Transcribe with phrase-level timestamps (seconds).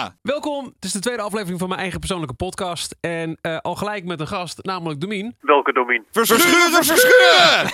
[0.00, 0.16] Ja!
[0.22, 2.96] Welkom, het is de tweede aflevering van mijn eigen persoonlijke podcast.
[3.00, 5.36] En eh, al gelijk met een gast, namelijk Domien.
[5.40, 6.04] Welke Domien?
[6.10, 7.70] Verschuren, verschuren!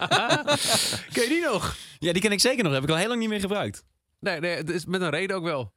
[1.14, 1.76] Ken je die nog?
[1.98, 2.72] Ja, die ken ik zeker nog.
[2.72, 3.84] Heb ik al heel lang niet meer gebruikt.
[4.20, 5.72] Nee, nee, het is met een reden ook wel.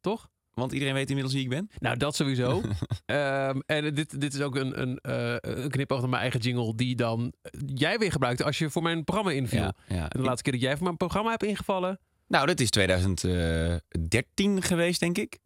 [0.00, 0.28] Toch?
[0.54, 1.70] Want iedereen weet inmiddels wie ik ben.
[1.78, 2.60] Nou, dat sowieso.
[3.06, 6.74] Ehm, en dit, dit is ook een, een, eh, een knipoog naar mijn eigen jingle
[6.74, 7.32] die dan
[7.66, 9.60] jij weer gebruikte als je voor mijn programma inviel.
[9.60, 10.08] Ja, ja.
[10.08, 12.00] En de laatste keer dat jij voor mijn programma hebt ingevallen.
[12.28, 15.38] Nou, dat is 2013 geweest, denk ik.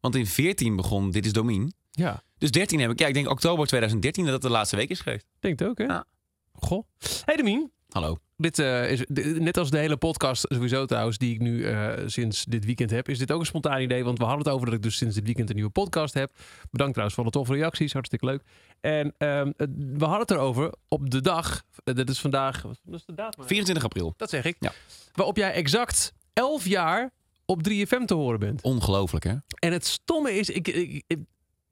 [0.00, 1.72] Want in 14 begon Dit is Domien.
[1.90, 4.88] Ja, Dus 13 heb ik, ja, ik denk oktober 2013 dat dat de laatste week
[4.90, 5.26] is geweest.
[5.40, 5.84] denk het ook, hè?
[5.84, 6.04] Ja.
[6.52, 6.86] Goh.
[7.24, 8.16] Hey Domien, Hallo.
[8.36, 9.02] dit eh, is
[9.38, 13.08] net als de hele podcast sowieso trouwens die ik nu eh, sinds dit weekend heb,
[13.08, 14.04] is dit ook een spontaan idee.
[14.04, 16.32] Want we hadden het over dat ik dus sinds dit weekend een nieuwe podcast heb.
[16.70, 18.42] Bedankt trouwens voor de toffe reacties, hartstikke leuk.
[18.80, 23.14] En ehm, we hadden het erover op de dag, eh, dat is vandaag, is de
[23.14, 23.44] datum?
[23.46, 24.14] 24 april.
[24.16, 24.56] Dat zeg ik.
[24.58, 24.72] Ja.
[25.12, 27.10] Waarop jij exact 11 jaar
[27.44, 28.62] op 3FM te horen bent.
[28.62, 29.34] Ongelooflijk, hè?
[29.58, 31.18] En het stomme is, ik, ik, ik-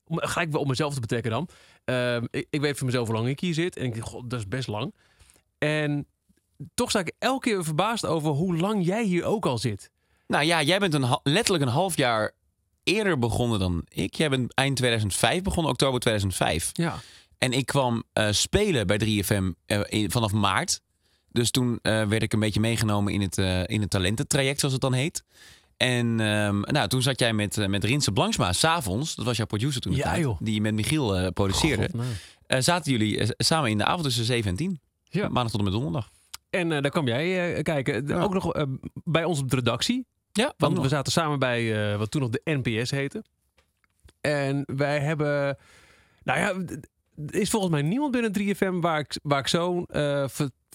[0.07, 1.49] om gelijk wel om mezelf te betrekken dan.
[1.85, 3.77] Ehm, ik, ik weet voor mezelf hoe lang ik hier zit.
[3.77, 4.95] En ik denk, god, dat is best lang.
[5.59, 6.07] En
[6.75, 9.91] toch sta ik elke keer verbaasd over hoe lang jij hier ook al zit.
[10.27, 12.33] Nou ja, jij bent een, letterlijk een half jaar
[12.83, 14.15] eerder begonnen dan ik.
[14.15, 16.71] Jij bent eind 2005 begonnen, oktober 2005.
[16.73, 16.97] Ja.
[17.39, 20.81] En ik kwam eh, spelen bij 3FM eh, in- vanaf maart.
[21.33, 24.75] Dus toen eh, werd ik een beetje meegenomen in het, eh, in het talententraject, zoals
[24.75, 25.25] het dan heet.
[25.77, 29.15] En ehm, nou, toen zat jij met, eh, met Rinse Blanksma s'avonds.
[29.15, 30.21] Dat was jouw producer toen de Ja, tijd.
[30.23, 30.37] joh.
[30.41, 31.89] Die met Michiel produceerde.
[31.93, 34.81] God, zaten jullie samen in de avond tussen 7 en 10.
[35.05, 35.29] Ja.
[35.29, 36.11] Maandag tot en met donderdag.
[36.51, 38.07] En eh, daar kwam jij kijken.
[38.07, 38.21] Ja.
[38.21, 38.67] Ook nog
[39.05, 40.07] bij ons op de redactie.
[40.33, 43.25] Ja, Want we zaten samen bij wat toen nog de NPS heette.
[44.21, 45.57] En wij hebben...
[46.23, 46.75] Nou ja,
[47.27, 49.87] er is volgens mij niemand binnen 3FM waar ik, waar ik zo'n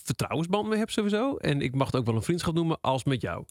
[0.05, 1.35] vertrouwensband mee heb sowieso.
[1.35, 3.45] En ik mag het ook wel een vriendschap noemen als met jou.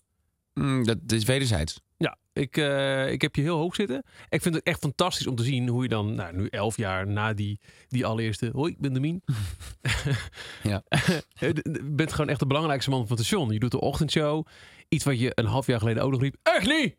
[0.55, 1.81] Mm, dat is wederzijds.
[1.97, 4.05] Ja, ik, eh, ik heb je heel hoog zitten.
[4.29, 7.07] Ik vind het echt fantastisch om te zien hoe je dan, nou, nu elf jaar
[7.07, 8.51] na die, die allereerste.
[8.53, 9.23] Hoi, ik ben Demien.
[10.63, 10.83] Ja.
[11.39, 13.51] Je bent gewoon echt de belangrijkste man van het station.
[13.51, 14.47] Je doet de ochtendshow.
[14.89, 16.37] Iets wat je een half jaar geleden ook nog riep.
[16.43, 16.97] Echt niet!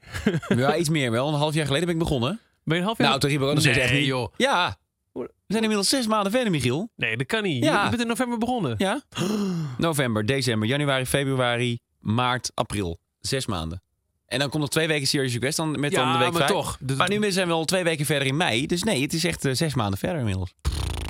[0.47, 1.27] ja, iets meer wel.
[1.27, 2.39] Een half jaar geleden ben ik begonnen.
[2.63, 3.07] Ben je een half jaar?
[3.07, 4.07] Nou, toen riep ik ook nog nee, steeds echt niet.
[4.07, 4.33] joh.
[4.37, 4.77] Ja,
[5.23, 6.89] we zijn inmiddels zes maanden verder, Michiel.
[6.95, 7.63] Nee, dat kan niet.
[7.63, 7.83] Ja.
[7.83, 8.75] Je bent in november begonnen.
[8.77, 9.01] Ja.
[9.77, 12.99] November, december, januari, februari, maart, april.
[13.19, 13.81] Zes maanden.
[14.25, 16.51] En dan komt nog twee weken Serious Request dan met dan de week maar vijf.
[16.51, 16.77] toch.
[16.97, 18.65] Maar nu zijn we al twee weken verder in mei.
[18.65, 20.53] Dus nee, het is echt eh, zes maanden verder inmiddels.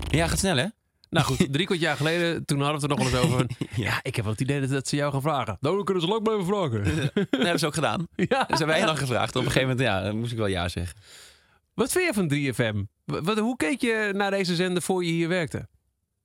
[0.10, 0.66] Ja, gaat snel hè?
[1.10, 3.48] Nou goed, drie kwart jaar geleden, toen hadden we het er nog wel eens over.
[3.86, 4.00] Ja.
[4.02, 5.58] ik heb wel het idee dat, dat ze jou gaan vragen.
[5.60, 6.84] Nou, dan kunnen ze lang blijven vragen.
[7.30, 8.08] Dat hebben ze ook gedaan.
[8.16, 8.26] ja.
[8.28, 9.36] Dat hebben wij lang gevraagd.
[9.36, 10.96] Op een gegeven moment ja, dan moest ik wel ja zeggen.
[11.76, 12.32] Wat vind je van
[12.76, 12.88] 3FM?
[13.24, 15.68] Wat, hoe keek je naar deze zender voor je hier werkte?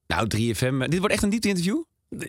[0.07, 0.89] Nou, 3FM.
[0.89, 1.83] Dit wordt echt een diepte interview.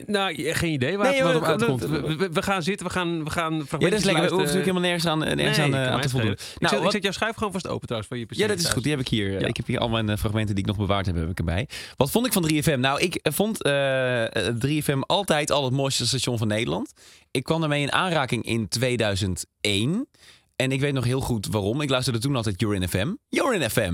[0.05, 1.81] Nou, geen idee waar Nee, het op uitkomt.
[1.81, 4.05] We, we- we gaan zitten, we gaan, we gaan Ja, dat is lekker.
[4.05, 6.31] We hoeven natuurlijk helemaal nergens aan, eh, nergens Nee, aan, eh, te voldoen.
[6.31, 8.25] Ik, Nou, zet, ik zet jouw schuif gewoon vast open trouwens voor je.
[8.29, 8.83] Ja, dat is goed.
[8.83, 9.39] Die heb ik hier.
[9.39, 9.47] Ja.
[9.47, 11.67] Ik heb hier al mijn eh, fragmenten die ik nog bewaard heb, heb ik erbij.
[11.97, 12.79] Wat vond ik van 3FM?
[12.79, 16.91] Nou, ik eh, vond eh, eh, 3FM altijd al het mooiste station van Nederland.
[17.31, 20.07] Ik kwam daarmee in aanraking in 2001.
[20.61, 21.81] En ik weet nog heel goed waarom.
[21.81, 23.13] Ik luisterde toen altijd You're in FM.
[23.29, 23.93] You're in FM.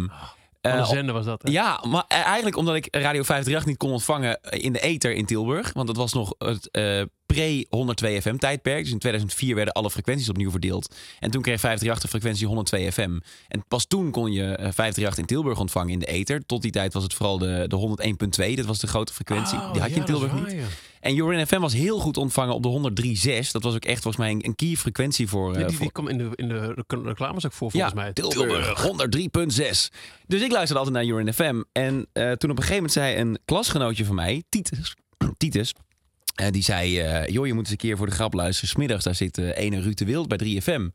[0.62, 1.42] Wat een Eh, zender was dat.
[1.42, 1.52] hè?
[1.52, 5.74] ja, maar eigenlijk omdat ik Radio 538 niet kon ontvangen in de ether in Tilburg.
[5.74, 7.02] Want dat was nog het eh,
[7.34, 8.84] pre-102 FM tijdperk.
[8.84, 10.96] Dus in 2004 werden alle frequenties opnieuw verdeeld.
[11.20, 13.20] En toen kreeg 538 de frequentie 102 FM.
[13.48, 16.46] En pas toen kon je eh, 538 in Tilburg ontvangen in de ether.
[16.46, 18.54] Tot die tijd was het vooral de, de 101.2.
[18.56, 19.58] Dat was de grote frequentie.
[19.58, 20.52] Oh, die had je ja, in Tilburg niet.
[20.52, 20.66] ja.
[21.00, 22.92] En Jorin FM was heel goed ontvangen op de
[23.44, 23.52] 103.6.
[23.52, 25.54] Dat was ook echt volgens mij een, een key frequentie voor...
[25.56, 28.14] eh, die, voor die kwam in de, in de rec- reclames ook voor, volgens mij.
[28.14, 29.96] Tilburg, 103.6.
[30.28, 31.62] Dus ik luisterde altijd naar Jorin FM.
[31.72, 34.96] En eh, toen op een gegeven moment zei een klasgenootje van mij, Titus,
[35.38, 35.74] Titus
[36.52, 38.70] die zei, eh, joh, je moet eens een keer voor de grap luisteren.
[38.70, 40.90] Smiddags, daar zit eh ene Ruud de Wild bij 3FM.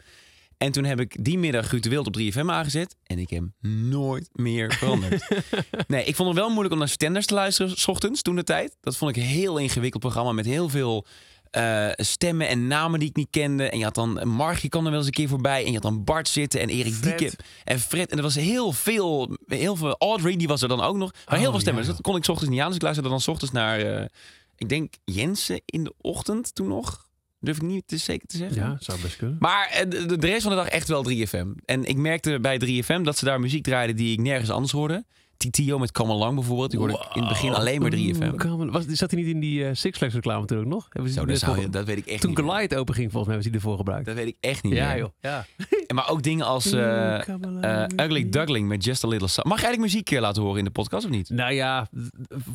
[0.58, 2.96] En toen heb ik die middag Ruud de Wild op 3FM aangezet.
[3.06, 5.28] En ik heb nooit meer veranderd.
[5.88, 8.44] nee, ik vond het wel moeilijk om naar Stenders te luisteren, s ochtends, toen de
[8.44, 8.76] tijd.
[8.80, 11.06] Dat vond ik een heel ingewikkeld programma met heel veel
[11.50, 13.68] eh, stemmen en namen die ik niet kende.
[13.68, 15.60] En je had dan Margie kwam er wel eens een keer voorbij.
[15.60, 17.02] En je had dan Bart zitten en Erik.
[17.02, 17.32] Dieke
[17.64, 18.10] en Fred.
[18.10, 19.96] En er was heel veel, heel veel.
[19.98, 21.12] Audrey, die was er dan ook nog.
[21.26, 21.82] Maar heel Oh, veel stemmen.
[21.82, 22.66] ja, Dus dat kon ik 's ochtends niet aan.
[22.66, 24.08] Dus ik luisterde dan 's ochtends naar,
[24.56, 27.10] ik denk Jensen in de ochtend toen nog.
[27.40, 28.62] Durf ik niet te zeker te zeggen.
[28.62, 29.36] Ja, zou best kunnen.
[29.40, 31.64] Maar eh, de, de- de rest van de dag echt wel 3FM.
[31.64, 35.04] En ik merkte bij 3FM dat ze daar muziek draaiden die ik nergens anders hoorde.
[35.50, 36.70] Titio met Come Along bijvoorbeeld.
[36.70, 38.22] Die hoorde ik in het begin alleen maar 3FM.
[38.22, 40.86] Oeh, kan- Was, zat hij niet in die eh, Six Flags reclame toen ook nog?
[40.90, 42.38] Hebben ze Zo, dat, zou je, dat weet ik echt Toen niet.
[42.38, 44.06] Goliath open ging, volgens mij hebben ze die ervoor gebruikt.
[44.06, 44.98] Dat weet ik echt niet ja, meer.
[44.98, 45.08] joh.
[45.20, 45.44] Ja.
[45.86, 49.44] En Maar ook dingen als eh, eh, Ugly Duckling met Just a Little Sun.
[49.48, 51.30] Mag je eigenlijk muziek laten horen in de podcast of niet?
[51.30, 51.88] Oké, Nou ja,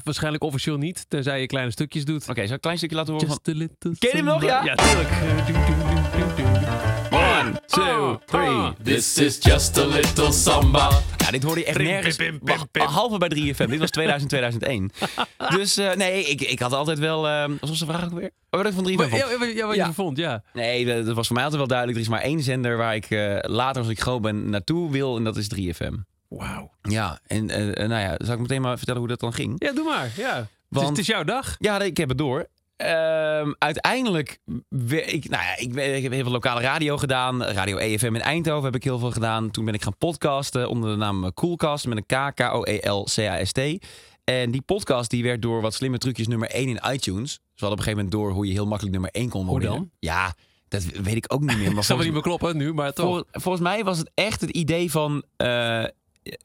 [0.04, 2.24] waarschijnlijk officieel niet, tenzij je kleine stukjes doet.
[2.24, 3.28] zal ik een klein stukje laten horen?
[3.28, 4.64] Just a little Ken je hem nog, ja?
[4.64, 5.10] Ja, tuurlijk.
[7.48, 8.74] One, two, three.
[8.84, 10.90] This is just a little samba.
[11.18, 12.16] Ja, dit hoorde je echt nergens.
[12.16, 12.82] pim, pim, pim, Wacht, pim.
[12.86, 13.70] Halve bij 3FM.
[13.70, 14.92] Dit was 2000, 2001.
[15.58, 17.28] dus eh, nee, ik, ik had altijd wel...
[17.28, 18.32] eh wat was de vraag ook weer?
[18.50, 19.12] Oh, wat ik van 3FM vond.
[19.12, 19.94] Ja, ja, wat je Ja.
[19.94, 20.44] vond, ja.
[20.54, 21.98] Nee, dat dat was voor mij altijd wel duidelijk.
[22.00, 25.18] Er is maar één zender waar ik eh, later als ik groot ben naartoe wil.
[25.18, 25.94] En dat is 3FM.
[26.28, 26.72] Wauw.
[26.82, 29.56] Ja, en eh, nou ja, zal ik meteen maar vertellen hoe dat dan ging?
[29.58, 30.10] Ja, doe maar.
[30.18, 30.36] Ja.
[30.36, 31.56] het, is, Want- het is jouw dag.
[31.60, 32.48] Ja, ik heb het door.
[32.78, 34.40] Ehm, uiteindelijk,
[35.06, 37.44] ik, nou ja, ik, heb heel veel lokale radio gedaan.
[37.44, 39.52] Radio EFM in Eindhoven heb ik heel veel gedaan.
[39.52, 43.60] Toen ben ik gaan podcasten onder de naam Coolcast met een K, K-O-E-L-C-A-S-T.
[44.24, 47.32] En die podcast die werd door wat slimme trucjes nummer 1 in iTunes.
[47.32, 49.46] Dus we hadden op een gegeven moment door hoe je heel makkelijk nummer 1 kon
[49.46, 49.70] worden.
[49.70, 49.90] dan?
[50.00, 50.36] Ja,
[50.68, 51.74] dat weet ik ook niet meer.
[51.74, 53.06] Maar zal me volgens, niet meer kloppen nu, maar toch.
[53.06, 55.84] vol- volgens mij was het echt het idee van eh,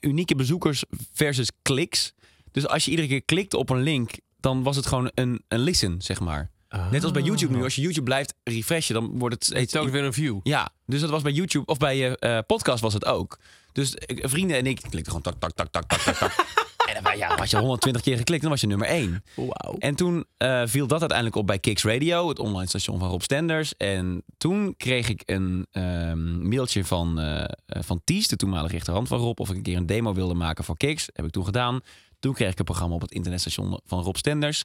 [0.00, 2.12] unieke bezoekers versus kliks.
[2.50, 4.10] Dus als je iedere keer klikt op een link,
[4.42, 6.50] dan was het gewoon een, een listen, zeg maar.
[6.90, 7.62] Net als bij YouTube nu.
[7.62, 9.72] Als je YouTube blijft refreshen, dan wordt het steeds...
[9.72, 10.40] Telkens weer een view.
[10.42, 13.38] Ja, dus dat was bij YouTube of bij je eh, podcast was het ook.
[13.72, 16.34] Dus eh, vrienden en ik klikten gewoon tak, tak, tak, tak, tak, tak, tak.
[16.86, 19.24] En dan, ja, was je 120 keer geklikt, dan was je nummer 1.
[19.34, 19.76] Wauw.
[19.78, 23.20] En toen eh, viel dat uiteindelijk op bij Kicks Radio, het online station van Rob
[23.20, 23.76] Stenders.
[23.76, 29.08] En toen kreeg ik een ehm, mailtje van, eh, eh, van Ties, de toenmalige rechterhand
[29.08, 31.08] van Rob, of ik een keer een demo wilde maken voor Kicks.
[31.12, 31.80] Heb ik toen gedaan.
[32.22, 34.62] Toen kreeg ik een programma op het internetstation van Rob Stenders.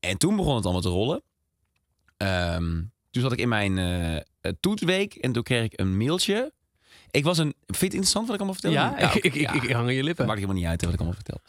[0.00, 1.22] En toen begon het allemaal te rollen.
[2.16, 6.52] Ehm, toen zat ik in mijn eh, toetsweek en toen kreeg ik een mailtje.
[7.10, 7.54] Ik was een.
[7.66, 8.80] Vind je het interessant wat ik allemaal vertel?
[8.82, 10.26] Ja, ik, oké, ik, ik, ik hang aan je lippen.
[10.26, 11.40] Maakt helemaal niet uit hè, wat ik allemaal vertel.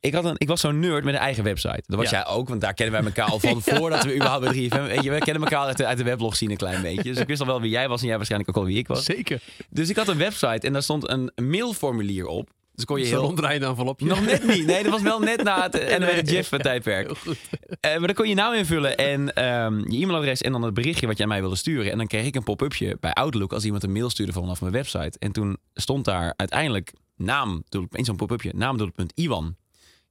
[0.00, 1.82] Ik, had een, ik was zo'n nerd met een eigen website.
[1.86, 2.16] Dat was Ja.
[2.24, 4.82] jij ook, want daar kennen wij elkaar al van voordat we überhaupt bij 3FM...
[4.82, 7.02] Weet je, we kennen elkaar uit de, uit de weblog zien een klein beetje.
[7.02, 8.86] Dus ik wist al wel wie jij was en jij waarschijnlijk ook al wie ik
[8.88, 9.04] was.
[9.04, 9.42] Zeker.
[9.70, 12.50] Dus ik had een website en daar stond een mailformulier op.
[12.78, 13.20] Dus kon je heel...
[13.20, 14.06] ronddraaiende envelopje.
[14.06, 14.66] Nog net niet.
[14.66, 15.98] Nee, dat was wel net na het Nee.
[15.98, 17.06] NW Jeff-tijdperk.
[17.06, 17.38] Heel goed.
[17.80, 21.06] Eh, maar dan kon je naam invullen en ehm, je e-mailadres en dan het berichtje
[21.06, 21.92] wat jij mij wilde sturen.
[21.92, 24.72] En dan kreeg ik een pop-upje bij Outlook als iemand een mail stuurde vanaf mijn
[24.72, 25.18] website.
[25.18, 29.56] En toen stond daar uiteindelijk naam, in zo'n pop-upje, naam, Iwan.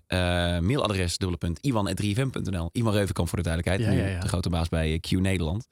[0.08, 0.18] Eh,
[0.60, 2.70] mailadres, dubbele punt, iwan.3fm.nl.
[2.72, 4.20] Iwan Reuvenkamp voor de duidelijkheid, Ja, nu ja, ja.
[4.20, 5.68] de grote baas bij eh, Q Nederland.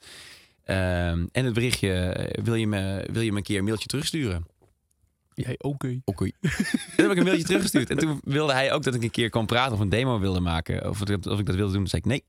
[0.63, 4.45] Ehm, en het berichtje, wil je, me, wil je me een keer een mailtje terugsturen?
[5.35, 6.01] Jij, oké.
[6.05, 6.23] Oké.
[6.95, 7.89] Toen heb ik een mailtje teruggestuurd.
[7.89, 10.39] En toen wilde hij ook dat ik een keer kon praten of een demo wilde
[10.39, 10.89] maken.
[10.89, 11.71] Of, of ik dat wilde doen.
[11.71, 12.23] Toen zei ik, nee,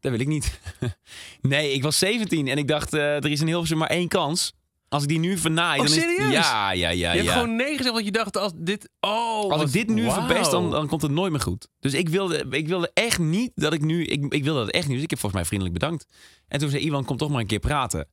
[0.00, 0.60] dat wil ik niet.
[1.40, 4.52] nee, ik was 17 en ik dacht, eh, er is in Hilversum maar één kans.
[4.88, 6.32] Als ik die nu vernaai, Oh, dan is serieus?
[6.32, 8.90] Ja, ja, ja, Je hebt gewoon nee gezegd, want je dacht als dit...
[9.00, 10.26] Oh, Als ik dit nu wauw.
[10.26, 11.68] verpest, dan, dan komt het nooit meer goed.
[11.80, 14.04] Dus ik wilde, ik wilde echt niet dat ik nu...
[14.04, 14.94] Ik, ik wilde dat echt niet.
[14.94, 16.06] Dus ik heb volgens mij vriendelijk bedankt.
[16.48, 18.08] En toen zei Iwan, kom toch maar een keer praten.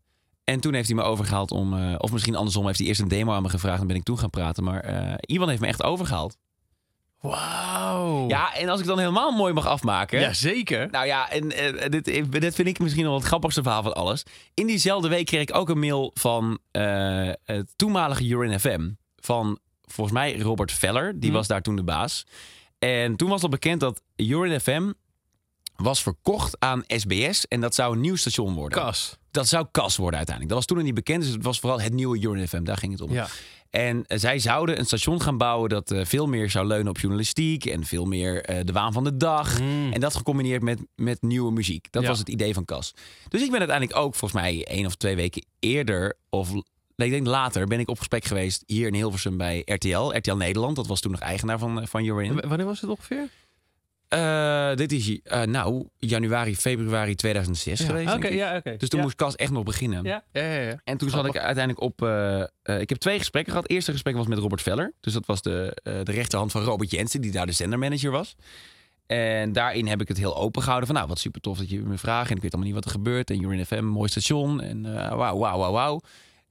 [0.52, 1.74] En toen heeft hij me overgehaald om...
[1.78, 3.82] eh, of misschien andersom heeft hij eerst een demo aan me gevraagd...
[3.82, 4.64] en ben ik toen gaan praten.
[4.64, 6.38] Maar eh Iwan heeft me echt overgehaald.
[7.20, 8.28] Wauw.
[8.28, 10.20] Ja, en als ik dan helemaal mooi mag afmaken...
[10.20, 10.88] ja, zeker.
[10.92, 12.06] Nou ja, en eh, dit,
[12.42, 14.24] dit vind ik misschien nog wel het grappigste verhaal van alles.
[14.54, 16.60] In diezelfde week kreeg ik ook een mail van
[17.44, 18.90] het toenmalige Urin FM.
[19.16, 21.12] Van volgens mij Robert Veller.
[21.20, 21.38] Die Mhm.
[21.38, 22.26] was daar toen de baas.
[22.80, 24.92] En toen was al bekend dat Urin FM
[25.76, 27.48] was verkocht aan SBS.
[27.48, 28.80] En dat zou een nieuw station worden.
[28.80, 29.18] Kas.
[29.32, 30.48] Dat zou KAS worden uiteindelijk.
[30.48, 31.24] Dat was toen nog niet bekend.
[31.24, 32.64] Dus het was vooral het nieuwe Urin FM.
[32.64, 33.12] Daar ging het om.
[33.12, 33.28] Ja.
[33.70, 37.00] En eh, zij zouden een station gaan bouwen dat eh, veel meer zou leunen op
[37.00, 39.60] journalistiek en veel meer eh, de waan van de dag.
[39.62, 39.92] Mm.
[39.94, 41.88] En dat gecombineerd met, met nieuwe muziek.
[41.92, 42.10] Dat Ja.
[42.10, 42.94] was het idee van Cas.
[43.28, 46.50] Dus ik ben uiteindelijk ook volgens mij één of twee weken eerder of
[46.96, 50.76] ik denk later ben ik op gesprek geweest hier in Hilversum bij RTL, RTL Nederland.
[50.76, 52.36] Dat was toen nog eigenaar van, van Jorin.
[52.48, 53.30] Wanneer was het ongeveer?
[54.12, 58.10] Eh, dit is eh, nou januari, februari 2006 geweest.
[58.10, 58.40] Oké, denk ik.
[58.40, 58.76] ja, oké.
[58.78, 59.06] Dus toen ja.
[59.06, 60.04] moest Cas echt nog beginnen.
[60.04, 60.62] Ja, ja, ja.
[60.62, 60.80] ja.
[60.84, 62.02] En toen zat ik uiteindelijk op.
[62.02, 63.68] eh, ik heb twee gesprekken gehad.
[63.68, 64.94] Het eerste gesprek was met Robert Veller.
[65.00, 68.36] Dus dat was de, eh, de rechterhand van Robert Jensen, die daar de zendermanager was.
[69.08, 70.88] En daarin heb ik het heel open gehouden.
[70.88, 72.30] Van nou, wat super tof dat je me vraagt.
[72.30, 73.30] En ik weet allemaal niet wat er gebeurt.
[73.30, 74.62] En Urin FM, mooi station.
[74.62, 76.02] En eh, wauw, wauw, wauw, wauw.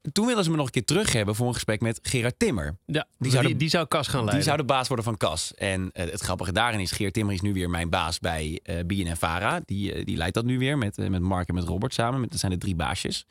[0.03, 2.39] En Toen wilden ze me nog een keer terug hebben voor een gesprek met Gerard
[2.39, 2.79] Timmer.
[2.87, 4.35] Ja, die, zou de- die, zou Kas gaan leiden.
[4.35, 5.55] Die zou de baas worden van Cas.
[5.55, 8.85] En eh, het grappige daarin is, Geert Timmer is nu weer mijn baas bij eh
[8.87, 9.61] BNN Vara.
[9.65, 12.21] Die, eh, die leidt dat nu weer met, eh, met Mark en met Robert samen.
[12.21, 13.27] Met, dat zijn de drie baasjes.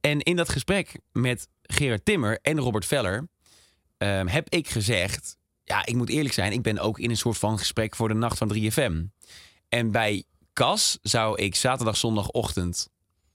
[0.00, 3.28] En in dat gesprek met Gerard Timmer en Robert Veller
[3.98, 5.36] ehm, heb ik gezegd...
[5.64, 8.14] Ja, ik moet eerlijk zijn, ik ben ook in een soort van gesprek voor de
[8.14, 8.92] nacht van 3FM.
[9.68, 12.88] En bij Cas zou ik zaterdag, zondagochtend,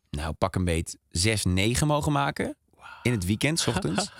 [0.10, 2.56] nou pak een beet, 6, 9 mogen maken.
[3.03, 4.10] In het weekend, 's ochtends.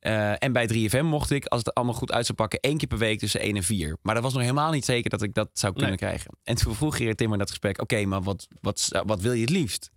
[0.00, 2.88] Eh, en bij 3FM mocht ik, als het allemaal goed uit zou pakken, één keer
[2.88, 3.96] per week tussen 1 en 4.
[4.02, 5.98] Maar dat was nog helemaal niet zeker dat ik dat zou kunnen Nee.
[6.00, 6.30] krijgen.
[6.44, 9.40] En toen vroeg Gerrit Timmer in dat gesprek: Oké, maar wat, wat, wat wil je
[9.40, 9.90] het liefst?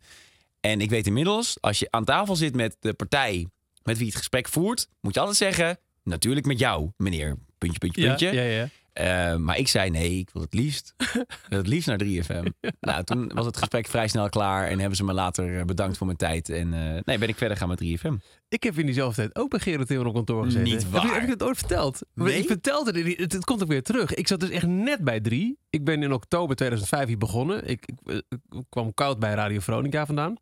[0.60, 3.48] En ik weet inmiddels, als je aan tafel zit met de partij
[3.84, 7.38] met wie het gesprek voert, moet je altijd zeggen: Natuurlijk met jou, meneer.
[7.58, 8.32] Puntje, puntje, ja, puntje.
[8.32, 8.70] ja, ja.
[9.00, 10.94] Eh, maar ik zei nee, ik wil het liefst,
[11.50, 12.72] het liefst naar 3FM.
[12.80, 15.98] Nou, toen was het gesprek vrij snel klaar en hebben ze me later eh, bedankt
[15.98, 16.50] voor mijn tijd.
[16.50, 18.14] En eh, nee, ben ik verder gaan met 3FM.
[18.50, 20.64] Ik heb in diezelfde tijd ook bij Gerard Timmer op kantoor gezeten.
[20.64, 21.14] Niet Heb je, waar.
[21.14, 22.02] heb ik het ooit verteld?
[22.14, 22.40] Nee?
[22.40, 24.14] Ik vertelde het, het, het komt ook weer terug.
[24.14, 25.58] Ik zat dus echt net bij drie.
[25.70, 27.68] Ik ben in oktober 2005 hier begonnen.
[27.68, 30.36] Ik, ik, ik kwam koud bij Radio Veronica vandaan.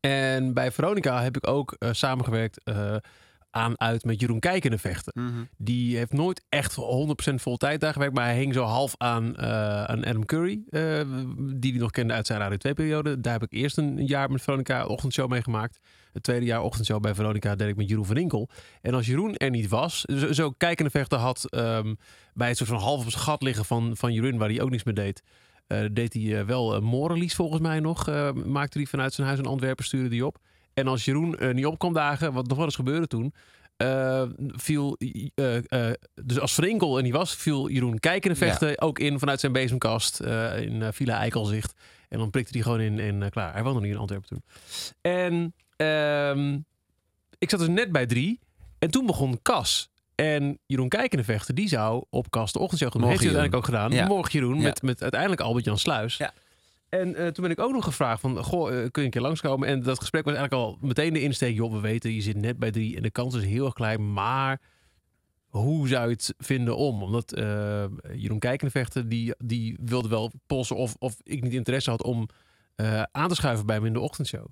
[0.00, 2.60] En bij Veronica heb ik ook samengewerkt
[3.50, 5.12] aan uit met Jeroen Kijkenenvechten.
[5.56, 6.76] Die heeft nooit echt
[7.30, 8.14] 100% vol tijd daar gewerkt.
[8.14, 9.38] Maar hij hing zo half aan,
[9.88, 10.60] aan Adam Curry.
[10.70, 11.00] eh,
[11.54, 13.20] die hij nog kende uit zijn Radio 2-periode.
[13.20, 15.78] Daar heb ik eerst een jaar met Veronica ochtendshow mee gemaakt.
[16.12, 18.48] Het tweede jaar ochtendshow bij Veronica deed ik met Jeroen van Inkel.
[18.80, 21.94] En als Jeroen er niet was, zo, zo kijkende vechter had ehm,
[22.34, 24.70] bij het soort van half op zijn gat liggen van, van Jeroen, waar hij ook
[24.70, 25.22] niks mee deed.
[25.66, 28.06] eh, deed hij wel morrelies volgens mij nog.
[28.44, 30.38] maakte hij vanuit zijn huis in Antwerpen, stuurde die op.
[30.80, 33.34] En als Jeroen er niet op kwam dagen, wat nog wel eens gebeurde toen,
[33.76, 34.96] eh, viel,
[35.34, 35.56] eh,
[35.88, 35.94] eh,
[36.24, 40.20] dus als Vrinkel er niet was, viel Jeroen kijkende vechten ook in vanuit zijn bezemkast
[40.20, 41.72] eh, in eh, Villa Eikelzicht.
[42.08, 43.52] En dan prikte hij gewoon in en eh, klaar.
[43.52, 44.42] Hij woonde nog niet in Antwerpen toen.
[45.00, 46.58] En ehm,
[47.38, 48.40] ik zat dus net bij drie.
[48.78, 49.88] En toen begon Cas.
[50.14, 53.10] En Jeroen Kijkende vechten, die zou op Cas de ochtendshow gaan doen.
[53.10, 54.06] Morgen Heeft hij uiteindelijk ook gedaan.
[54.08, 54.14] Ja.
[54.14, 54.62] Morgen Jeroen, Ja.
[54.62, 56.16] met, met uiteindelijk Albert-Jan Sluis.
[56.16, 56.32] Ja.
[56.90, 59.20] En eh, toen ben ik ook nog gevraagd van, goh, eh, kun je een keer
[59.20, 59.68] langskomen?
[59.68, 61.54] En dat gesprek was eigenlijk al meteen de insteek.
[61.54, 64.12] Joh, we weten, je zit net bij drie en de kans is heel erg klein.
[64.12, 64.60] Maar
[65.46, 67.02] hoe zou je het vinden om?
[67.02, 72.02] Omdat eh, Jeroen Kijkenvechter, die, die wilde wel polsen of, of ik niet interesse had
[72.02, 72.28] om
[73.12, 74.46] aan te schuiven bij me in de ochtendshow.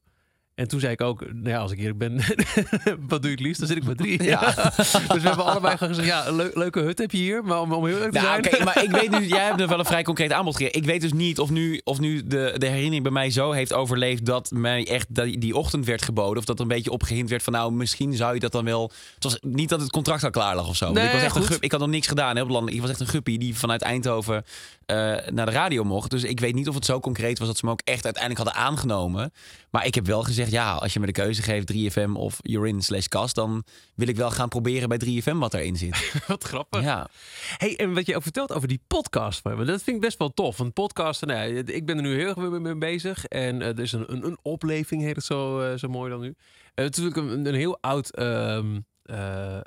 [0.58, 2.16] En toen zei ik ook, nou ja, als ik eerlijk ben,
[3.08, 3.58] wat doe je het liefst?
[3.58, 4.22] Dan zit ik bij drie.
[4.28, 4.54] Ja.
[4.76, 7.44] dus we hebben allebei gezegd, ja, leu- leuke hut heb je hier.
[7.44, 8.54] Maar om, om heel eerlijk te Nou, zijn...
[8.54, 10.78] oké, maar ik weet nu, jij hebt er wel een vrij concreet aanbod gegeven.
[10.80, 13.72] Ik weet dus niet of nu, of nu de, de herinnering bij mij zo heeft
[13.72, 16.38] overleefd dat mij echt die, die ochtend werd geboden.
[16.38, 18.90] Of dat er een beetje opgehind werd van nou, misschien zou je dat dan wel.
[19.14, 20.92] Het was niet dat het contract al klaar lag of zo.
[20.92, 22.36] Nee, ik was echt een gup, ik had nog niks gedaan.
[22.36, 22.66] Hè.
[22.66, 24.44] Ik was echt een guppie die vanuit Eindhoven
[24.88, 24.96] eh,
[25.30, 26.10] naar de radio mocht.
[26.10, 28.44] Dus ik weet niet of het zo concreet was dat ze me ook echt uiteindelijk
[28.44, 29.32] hadden aangenomen.
[29.70, 32.82] Maar ik heb wel gezegd, ja, als je me de keuze geeft, 3FM of You're
[32.82, 33.64] slash Cast, dan
[33.94, 36.12] wil ik wel gaan proberen bij 3FM wat erin zit.
[36.26, 36.82] Wat grappig.
[36.82, 37.08] ja.
[37.56, 40.34] Hey, en wat je ook vertelt over die podcast, van dat vind ik best wel
[40.34, 40.56] tof.
[40.56, 43.24] Want podcasten, nou, ja, ik ben er nu heel erg mee, bezig.
[43.24, 46.20] En eh, er is een, een, een opleving, heet het zo, eh, zo mooi dan
[46.20, 46.34] nu.
[46.74, 49.60] Het is natuurlijk een, een heel oud, ehm, eh,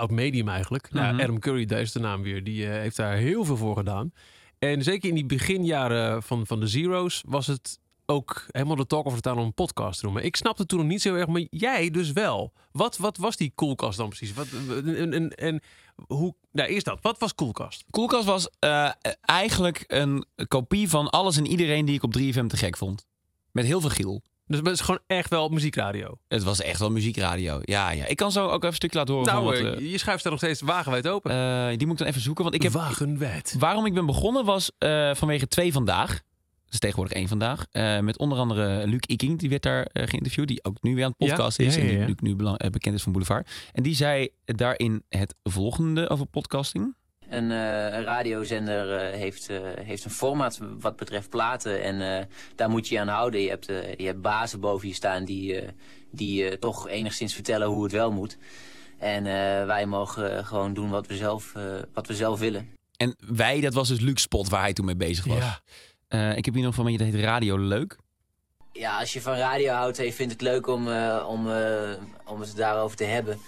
[0.00, 0.90] oud medium eigenlijk.
[0.92, 1.22] Nou, Mhm.
[1.22, 4.12] Adam Curry, daar is de naam weer, die eh, heeft daar heel veel voor gedaan.
[4.58, 9.04] En zeker in die beginjaren van, van de Zero's was het ook helemaal de talk
[9.06, 10.24] of the town om een podcast te noemen.
[10.24, 12.52] Ik snapte toen nog niet zo erg, maar jij dus wel.
[12.72, 14.32] Wat, wat was die koelkast dan precies?
[14.32, 14.46] Wat,
[14.84, 15.60] en, en, en
[16.06, 16.98] hoe, nou eerst dat.
[17.02, 17.84] Wat was koelkast?
[17.90, 18.90] Koelkast was eh,
[19.20, 23.06] eigenlijk een kopie van alles en iedereen die ik op 3FM te gek vond.
[23.52, 24.22] Met heel veel giel.
[24.50, 26.18] Dus het is gewoon echt wel muziekradio.
[26.28, 27.58] Het was echt wel muziekradio.
[27.62, 28.06] Ja, ja.
[28.06, 29.72] Ik kan zo ook even een stukje laten horen Nou, van wat...
[29.74, 31.30] eh, eh, je schuift er nog steeds wagenwijd open.
[31.30, 32.42] eh, die moet ik dan even zoeken.
[32.44, 33.54] Want ik heb, Wagenwijd.
[33.58, 34.70] waarom ik ben begonnen was
[35.12, 36.08] vanwege twee vandaag.
[36.64, 37.64] Dat is tegenwoordig één vandaag.
[38.00, 39.38] Met onder andere Luc Iking.
[39.38, 40.48] Die werd daar geïnterviewd.
[40.48, 41.74] Die ook nu weer aan het podcast ja, is.
[41.74, 43.50] ja, En die nu belang- bekend is van Boulevard.
[43.72, 46.94] En die zei daarin het volgende over podcasting.
[47.30, 52.70] Een eh, radiozender eh, heeft, eh, heeft een format wat betreft platen en eh, daar
[52.70, 53.40] moet je je aan houden.
[53.40, 55.68] Je hebt, je hebt bazen boven je staan die, eh,
[56.10, 58.38] die eh, toch enigszins vertellen hoe het wel moet.
[58.98, 61.62] En eh, wij mogen gewoon doen wat we, zelf, eh,
[61.94, 62.68] wat we zelf willen.
[62.96, 65.38] En wij, dat was dus Luc Spot waar hij toen mee bezig was.
[65.38, 65.60] Ja.
[66.08, 67.98] Eh, ik heb hier nog van, dat heet Radio Leuk.
[68.72, 71.90] Ja, als je van radio houdt en je vindt het leuk om, eh, om, eh,
[72.24, 73.38] om het daarover te hebben...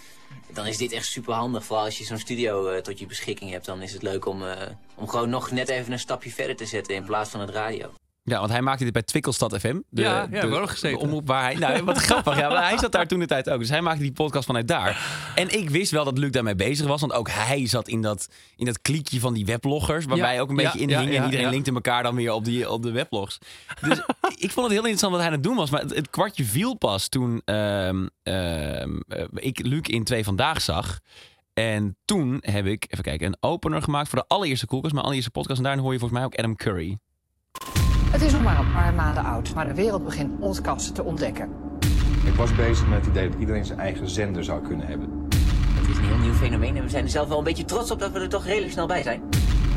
[0.52, 1.64] dan is dit echt super handig.
[1.64, 3.64] Vooral als je zo'n studio eh, tot je beschikking hebt...
[3.64, 6.66] dan is het leuk om, eh, om gewoon nog net even een stapje verder te
[6.66, 6.94] zetten...
[6.94, 7.92] in plaats van het radio.
[8.24, 9.80] Ja, want hij maakte dit bij Twikkelstad FM.
[9.88, 10.98] De, Ja, ja, ook gezeten.
[10.98, 11.54] de omroep waar hij...
[11.54, 12.38] Nou, wat grappig.
[12.38, 13.58] Ja, maar hij zat daar toen de tijd ook.
[13.58, 15.06] Dus hij maakte die podcast vanuit daar.
[15.34, 17.00] En ik wist wel dat Luc daarmee bezig was.
[17.00, 20.04] Want ook hij zat in dat, in dat kliekje van die webloggers.
[20.04, 21.12] Waarbij Ja, ook een beetje in ja, hing.
[21.12, 23.38] ja, en iedereen linkte elkaar dan weer op, die, op de weblogs.
[23.80, 23.98] Dus
[24.46, 25.70] ik vond het heel interessant wat hij aan het doen was.
[25.70, 30.60] Maar het, het kwartje viel pas toen ehm, ehm, eh, ik Luc in Twee Vandaag
[30.60, 30.98] zag.
[31.54, 34.92] En toen heb ik, even kijken, een opener gemaakt voor de allereerste koelkast.
[34.92, 35.58] Mijn allereerste podcast.
[35.58, 36.98] En daarin hoor je volgens mij ook Adam Curry.
[38.12, 41.48] Het is nog maar een paar maanden oud, maar de wereld begint podcasts te ontdekken.
[42.24, 45.28] Ik was bezig met het idee dat iedereen zijn eigen zender zou kunnen hebben.
[45.74, 47.90] Het is een heel nieuw fenomeen en we zijn er zelf wel een beetje trots
[47.90, 49.22] op dat we er toch redelijk snel bij zijn.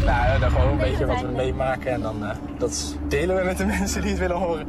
[0.06, 3.58] Nou, dan gewoon een beetje wat we meemaken en dan eh, dat delen we met
[3.58, 4.68] de mensen die het willen horen.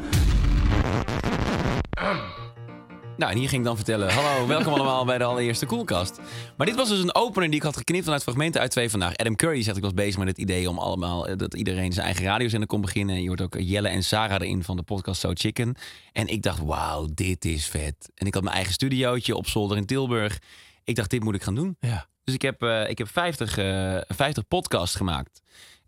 [3.17, 6.21] Nou, en hier ging ik dan vertellen: Hallo, welkom allemaal bij de allereerste Koelkast.
[6.57, 9.17] Maar dit was dus een opener die ik had geknipt vanuit fragmenten uit twee vandaag.
[9.17, 12.07] Adam Curry zegt: Ik was bezig met het idee om allemaal eh, dat iedereen zijn
[12.07, 13.15] eigen radiozender kon beginnen.
[13.15, 15.75] En je hoort ook Jelle en Sarah erin van de podcast So Chicken.
[16.13, 18.11] En ik dacht: Wauw, dit is vet.
[18.15, 20.39] En ik had mijn eigen studiootje op zolder in Tilburg.
[20.85, 21.77] Ik dacht: Dit moet ik gaan doen.
[21.81, 22.07] Ja.
[22.25, 25.43] Dus ik heb, eh, ik heb 50, eh 50 podcasts gemaakt.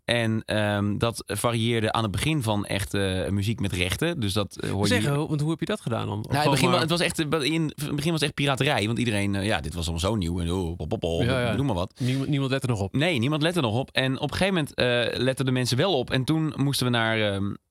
[0.09, 4.19] En ehm, dat varieerde aan het begin van echt eh, muziek met rechten.
[4.19, 4.87] Dus dat eh, hoor je...
[4.93, 6.25] Zeg, ho- want hoe heb je dat gedaan dan?
[6.29, 8.85] Nou, het, begin, wa- maar- het was echt, eh, in het begin was echt piraterij.
[8.85, 10.39] Want iedereen, eh, ja, dit was allemaal zo nieuw.
[10.39, 11.55] En oh, pop, pop, pop, Ja, ja.
[11.55, 11.93] noem maar wat.
[11.99, 12.93] niemand, niemand let er nog op.
[12.93, 13.89] Nee, niemand lette nog op.
[13.91, 16.11] En op een gegeven moment eh letten de mensen wel op.
[16.11, 17.19] En toen moesten we naar...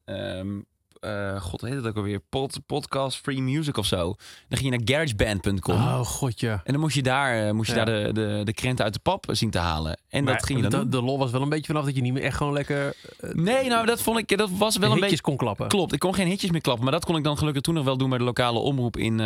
[0.04, 0.60] ehm,
[1.00, 2.20] eh, God, heet het ook alweer?
[2.28, 4.14] Pod, podcast Free Music of zo.
[4.48, 5.74] Dan ging je naar garageband.com.
[5.74, 6.60] Oh, god ja.
[6.64, 7.84] En dan moest je daar, eh, moest je Ja.
[7.84, 9.98] daar de, de, de krenten uit de pap zien te halen.
[10.08, 11.94] En Maar dat ging je dan de, de lol was wel een beetje vanaf dat
[11.94, 14.38] je niet meer echt gewoon lekker eh, Nee, nou, dat vond ik...
[14.38, 15.24] Dat was wel een hitjes beetje...
[15.24, 15.68] kon klappen.
[15.68, 16.84] Klopt, ik kon geen hitjes meer klappen.
[16.84, 19.20] Maar dat kon ik dan gelukkig toen nog wel doen bij de lokale omroep in,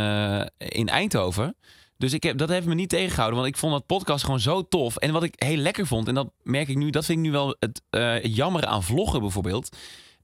[0.59, 1.57] in Eindhoven.
[2.03, 3.39] Dus ik heb, dat heeft me niet tegengehouden.
[3.41, 4.97] Want ik vond dat podcast gewoon zo tof.
[4.97, 7.31] En wat ik heel lekker vond, en dat merk ik nu, dat vind ik nu
[7.31, 9.77] wel het eh jammer aan vloggen bijvoorbeeld.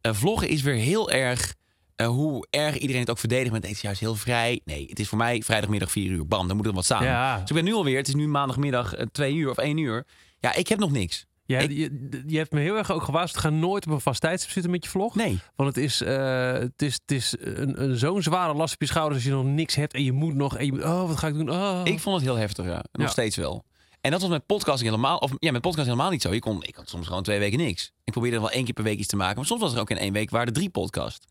[0.08, 1.54] Eh, vloggen is weer heel erg.
[1.96, 3.50] eh, hoe erg iedereen het ook verdedigt.
[3.50, 4.60] Maar het is juist heel vrij.
[4.64, 6.26] Nee, het is voor mij vrijdagmiddag 4 uur.
[6.26, 7.04] Bam, dan moet er wat staan.
[7.04, 7.40] Ja.
[7.40, 7.96] Dus ik ben nu alweer.
[7.96, 10.06] Het is nu maandagmiddag 2 uur of 1 uur.
[10.38, 11.26] Ja, ik heb nog niks.
[11.44, 13.42] Ja, Ik- je, je hebt me heel erg ook gewaarschuwd.
[13.42, 15.14] Ga nooit op een vast tijdstip zitten met je vlog.
[15.14, 15.38] Nee.
[15.56, 18.86] Want het is, eh, het is, het is een, een zo'n zware last op je
[18.86, 19.94] schouders als je nog niks hebt.
[19.94, 20.56] En je moet nog.
[20.56, 21.50] En je moet, oh, wat ga ik doen?
[21.50, 21.80] Oh.
[21.84, 22.84] Ik vond het heel heftig, ja.
[22.92, 23.12] Nog Ja.
[23.12, 23.64] steeds wel.
[24.08, 26.32] En dat was met podcasting helemaal, of ja, met podcast helemaal niet zo.
[26.32, 27.92] Je kon, ik had soms gewoon twee weken niks.
[28.04, 29.90] Ik probeerde wel één keer per week iets te maken, maar soms was er ook
[29.90, 31.26] in één week waren er drie podcasts.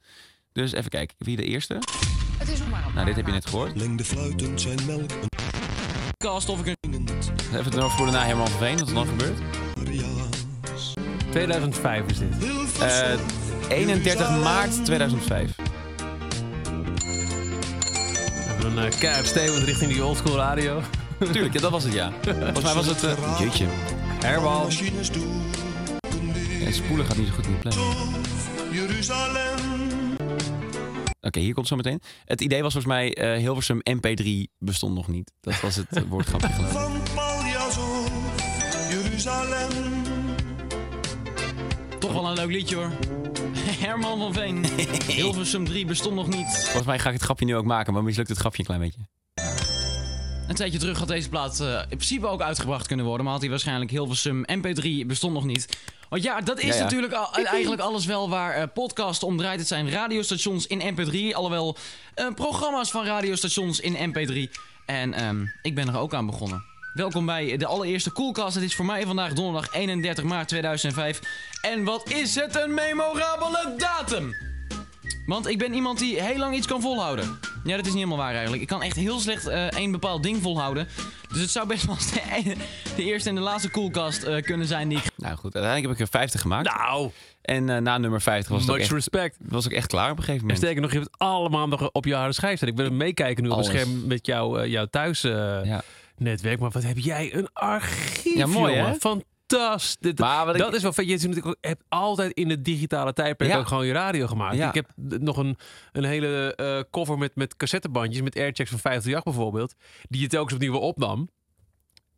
[0.51, 1.79] Dus even kijken, wie de eerste?
[2.37, 3.75] Het is nog maar een Nou, dit heb je net gehoord.
[3.75, 5.27] Lengde fluitend zijn melk een
[6.17, 9.07] Podcast of ik Even het nog voor de na Herman van Veen, wat er dan
[9.07, 9.39] gebeurt.
[9.75, 10.93] Mariaans.
[11.29, 12.29] 2005 is dit.
[12.79, 13.19] Eh
[13.69, 15.55] 31 maart 2005.
[15.55, 15.63] We
[18.45, 20.81] hebben een uh, keihard stevend richting die oldschool radio.
[21.19, 22.11] Tuurlijk, ja, dat was het ja.
[22.21, 23.03] Volgens mij was het...
[23.03, 23.65] eh jeetje.
[26.71, 27.69] Spoelen gaat niet zo goed in de.
[28.71, 29.55] Jeruzalem.
[31.21, 32.01] Oké, hier komt zo meteen.
[32.25, 35.31] Het idee was volgens mij eh Hilversum MP3 bestond nog niet.
[35.41, 36.71] Dat was het eh, woordgrapje geloof.
[36.71, 37.47] Van
[38.89, 39.69] Jeruzalem.
[41.99, 42.91] Toch wel een leuk liedje hoor.
[43.85, 44.65] Herman van Veen.
[45.17, 46.47] Hilversum 3 bestond nog niet.
[46.47, 48.81] Volgens mij ga ik het grapje nu ook maken, maar mislukt het grapje een klein
[48.81, 48.99] beetje.
[50.47, 53.23] Een tijdje terug had deze plaat eh, in principe ook uitgebracht kunnen worden.
[53.23, 55.77] Maar had hij waarschijnlijk Hilversum MP3 bestond nog niet.
[56.09, 56.83] Want ja, dat is Ja, ja.
[56.83, 59.59] natuurlijk al, eigenlijk alles wel waar eh podcast om draait.
[59.59, 61.35] Het zijn radiostations in MP3.
[61.35, 61.77] Alhoewel
[62.13, 64.51] eh, programma's van radiostations in MP3.
[64.85, 66.63] En ehm, ik ben er ook aan begonnen.
[66.93, 68.55] Welkom bij de allereerste Coolcast.
[68.55, 71.19] Het is voor mij vandaag donderdag 31 maart 2005.
[71.61, 74.56] En wat is het een memorabele datum!
[75.27, 77.39] Want ik ben iemand die heel lang iets kan volhouden.
[77.63, 78.61] Ja, dat is niet helemaal waar eigenlijk.
[78.61, 80.87] Ik kan echt heel slecht eh, één bepaald ding volhouden.
[81.31, 82.55] Dus het zou best wel de, ene-
[82.95, 85.03] de eerste en de laatste koelkast eh, kunnen zijn die ik...
[85.15, 86.77] Nou goed, uiteindelijk heb ik er 50 gemaakt.
[86.77, 87.09] Nou,
[87.41, 89.37] En eh, na nummer 50 was het, ook echt, respect.
[89.41, 90.57] was ook echt klaar op een gegeven En moment.
[90.57, 92.69] sterker nog, je hebt het allemaal nog op je harde schijf staan.
[92.69, 95.31] Ik het meekijken nu op het scherm met jou, eh, jouw thuis eh,
[95.63, 95.81] Ja.
[96.17, 96.59] netwerk.
[96.59, 98.91] Maar wat heb jij een archief, Ja, mooi, jongen.
[98.91, 98.95] hè?
[98.99, 99.35] Fantastisch.
[99.99, 101.05] Dit- Maar ik- dat is wel vet.
[101.05, 103.57] Je hebt natuurlijk hebt altijd in het digitale tijdperk Ja.
[103.57, 104.55] ook gewoon je radio gemaakt.
[104.57, 104.67] Ja.
[104.67, 105.57] Ik heb nog een,
[105.91, 109.73] een hele eh, cover met, met cassettebandjes, met airchecks van 538 bijvoorbeeld,
[110.09, 111.29] die je telkens opnieuw weer opnam.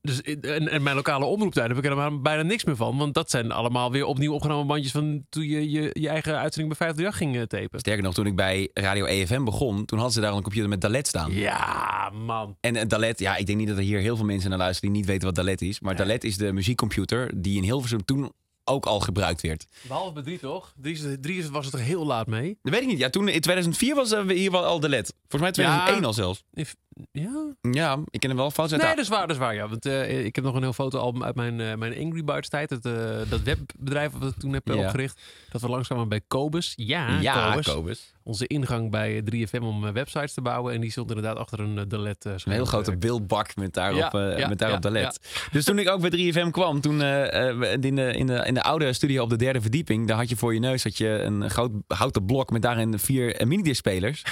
[0.01, 2.97] Dus en, en mijn lokale omroeptijd heb ik er maar bijna niks meer van.
[2.97, 6.77] Want dat zijn allemaal weer opnieuw opgenomen bandjes van toen je je, je eigen uitzending
[6.77, 7.79] bij 538 ging eh, tapen.
[7.79, 10.69] Sterker nog, toen ik bij Radio EFM begon, toen hadden ze daar al een computer
[10.69, 11.33] met Dalet staan.
[11.33, 12.57] Ja, man.
[12.61, 14.89] En eh, Dalet, ja, ik denk niet dat er hier heel veel mensen naar luisteren
[14.91, 15.79] die niet weten wat Dalet is.
[15.79, 18.31] Maar Dalet is de muziekcomputer die in Hilversum toen
[18.63, 19.67] ook al gebruikt werd.
[19.87, 20.73] Behalve bij drie toch?
[21.21, 22.57] Drie, was het er heel laat mee.
[22.61, 22.97] Dat weet ik niet.
[22.99, 25.13] Ja, toen in 2004 was er hier wel al Dalet.
[25.27, 26.05] Volgens mij 2001 Ja.
[26.07, 26.43] al zelfs.
[26.53, 26.75] If-
[27.11, 27.53] ja?
[27.71, 28.81] Ja, ik ken hem wel fout uit.
[28.81, 29.53] Nee, dat is waar, dat is waar.
[29.53, 29.67] Ja.
[29.67, 32.69] Want eh, ik heb nog een heel fotoalbum uit mijn, eh, mijn Angry Birds tijd.
[32.69, 32.93] Het, eh,
[33.29, 34.75] dat webbedrijf wat ik toen heb Ja.
[34.75, 35.21] opgericht.
[35.49, 36.73] Dat we langskwamen bij Kobus.
[36.75, 37.65] Ja, ja, Kobus.
[37.65, 38.13] Kobus.
[38.23, 40.73] Onze ingang bij 3FM om websites te bouwen.
[40.73, 42.25] En die stond inderdaad achter een uh, Dalet.
[42.25, 45.19] Een heel grote beeldbak met daarop, Ja, met daarop Dalet.
[45.51, 48.93] Dus toen ik ook bij 3FM kwam, toen in, de, in, de, in de oude
[48.93, 51.71] studio op de derde verdieping, daar had je voor je neus had je een groot
[51.87, 54.23] houten blok met daarin vier uh, minidisc-spelers.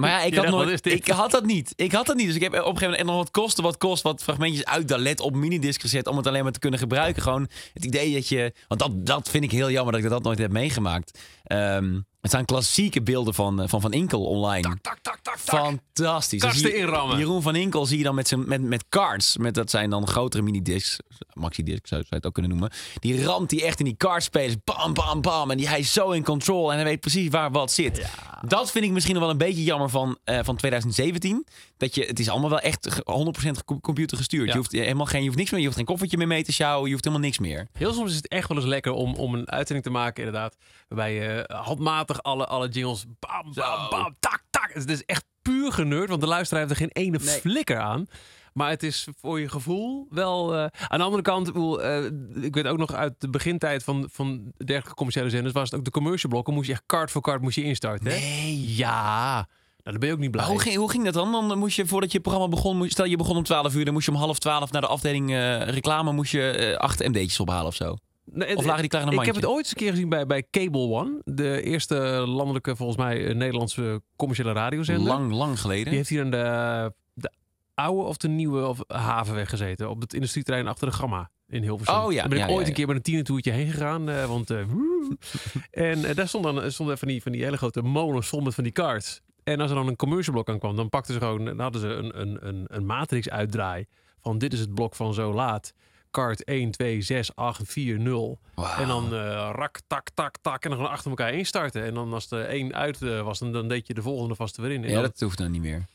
[0.00, 1.72] Maar ja, ik had, nooit, ik had dat niet.
[1.76, 2.26] Ik had dat niet.
[2.26, 4.88] Dus ik heb op een gegeven moment nog wat kosten wat kost, wat fragmentjes uit
[4.88, 7.22] Dalet op minidisc gezet om het alleen maar te kunnen gebruiken.
[7.22, 10.22] Gewoon het idee dat je, want dat, dat vind ik heel jammer dat ik dat
[10.22, 11.18] nooit heb meegemaakt.
[11.50, 14.62] Ehm, het zijn klassieke beelden van eh, Van, van Inkel online.
[14.62, 15.38] Tak, tak, tak, tak.
[15.38, 16.40] Fantastisch.
[16.40, 17.18] Kasten inrammen.
[17.18, 19.36] Jeroen van Inkel zie je dan met, zijn, met, met cards.
[19.36, 20.98] Met, dat zijn dan grotere minidiscs.
[21.32, 22.70] Maxi-disc zou, zou je het ook kunnen noemen.
[22.94, 24.54] Die ramt die echt in die cardspelers.
[24.64, 25.50] Bam, bam, bam.
[25.50, 26.70] En die, hij is zo in control.
[26.70, 28.06] En hij weet precies waar wat zit.
[28.46, 31.46] Dat vind ik misschien nog wel een beetje jammer van, eh, van 2017.
[31.80, 34.46] Dat je, het is allemaal wel echt ge- 100% ge- computer gestuurd.
[34.46, 34.52] Ja.
[34.52, 35.58] Je, hoeft helemaal geen, je hoeft niks meer.
[35.60, 36.84] Je hoeft geen koffertje meer mee te sjouwen.
[36.86, 37.68] Je hoeft helemaal niks meer.
[37.72, 40.56] Heel soms is het echt wel eens lekker om, om een uitzending te maken, inderdaad.
[40.88, 43.04] Waarbij je handmatig alle, alle jingles.
[43.18, 44.70] Bam, bam, bam, tak, tak.
[44.72, 48.06] Het is echt puur geneurd, want de luisteraar heeft er geen ene flikker aan.
[48.52, 50.54] Maar het is voor je gevoel wel...
[50.54, 52.04] eh, aan de andere kant, ik, bedoel, eh,
[52.44, 55.54] ik weet ook nog uit de begintijd van, van dergelijke commerciële zenders...
[55.54, 58.06] was het ook de commercial blokken, moest je echt kaart voor kaart moest je instarten.
[58.06, 58.18] Hè?
[58.18, 58.74] Nee.
[58.76, 59.48] Ja,
[59.90, 60.44] dan ben je ook niet blij.
[60.44, 61.48] Maar hoe, ging, hoe ging dat dan?
[61.48, 63.84] Dan moest je voordat je het programma begon, moest, stel je begon om 12 uur,
[63.84, 67.08] dan moest je om half 12 naar de afdeling eh, reclame, moest je eh, acht
[67.08, 67.96] MD'tjes ophalen of zo.
[68.32, 70.08] Nee, Of lagen die klaar in een Ik heb het ooit eens een keer gezien
[70.08, 71.20] bij, bij Cable One.
[71.24, 71.94] De eerste
[72.26, 75.06] landelijke, volgens mij, eh, Nederlandse commerciële radiozender.
[75.06, 75.84] Lang, lang geleden.
[75.84, 77.32] Die heeft hier aan de, de
[77.74, 79.90] oude of de nieuwe of havenweg gezeten.
[79.90, 81.94] Op het industrieterrein achter de Gamma in Hilversum.
[81.94, 82.68] Oh ja, Daar ben ik ja, ooit ja.
[82.68, 84.08] een keer met een tienertoertje heen gegaan.
[84.08, 85.16] eh, want, woe.
[85.70, 88.72] en daar stonden, stonden van, die, van die hele grote molens vol met van die
[88.72, 89.20] cards.
[89.50, 91.80] En als er dan een commercial blok aan kwam, dan pakten ze gewoon, dan hadden
[91.80, 93.86] ze een, een, een, een matrix uitdraai.
[94.20, 95.74] Van dit is het blok van zo laat.
[96.10, 98.38] Kaart 1, 2, 6, 8, 4, 0.
[98.78, 100.62] En dan eh, rak, tak, tak, tak.
[100.64, 101.84] En dan gewoon achter elkaar instarten.
[101.84, 104.56] En dan als er één uit eh, was, dan, dan deed je de volgende vast
[104.56, 104.82] weer in.
[104.84, 105.86] En Ja, dan- dat hoeft dan niet meer.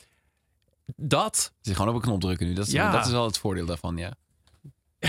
[0.95, 2.53] dat Het is gewoon op een knop drukken nu.
[2.53, 2.91] Dat is, Ja.
[2.91, 4.13] dat is wel het voordeel daarvan, ja.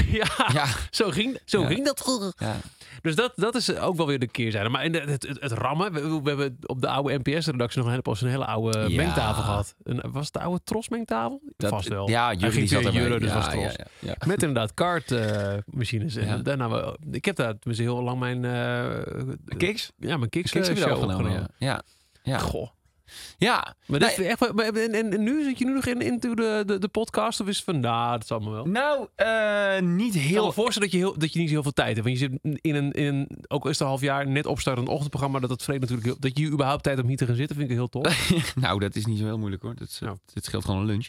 [0.20, 1.66] ja, Ja, zo ging, zo Ja.
[1.66, 2.32] ging dat vroeger.
[2.38, 2.56] ja.
[3.02, 4.68] Dus dat, dat is ook wel weer de keerzijde.
[4.68, 7.86] Maar in de- het, het, het rammen, we, we hebben op de oude NPS-redactie nog
[7.92, 9.74] een hele, een hele oude mengtafel gehad.
[9.82, 11.40] Een, was het de oude Tros-mengtafel?
[11.56, 12.08] Vast wel.
[12.08, 12.92] Ja, ging zat.
[12.92, 13.76] Jurre, dus was Tros.
[14.26, 16.16] Met inderdaad kaartmachines.
[16.16, 16.36] en Ja.
[16.36, 18.44] daarna, we- ik heb daar tenminste heel lang mijn...
[18.44, 19.92] eh, Kiks?
[19.98, 21.48] Ja, mijn Kiks, Kiks heb je show opgenomen, ja.
[21.58, 21.82] Ja.
[22.22, 22.38] Ja.
[22.38, 22.70] Goh.
[23.38, 23.74] Ja.
[23.86, 24.08] Maar, Nee.
[24.08, 26.78] dit is echt, en, en, en nu zit je nu nog in into de, de,
[26.78, 27.40] de podcast?
[27.40, 28.64] Of is het van, nou, dat zal me wel.
[28.66, 30.52] Nou, eh, niet Ik kan me heel...
[30.52, 32.06] voorstellen dat je, heel, dat je niet heel veel tijd hebt.
[32.08, 34.46] Want je zit in een, in een ook al is het een half jaar, net
[34.46, 35.38] opstartend ochtendprogramma.
[35.38, 37.70] Dat het vreemd natuurlijk heel, dat je überhaupt tijd om hier te gaan zitten, vind
[37.70, 38.30] ik heel tof.
[38.54, 39.74] nou, dat is niet zo heel moeilijk hoor.
[39.74, 40.16] Dat, is- Nou.
[40.34, 41.08] Dit scheelt gewoon een lunch.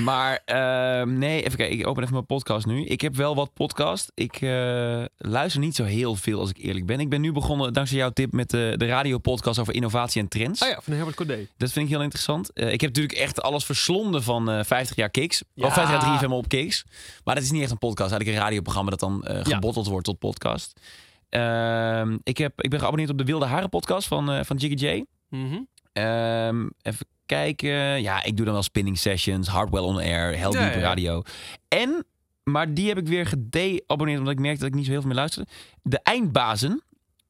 [0.00, 1.78] Maar ehm, nee, even kijken.
[1.78, 2.84] Ik open even mijn podcast nu.
[2.84, 4.10] Ik heb wel wat podcast.
[4.14, 7.00] Ik eh, luister niet zo heel veel als ik eerlijk ben.
[7.00, 10.62] Ik ben nu begonnen, dankzij jouw tip, met de, de radiopodcast over innovatie en trends.
[10.62, 11.16] Ah ja, van Herbert
[11.56, 12.52] Dat vind ik heel interessant.
[12.52, 15.42] Eh, ik heb natuurlijk echt alles verslonden van eh 50 jaar Kiks.
[15.54, 15.66] Ja.
[15.66, 16.84] Of 50 jaar 3FM op Kiks.
[17.24, 18.10] Maar dat is niet echt een podcast.
[18.10, 19.42] Eigenlijk een radioprogramma dat dan Ja.
[19.42, 20.80] gebotteld wordt tot podcast.
[21.28, 25.04] Ehm, ik, heb, ik ben geabonneerd op de Wilde Haren podcast van, van Jiggy J.
[25.28, 25.60] Mhm.
[25.92, 28.02] Ehm, even kijken.
[28.02, 30.70] Ja, ik doe dan wel spinning sessions, Hardwell on Air, ja.
[30.72, 31.22] Radio.
[31.68, 32.04] En,
[32.42, 35.08] maar die heb ik weer gede-abonneerd omdat ik merkte dat ik niet zo heel veel
[35.10, 35.48] meer luisterde.
[35.82, 36.82] De Eindbazen,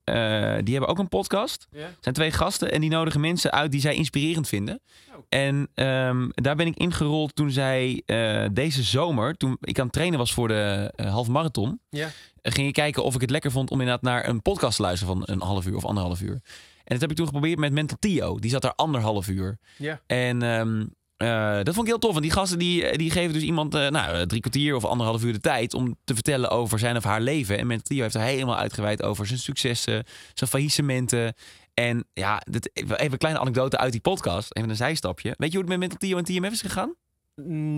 [0.05, 1.67] eh, die hebben ook een podcast.
[1.71, 1.91] Ja.
[2.01, 4.81] zijn twee gasten en die nodigen mensen uit die zij inspirerend vinden.
[5.15, 5.23] Oh.
[5.29, 9.93] En ehm, daar ben ik ingerold toen zij eh, deze zomer, toen ik aan het
[9.93, 12.07] trainen was voor de eh, half marathon, eh,
[12.43, 15.15] ging ik kijken of ik het lekker vond om inderdaad naar een podcast te luisteren
[15.15, 16.41] van een half uur of anderhalf uur.
[16.85, 18.39] En dat heb ik toen geprobeerd met Mental Tio.
[18.39, 19.59] Die zat daar anderhalf uur.
[19.79, 20.01] Ja.
[20.07, 20.85] En ehm,
[21.23, 22.11] eh, dat vond ik heel tof.
[22.11, 25.25] Want die gasten die, die geven dus iemand eh, nou, eh, drie kwartier of anderhalf
[25.25, 27.59] uur de tijd om te vertellen over zijn of haar leven.
[27.59, 30.05] En Mental Tio heeft er helemaal uitgeweid over zijn successen,
[30.35, 31.35] zijn faillissementen.
[31.75, 34.57] En ja, dit, even een kleine anekdote uit die podcast.
[34.57, 35.35] Even een zijstapje.
[35.37, 36.95] Weet je hoe het met Mental Tio en TMF is gegaan?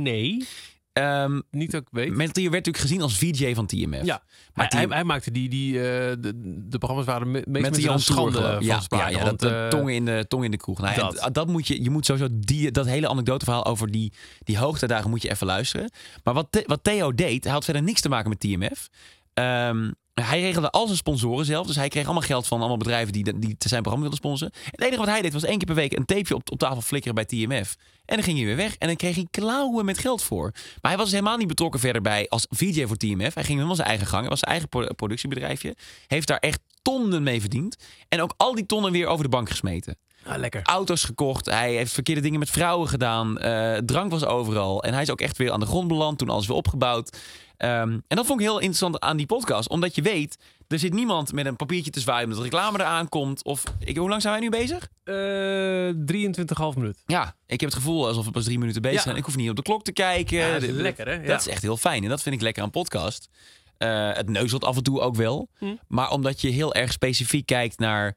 [0.02, 0.46] Nee,
[0.94, 2.16] Ehm niet weet.
[2.16, 4.04] Werd natuurlijk gezien als VJ van TMF.
[4.04, 4.22] Ja,
[4.54, 5.82] Maar hij, hij, maakte die, die eh,
[6.18, 6.32] de,
[6.68, 9.12] de programma's waren me, meest met een schande van ja, sprake.
[9.12, 10.80] ja, ja, want, dat, eh, tong, in de, tong in de kroeg.
[10.80, 11.16] Nou, dat.
[11.16, 14.12] en dat moet je, je moet sowieso die, dat hele anekdoteverhaal over die,
[14.44, 15.90] die hoogtijdagen moet je even luisteren.
[16.24, 18.88] Maar wat, wat Theo deed, hij had verder niks te maken met TMF.
[19.34, 21.66] Ehm, hij regelde al zijn sponsoren zelf.
[21.66, 24.54] Dus hij kreeg allemaal geld van allemaal bedrijven die, die zijn programma wilden sponsoren.
[24.70, 26.80] Het enige wat hij deed was één keer per week een tapeje op, op tafel
[26.80, 27.76] flikkeren bij TMF.
[28.04, 28.76] En dan ging hij weer weg.
[28.76, 30.50] En dan kreeg hij klauwen met geld voor.
[30.52, 33.34] Maar hij was dus helemaal niet betrokken verder bij als VJ voor TMF.
[33.34, 34.20] Hij ging helemaal zijn eigen gang.
[34.20, 35.76] Hij was zijn eigen pro- productiebedrijfje.
[36.06, 37.76] Heeft daar echt tonnen mee verdiend.
[38.08, 39.96] En ook al die tonnen weer over de bank gesmeten.
[40.26, 40.60] Ah, lekker.
[40.64, 41.46] Auto's gekocht.
[41.46, 43.38] Hij heeft verkeerde dingen met vrouwen gedaan.
[43.38, 44.82] eh, drank was overal.
[44.82, 46.18] En hij is ook echt weer aan de grond beland.
[46.18, 47.18] Toen alles weer opgebouwd.
[47.56, 47.72] Ehm,
[48.08, 49.68] en dat vond ik heel interessant aan die podcast.
[49.68, 52.22] Omdat je weet, er zit niemand met een papiertje te zwaaien...
[52.24, 53.44] omdat de reclame eraan komt.
[53.44, 54.88] Of, ik, hoe lang zijn wij nu bezig?
[55.04, 55.14] Eh
[56.72, 57.02] 23,5 minuut.
[57.06, 59.02] Ja, ik heb het gevoel alsof we pas drie minuten bezig Ja.
[59.02, 59.16] zijn.
[59.16, 60.36] Ik hoef niet op de klok te kijken.
[60.36, 61.12] Ja, dat is Dit- lekker, hè?
[61.14, 61.26] Ja.
[61.26, 62.02] Dat is echt heel fijn.
[62.02, 63.28] En dat vind ik lekker aan podcast.
[63.78, 65.48] Eh, het neuzelt af en toe ook wel.
[65.58, 65.74] Hm.
[65.88, 68.16] Maar omdat je heel erg specifiek kijkt naar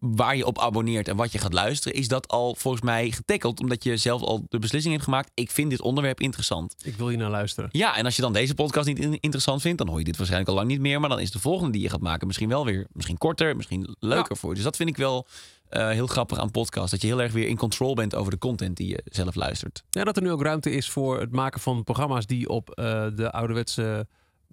[0.00, 3.60] waar je op abonneert en wat je gaat luisteren, is dat al volgens mij getackeld.
[3.60, 5.30] Omdat je zelf al de beslissing hebt gemaakt.
[5.34, 6.74] Ik vind dit onderwerp interessant.
[6.84, 7.68] Ik wil hier naar luisteren.
[7.72, 10.16] Ja, en als je dan deze podcast niet in- interessant vindt, dan hoor je dit
[10.16, 11.00] waarschijnlijk al lang niet meer.
[11.00, 13.96] Maar dan is de volgende die je gaat maken misschien wel weer misschien korter, misschien
[14.00, 14.54] leuker voor je.
[14.54, 15.26] Dus dat vind ik wel
[15.68, 16.90] eh, heel grappig aan podcast.
[16.90, 19.82] Dat je heel erg weer in control bent over de content die je zelf luistert.
[19.90, 23.06] Ja, dat er nu ook ruimte is voor het maken van programma's die op eh,
[23.14, 24.06] de ouderwetse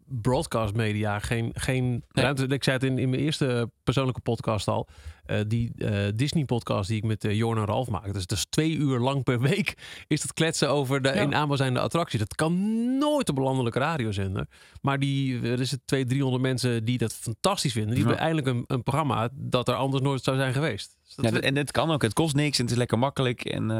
[0.07, 2.47] broadcast media geen, geen ruimte.
[2.47, 4.87] Ik zei het in, in mijn eerste persoonlijke podcast al.
[5.25, 8.13] eh, die eh, Disney podcast die ik met uh, Jorn en Ralf maak.
[8.13, 11.13] Dus dat is twee uur lang per week is dat kletsen over de Ja.
[11.13, 12.19] in aanbouw zijnde attractie.
[12.19, 12.53] Dat kan
[12.97, 14.47] nooit op een landelijke radiozender.
[14.81, 17.95] Maar die, er is het 200, 300 mensen die dat fantastisch vinden.
[17.95, 18.09] Die Ja.
[18.09, 20.95] hebben eindelijk een, een programma dat er anders nooit zou zijn geweest.
[21.05, 22.01] Dus dat Ja, en het kan ook.
[22.01, 23.45] Het kost niks en het is lekker makkelijk.
[23.45, 23.71] En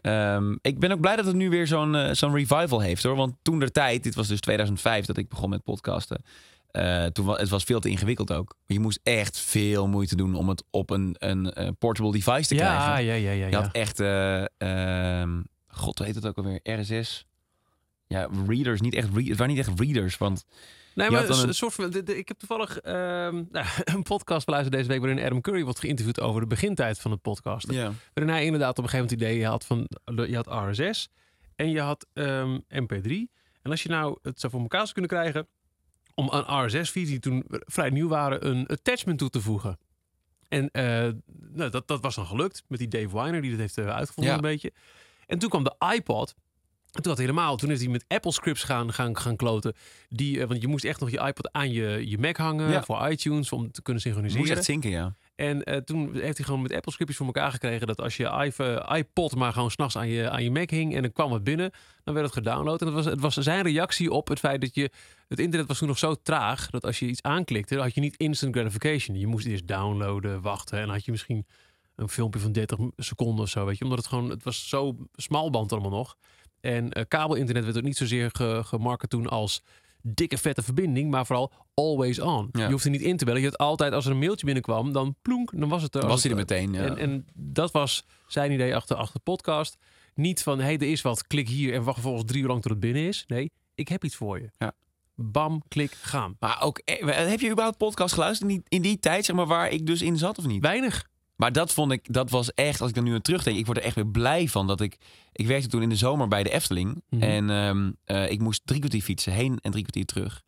[0.00, 3.02] eh, Ehm, ik ben ook blij dat het nu weer zo'n eh, zo'n revival heeft
[3.02, 3.16] hoor.
[3.16, 6.22] Want toen der tijd, dit was dus 2005 dat ik begon met podcasten.
[6.68, 8.54] eh, toen wa- het was veel te ingewikkeld ook.
[8.66, 12.60] Je moest echt veel moeite doen om het op een, een, portable device te Ja,
[12.76, 13.04] krijgen.
[13.04, 13.44] ja, ja, ja.
[13.46, 13.60] Je ja.
[13.62, 16.60] had echt, eh, ehm, god, heet het ook alweer?
[16.62, 17.26] RSS.
[18.06, 20.44] Ja, readers, niet echt, re- het waren niet echt readers, want
[20.98, 21.94] Nee, maar een een- soort van.
[22.06, 22.94] Ik heb toevallig ehm,
[23.50, 27.10] nou, een podcast beluisterd deze week waarin Adam Curry wordt geïnterviewd over de begintijd van
[27.10, 27.74] het podcasten.
[27.74, 27.92] ja.
[28.14, 29.88] Waarin hij inderdaad op een gegeven moment het idee had van
[30.28, 30.46] je had
[30.78, 31.08] RSS
[31.56, 33.10] en je had ehm, MP3.
[33.62, 35.48] En als je nou het zou voor elkaar zou kunnen krijgen
[36.14, 39.78] om aan RSS-feeds die toen vrij nieuw waren een attachment toe te voegen.
[40.48, 40.82] En eh,
[41.52, 44.32] nou, dat, dat was dan gelukt met die Dave Weiner die dat heeft eh, uitgevonden
[44.32, 44.38] Ja.
[44.38, 44.72] een beetje.
[45.26, 46.34] En toen kwam de iPod.
[46.98, 49.74] En toen had hij helemaal, toen is hij met Apple scripts gaan, gaan, gaan kloten.
[50.08, 52.82] Die, eh, want je moest echt nog je iPod aan je, je Mac hangen Ja.
[52.82, 54.56] voor iTunes om te kunnen Moest synchroniseren.
[54.56, 55.14] echt zinken, ja.
[55.34, 58.26] En eh, toen heeft hij gewoon met Apple scriptjes voor elkaar gekregen dat als je
[58.26, 61.44] eh, iPod maar gewoon s'nachts aan je, aan je Mac hing en er kwam het
[61.44, 61.70] binnen,
[62.04, 62.80] dan werd het gedownload.
[62.80, 64.90] En het was, het was zijn reactie op het feit dat je.
[65.28, 68.00] Het internet was toen nog zo traag dat als je iets aanklikte, dan had je
[68.00, 69.18] niet instant gratification.
[69.18, 71.46] Je moest eerst downloaden, wachten en dan had je misschien
[71.96, 73.84] een filmpje van 30 seconden of zo, weet je.
[73.84, 76.16] Omdat het gewoon, het was zo smalband allemaal nog.
[76.60, 79.62] En eh, kabelinternet werd ook niet zozeer ge, gemarket toen als
[80.02, 82.48] dikke vette verbinding, maar vooral always on.
[82.52, 82.64] Ja.
[82.64, 83.40] Je hoeft er niet in te bellen.
[83.40, 86.00] Je had altijd, als er een mailtje binnenkwam, dan plonk, dan was het er.
[86.00, 86.84] Dan was hij er meteen, ja.
[86.84, 89.76] En, en dat was zijn idee achter, achter de podcast.
[90.14, 92.62] Niet van, hé, hey, er is wat, klik hier en wacht vervolgens drie uur lang
[92.62, 93.24] tot het binnen is.
[93.26, 94.50] Nee, ik heb iets voor je.
[94.58, 94.72] Ja.
[95.14, 96.36] Bam, klik, gaan.
[96.38, 99.46] Maar ook, eh, heb je überhaupt podcast geluisterd in die, in die tijd, zeg maar,
[99.46, 100.62] waar ik dus in zat of niet?
[100.62, 101.06] Weinig.
[101.38, 103.78] Maar dat vond ik, dat was echt, als ik er nu aan terugdenk, ik word
[103.78, 104.96] er echt weer blij van dat ik,
[105.32, 107.22] ik werkte toen in de zomer bij de Efteling Mhm.
[107.22, 110.42] en ehm, eh, ik moest drie kwartier fietsen, heen en drie kwartier terug.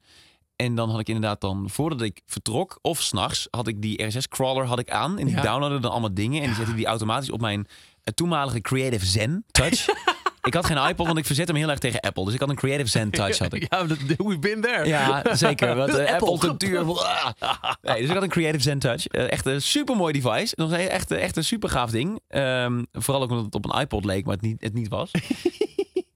[0.57, 4.65] En dan had ik inderdaad dan, voordat ik vertrok, of s'nachts, had ik die RSS-crawler
[4.67, 5.19] had ik aan.
[5.19, 5.43] En die Ja.
[5.43, 6.41] downloadde dan allemaal dingen.
[6.43, 7.67] En die zette die automatisch op mijn
[8.03, 9.87] eh, toenmalige Creative Zen Touch.
[10.43, 12.25] ik had geen iPod, want ik verzette me heel erg tegen Apple.
[12.25, 13.39] Dus ik had een Creative Zen Touch.
[13.39, 13.67] Had ik.
[13.73, 14.87] Ja, we've been there.
[14.87, 15.75] Ja, zeker.
[15.77, 16.29] Want eh, Apple.
[17.41, 17.73] Ah.
[17.83, 19.07] Nee, dus ik had een Creative Zen Touch.
[19.07, 20.53] Eh, echt een super mooi device.
[20.57, 22.21] Dat was een- echt, echt een super gaaf ding.
[22.29, 25.11] Ehm, vooral ook omdat het op een iPod leek, maar het niet, het niet was.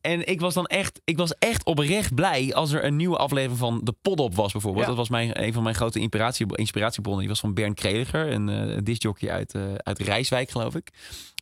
[0.01, 3.59] En ik was dan echt, ik was echt oprecht blij als er een nieuwe aflevering
[3.59, 4.83] van de Podop was bijvoorbeeld.
[4.85, 4.89] Ja.
[4.91, 7.21] Dat was mijn, een van mijn grote inspiratie, inspiratiebronnen.
[7.23, 10.91] Die was van Bernd Kreliger, een uh, discjockey uit, eh, uit Rijswijk geloof ik.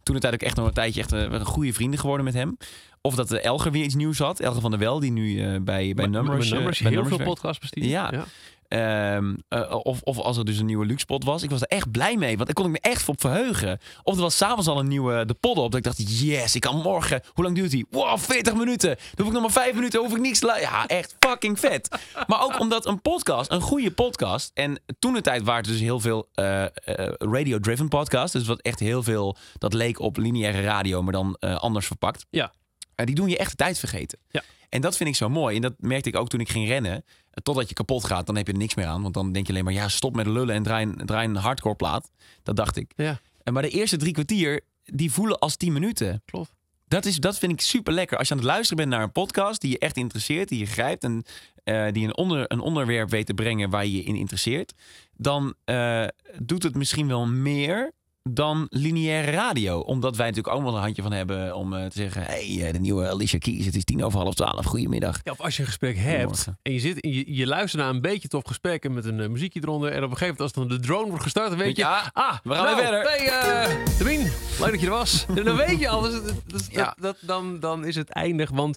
[0.02, 2.56] Toen het eigenlijk echt nog een tijdje echt een, een goede vrienden geworden met hem.
[3.00, 4.40] Of dat Elger weer iets nieuws had.
[4.40, 6.48] Elger van der Wel, die nu eh, bij, bij Numbers...
[6.48, 7.88] Bij eh, bij heel Numbers veel podcasts besturen.
[7.88, 8.24] Ja.
[8.72, 11.42] Ehm, eh, of, of als er dus een nieuwe luxepot was.
[11.42, 13.78] Ik was er echt blij mee, want daar kon ik me echt op verheugen.
[14.02, 15.70] Of er was s'avonds al een nieuwe de pod op.
[15.70, 17.22] Dat ik dacht, yes, ik kan morgen...
[17.32, 17.86] Hoe lang duurt die?
[17.90, 18.88] Wow, 40 minuten.
[18.88, 21.88] Dan hoef ik nog maar 5 minuten, hoef ik niks te Ja, echt fucking vet.
[22.26, 24.50] Maar ook omdat een podcast, een goede podcast...
[24.54, 26.70] En toen de tijd waren het dus heel veel eh, eh,
[27.18, 28.32] radio-driven podcasts.
[28.32, 29.36] Dus wat echt heel veel...
[29.58, 32.26] Dat leek op lineaire radio, maar dan anders verpakt.
[32.30, 32.52] Ja.
[32.94, 34.18] Die doen je echt de tijd vergeten.
[34.30, 34.42] Ja.
[34.72, 35.56] En dat vind ik zo mooi.
[35.56, 37.04] En dat merkte ik ook toen ik ging rennen.
[37.42, 39.02] Totdat je kapot gaat, dan heb je er niks meer aan.
[39.02, 41.36] Want dan denk je alleen maar, ja, stop met lullen en draai een, draai een
[41.36, 42.10] hardcore plaat.
[42.42, 42.92] Dat dacht ik.
[42.96, 43.20] Ja.
[43.42, 46.22] En maar de eerste drie kwartier, die voelen als tien minuten.
[46.24, 46.54] Klopt.
[46.88, 48.18] Dat, is, dat vind ik super lekker.
[48.18, 50.66] Als je aan het luisteren bent naar een podcast die je echt interesseert, die je
[50.66, 51.24] grijpt en
[51.64, 54.72] eh, die een, onder, een onderwerp weet te brengen waar je je in interesseert,
[55.16, 56.04] dan eh,
[56.38, 57.92] doet het misschien wel meer
[58.30, 59.78] dan lineaire radio.
[59.78, 62.72] Omdat wij natuurlijk ook wel een handje van hebben om eh, te zeggen: hey, eh,
[62.72, 65.20] de nieuwe Alicia Keys, het is tien over half twaalf, goedemiddag.
[65.24, 68.00] Ja, of als je een gesprek hebt en je, zit, je, je luistert naar een
[68.00, 69.90] beetje tof gesprek en met een eh, muziekje eronder.
[69.90, 71.82] En op een gegeven moment als dan de drone wordt gestart, dan weet je...
[71.82, 73.10] Ja, ah, we gaan nou, weer verder.
[73.10, 75.24] Hey, Damien, leuk dat je er was.
[75.36, 76.96] en dan weet je al, dus, dat- dat- Ja.
[77.00, 78.50] dat, dan, dan is het eindig.
[78.50, 78.76] Want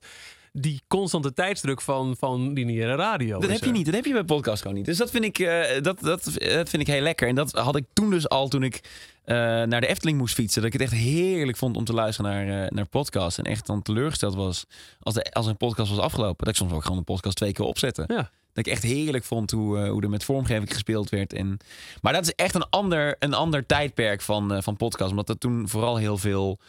[0.58, 3.40] die constante tijdsdruk van, van lineaire radio.
[3.40, 3.86] Dat heb je niet.
[3.86, 4.86] Dat heb je bij podcast gewoon niet.
[4.86, 7.28] Dus dat vind ik, eh, dat, dat, dat vind ik heel lekker.
[7.28, 8.82] En dat had ik toen dus al toen ik
[9.26, 10.62] eh, naar de Efteling moest fietsen.
[10.62, 13.38] Dat ik het echt heerlijk vond om te luisteren naar, eh, naar podcasts.
[13.38, 14.66] En echt dan teleurgesteld was
[15.00, 16.46] als, de, als een podcast was afgelopen.
[16.46, 18.04] Dat ik soms ook gewoon een podcast twee keer opzette.
[18.08, 18.30] Ja.
[18.54, 21.34] Dat ik echt heerlijk vond hoe, eh, hoe er met vormgeving gespeeld werd.
[21.34, 21.58] En,
[22.02, 25.10] maar dat is echt een ander, een ander tijdperk van, van podcast.
[25.10, 26.60] Omdat er toen vooral heel veel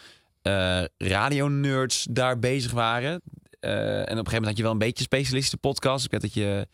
[0.98, 3.20] radionerds daar bezig waren.
[3.66, 6.04] Eh, en op een gegeven moment had je wel een beetje specialistische podcasts.
[6.04, 6.68] Ik weet dat je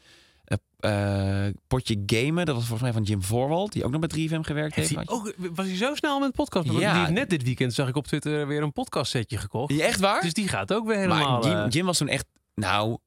[0.45, 4.29] eh, eh, Potje Gamen, dat was volgens mij van Jim Voorwald, die ook nog bij
[4.29, 6.71] 3FM gewerkt Heeft ook, was hij zo snel met podcast?
[6.71, 7.05] Ja.
[7.05, 9.75] die net dit weekend zag ik op Twitter weer een podcastsetje gekocht.
[9.75, 10.21] Ja, echt waar?
[10.21, 11.41] Dus die gaat ook weer helemaal...
[11.41, 12.99] maar Jim, Jim was toen echt, nou,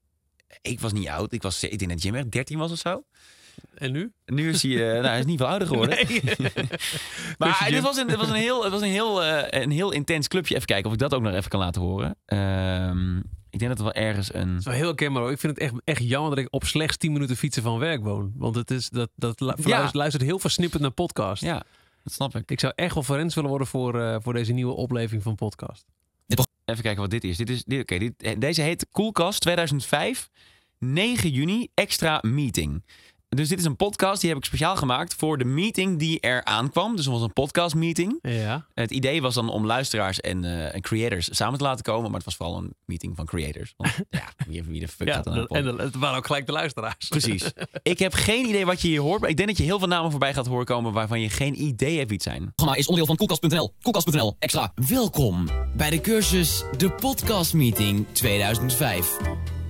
[0.61, 1.33] ik was niet oud.
[1.33, 3.03] Ik, was, ik denk dat Jim echt 13 was of zo.
[3.75, 4.11] En nu?
[4.25, 5.97] Nu is hij, eh, nou, hij is niet veel ouder geworden.
[6.07, 6.21] Nee.
[7.37, 7.81] Maar dit Jim.
[7.81, 10.55] was, een, dit was, een, heel, het was een, heel, eh, een heel intens clubje.
[10.55, 12.15] Even kijken of ik dat ook nog even kan laten horen.
[12.25, 13.17] Ehm,
[13.49, 14.57] ik denk dat er wel ergens een...
[14.57, 15.31] Is wel heel herkenbaar hoor.
[15.31, 18.03] Ik vind het echt, echt jammer dat ik op slechts 10 minuten fietsen van werk
[18.03, 18.31] woon.
[18.35, 19.89] Want het is, dat, dat Ja.
[19.91, 21.41] luistert heel versnipperd naar podcast.
[21.41, 21.63] Ja,
[22.03, 22.51] dat snap ik.
[22.51, 25.85] Ik zou echt wel forens willen worden voor, eh, voor deze nieuwe opleving van podcast.
[26.65, 27.37] Even kijken wat dit is.
[27.37, 30.29] Dit is dit, oké, dit, deze heet Koelkast 2005,
[30.79, 32.83] 9 juni, extra meeting.
[33.35, 36.43] Dus dit is een podcast die heb ik speciaal gemaakt voor de meeting die er
[36.43, 36.95] aankwam.
[36.95, 38.19] Dus het was een podcast meeting.
[38.21, 38.65] Ja.
[38.73, 42.03] Het idee was dan om luisteraars en, eh, en creators samen te laten komen.
[42.05, 43.73] Maar het was vooral een meeting van creators.
[43.77, 46.45] Want, ja, wie, wie de fuck ja gaat de- en de- het waren ook gelijk
[46.45, 47.07] de luisteraars.
[47.09, 47.51] Precies.
[47.83, 49.21] Ik heb geen idee wat je hier hoort.
[49.21, 51.61] Maar ik denk dat je heel veel namen voorbij gaat horen komen waarvan je geen
[51.61, 52.51] idee hebt wie het zijn.
[52.55, 53.73] programma is onderdeel van Koelkast.nl.
[53.81, 54.71] Koelkast.nl, extra.
[54.87, 59.17] Welkom bij de cursus De Podcast Meeting 2005.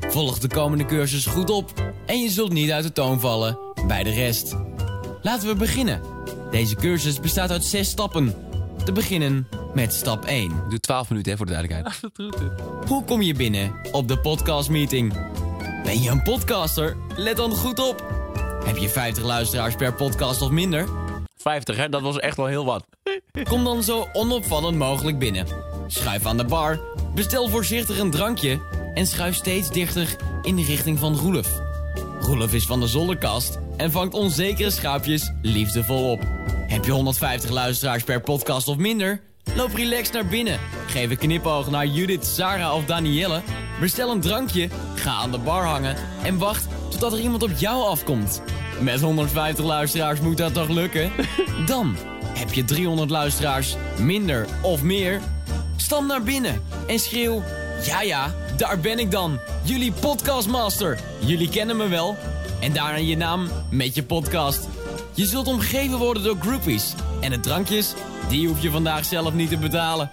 [0.10, 4.04] Volg de komende cursus goed op en je zult niet uit de toon vallen bij
[4.04, 4.56] de rest.
[5.22, 6.02] Laten we beginnen.
[6.52, 8.36] Deze cursus bestaat uit zes stappen.
[8.86, 10.44] Te beginnen met stap 1.
[10.44, 12.00] Ik doe 12 minuten hè, voor de duidelijkheid.
[12.88, 15.14] Hoe kom je binnen op de podcast meeting?
[15.84, 16.98] Ben je een podcaster?
[17.16, 18.04] Let dan goed op.
[18.66, 20.88] Heb je 50 luisteraars per podcast of minder?
[21.38, 22.86] 50 hè, dat was echt wel heel wat.
[23.50, 25.48] Kom dan zo onopvallend mogelijk binnen.
[25.88, 26.80] Schuif aan de bar,
[27.16, 28.60] bestel voorzichtig een drankje
[28.96, 31.62] en schuif steeds dichter in de richting van Roelof.
[32.20, 36.22] Roelof is van de zolderkast en vangt onzekere schaapjes liefdevol op.
[36.68, 39.22] Heb je 150 luisteraars per podcast of minder?
[39.56, 40.60] Loop relaxed naar binnen.
[40.88, 43.42] Geef een knipoog naar Judith, Sarah of Danielle.
[43.80, 47.84] Bestel een drankje, ga aan de bar hangen en wacht totdat er iemand op jou
[47.84, 48.42] afkomt.
[48.80, 51.12] Met 150 luisteraars moet dat toch lukken?
[51.66, 51.96] Dan
[52.38, 55.22] heb je 300 luisteraars, minder of meer.
[55.76, 57.44] Stap naar binnen en schreeuw:
[57.84, 59.40] Ja, ja, daar ben ik dan.
[59.64, 61.00] Jullie podcastmaster.
[61.20, 62.16] Jullie kennen me wel.
[62.60, 64.68] En daarna je naam met je podcast.
[65.14, 66.94] Je zult omgeven worden door groupies.
[67.22, 67.94] En de drankjes,
[68.30, 70.12] die hoef je vandaag zelf niet te betalen.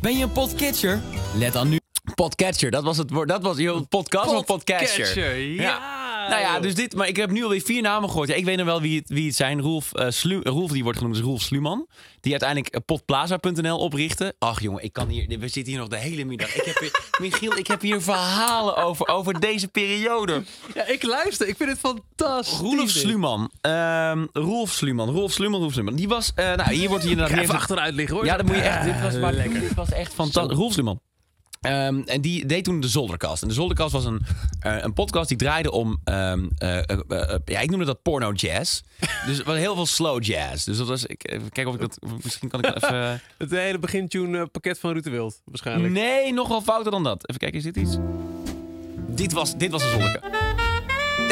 [0.00, 1.00] Ben je een podcatcher?
[1.34, 1.78] Let dan nu.
[2.14, 3.28] Podcatcher, dat was het woord.
[3.28, 5.04] Dat was je podcast of podcatcher.
[5.04, 6.01] Podcatcher, ja.
[6.28, 8.28] Nou ja, dus dit, maar ik heb nu alweer vier namen gehoord.
[8.28, 9.60] Ja, ik weet nog wel wie het, wie het zijn.
[9.60, 11.86] Rolf, eh, Slu, Rolf, die wordt genoemd, is Rolf Sluman.
[12.20, 14.34] Die uiteindelijk eh, potplaza.nl oprichtte.
[14.38, 16.54] Ach jongen, ik kan hier, we zitten hier nog de hele middag.
[16.54, 20.42] Ik heb hier, Michiel, ik heb hier verhalen over, over deze periode.
[20.74, 21.48] Ja, ik luister.
[21.48, 22.58] Ik vind het fantastisch.
[22.58, 23.50] Rolf Sluman.
[23.60, 25.10] Ehm Rolf Sluman.
[25.10, 25.94] Rolf Sluman, Rolf Sluman.
[25.94, 27.16] Die was, eh, nou hier wordt hier.
[27.18, 28.24] Ga even achteruit liggen hoor.
[28.24, 28.84] Ja, dat moet je echt.
[28.84, 29.60] Dit was, maar, lekker.
[29.60, 30.56] dit was echt fantastisch.
[30.56, 31.00] Rolf Sluman.
[31.62, 33.42] Ehm, en die deed toen de Zolderkast.
[33.42, 34.20] En de Zolderkast was een,
[34.60, 36.00] eh, een podcast die draaide om...
[36.04, 38.80] ehm, eh, eh, ja, ik noemde dat porno jazz.
[39.26, 40.64] dus het was heel veel slow jazz.
[40.64, 41.06] Dus dat was...
[41.06, 41.98] Ik, even kijken of ik dat...
[42.22, 43.20] Misschien kan ik dat even...
[43.38, 45.92] Het hele begintune pakket van Ruud de Wild, waarschijnlijk.
[45.92, 47.28] Nee, nog wel fouter dan dat.
[47.28, 47.96] Even kijken, is dit iets?
[49.08, 50.61] Dit was, dit was een zolderkast.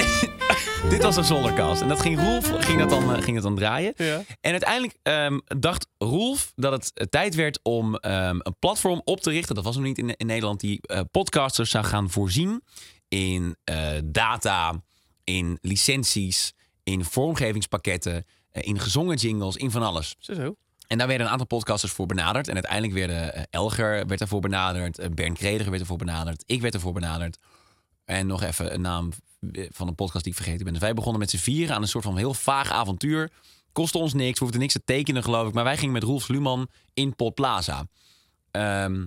[0.91, 1.83] dit was een zolderkast.
[1.83, 3.93] En dat ging Rolf ging dat dan, eh, ging dat dan draaien.
[3.97, 4.23] Ja.
[4.41, 9.21] En uiteindelijk ehm, dacht Rolf dat het eh, tijd werd om ehm, een platform op
[9.21, 9.55] te richten.
[9.55, 10.61] Dat was nog niet in, in Nederland.
[10.61, 12.63] Die eh, podcasters zou gaan voorzien
[13.09, 13.57] in
[14.05, 14.83] data,
[15.25, 20.17] in licenties, in vormgevingspakketten, in gezongen jingles, in van alles.
[20.19, 20.57] Zo zo.
[20.87, 22.49] En daar werden een aantal podcasters voor benaderd.
[22.49, 25.15] En uiteindelijk werden Elger werd ervoor benaderd.
[25.15, 26.43] Bernd Krediger werd ervoor benaderd.
[26.47, 27.39] Ik werd ervoor benaderd.
[28.05, 29.13] En nog even een naam
[29.70, 30.72] van een podcast die ik vergeten ben.
[30.72, 33.31] Dus wij begonnen met z'n vieren aan een soort van heel vaag avontuur.
[33.72, 34.38] Kostte ons niks.
[34.38, 35.55] We hoefden niks te tekenen, geloof ik.
[35.55, 37.87] Maar wij gingen met Rolf Luman in Pot Plaza.
[38.50, 39.07] Ehm,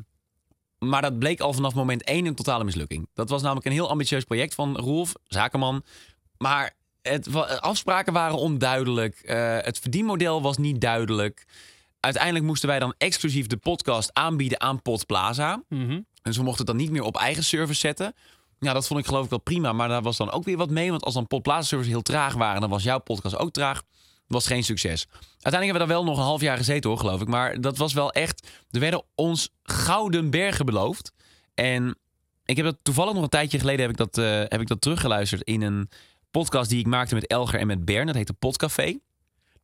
[0.80, 3.08] maar dat bleek al vanaf moment één een totale mislukking.
[3.14, 5.84] Dat was namelijk een heel ambitieus project van Rolf, zakenman.
[6.38, 9.16] Maar het, afspraken waren onduidelijk.
[9.16, 11.46] Eh, het verdienmodel was niet duidelijk.
[12.00, 15.64] Uiteindelijk moesten wij dan exclusief de podcast aanbieden aan Pot Plaza.
[15.70, 16.02] Mhm.
[16.22, 18.14] Dus we mochten het dan niet meer op eigen service zetten.
[18.64, 19.74] Ja, dat vond ik geloof ik wel prima.
[19.74, 20.90] Maar daar was dan ook weer wat mee.
[20.90, 23.84] Want als dan servers heel traag waren, dan was jouw podcast ook traag.
[24.28, 25.06] Was geen succes.
[25.12, 27.28] Uiteindelijk hebben we daar wel nog een half jaar gezeten hoor, geloof ik.
[27.28, 28.48] Maar dat was wel echt.
[28.72, 31.14] Er werden ons gouden bergen beloofd.
[31.54, 31.98] En
[32.46, 34.82] ik heb dat toevallig nog een tijdje geleden heb ik dat, eh, heb ik dat
[34.82, 35.90] teruggeluisterd in een
[36.32, 38.06] podcast die ik maakte met Elger en met Bern.
[38.06, 38.98] Dat heette Podcafé.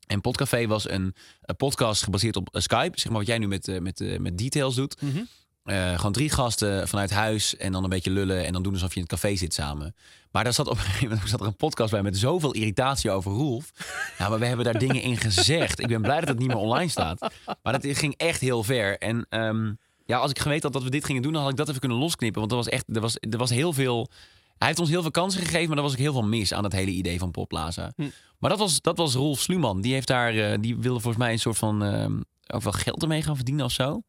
[0.07, 1.15] En Podcafé was een,
[1.57, 2.99] podcast gebaseerd op eh, Skype.
[2.99, 5.01] Zeg maar wat jij nu met, eh, met, met details doet.
[5.01, 5.23] Mhm.
[5.63, 8.89] Eh, gewoon drie gasten vanuit huis en dan een beetje lullen en dan doen alsof
[8.89, 9.95] je in het café zit samen.
[10.31, 13.11] Maar daar zat op een gegeven moment zat er een podcast bij met zoveel irritatie
[13.11, 13.71] over Roelf.
[14.17, 15.79] Ja, maar we hebben daar dingen in gezegd.
[15.79, 17.33] Ik ben blij dat het niet meer online staat.
[17.63, 18.97] Maar dat ging echt heel ver.
[18.97, 19.73] En ehm,
[20.05, 21.79] ja, als ik geweten had dat we dit gingen doen, dan had ik dat even
[21.79, 22.39] kunnen losknippen.
[22.39, 24.09] Want er was echt, er was, er was heel veel.
[24.57, 26.63] Hij heeft ons heel veel kansen gegeven, maar er was ook heel veel mis aan
[26.63, 27.91] het hele idee van Popplaza.
[27.95, 28.09] Hm.
[28.37, 29.81] Maar dat was, dat was Rolf Sluman.
[29.81, 33.01] Die heeft daar, eh, die wilde volgens mij een soort van ehm, ook wel geld
[33.01, 34.01] ermee gaan verdienen of zo.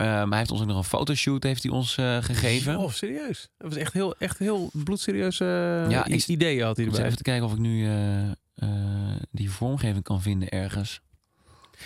[0.00, 2.76] Ehm, hij heeft ons ook nog een fotoshoot heeft hij ons eh, gegeven.
[2.78, 3.48] Oh, serieus?
[3.58, 5.46] Dat was echt heel, echt heel bloedserieus eh
[5.90, 7.04] Ja, i- ik- ideeën had hij erbij.
[7.04, 8.30] even te kijken of ik nu eh, eh,
[9.30, 11.00] die vormgeving kan vinden ergens.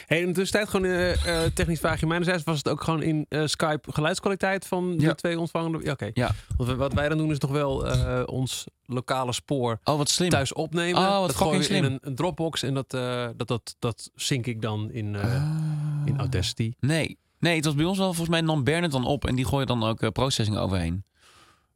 [0.07, 2.07] Hey, in de tussentijd gewoon eh, eh, technisch vraagje.
[2.07, 5.09] Mijnerzijds was het ook gewoon in eh, Skype geluidskwaliteit van Ja.
[5.09, 5.81] de twee ontvangende.
[5.85, 6.11] Ja, oké.
[6.15, 6.31] Ja.
[6.57, 10.29] Wat wij dan doen is toch wel eh, ons lokale spoor Oh, wat slim.
[10.29, 11.01] thuis opnemen.
[11.03, 14.63] Oh, wat dat in een, een Dropbox en dat, eh, dat, dat, dat sync ik
[14.63, 15.43] dan in, eh,
[16.05, 16.73] in Audacity.
[16.81, 17.19] Nee.
[17.45, 19.45] Nee, het was bij ons wel volgens mij nam Bern het dan op en die
[19.47, 21.05] gooide dan ook eh, processing overheen.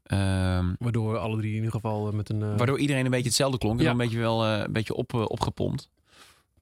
[0.03, 2.43] Ehm, Waardoor alle drie in ieder geval eh, met een...
[2.43, 3.79] eh, waardoor iedereen een beetje hetzelfde klonk.
[3.79, 3.91] En Ja.
[3.91, 5.89] dan een beetje wel een beetje op, opgepompt.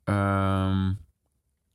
[0.04, 0.88] Ehm,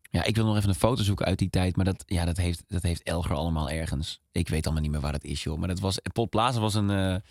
[0.09, 1.75] ja, ik wil nog even een foto zoeken uit die tijd.
[1.75, 4.21] Maar dat, ja, dat, heeft, dat heeft Elger allemaal ergens.
[4.31, 5.57] Ik weet allemaal niet meer waar het is, joh.
[5.57, 7.21] Maar dat was, Plaza was een...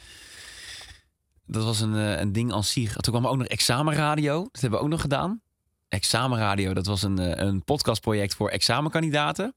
[1.46, 2.96] dat was een, een ding als zich.
[2.96, 4.48] Toen kwam ook nog examenradio.
[4.52, 5.40] Dat hebben we ook nog gedaan.
[5.88, 9.54] Examenradio, dat was een, een podcastproject voor examenkandidaten.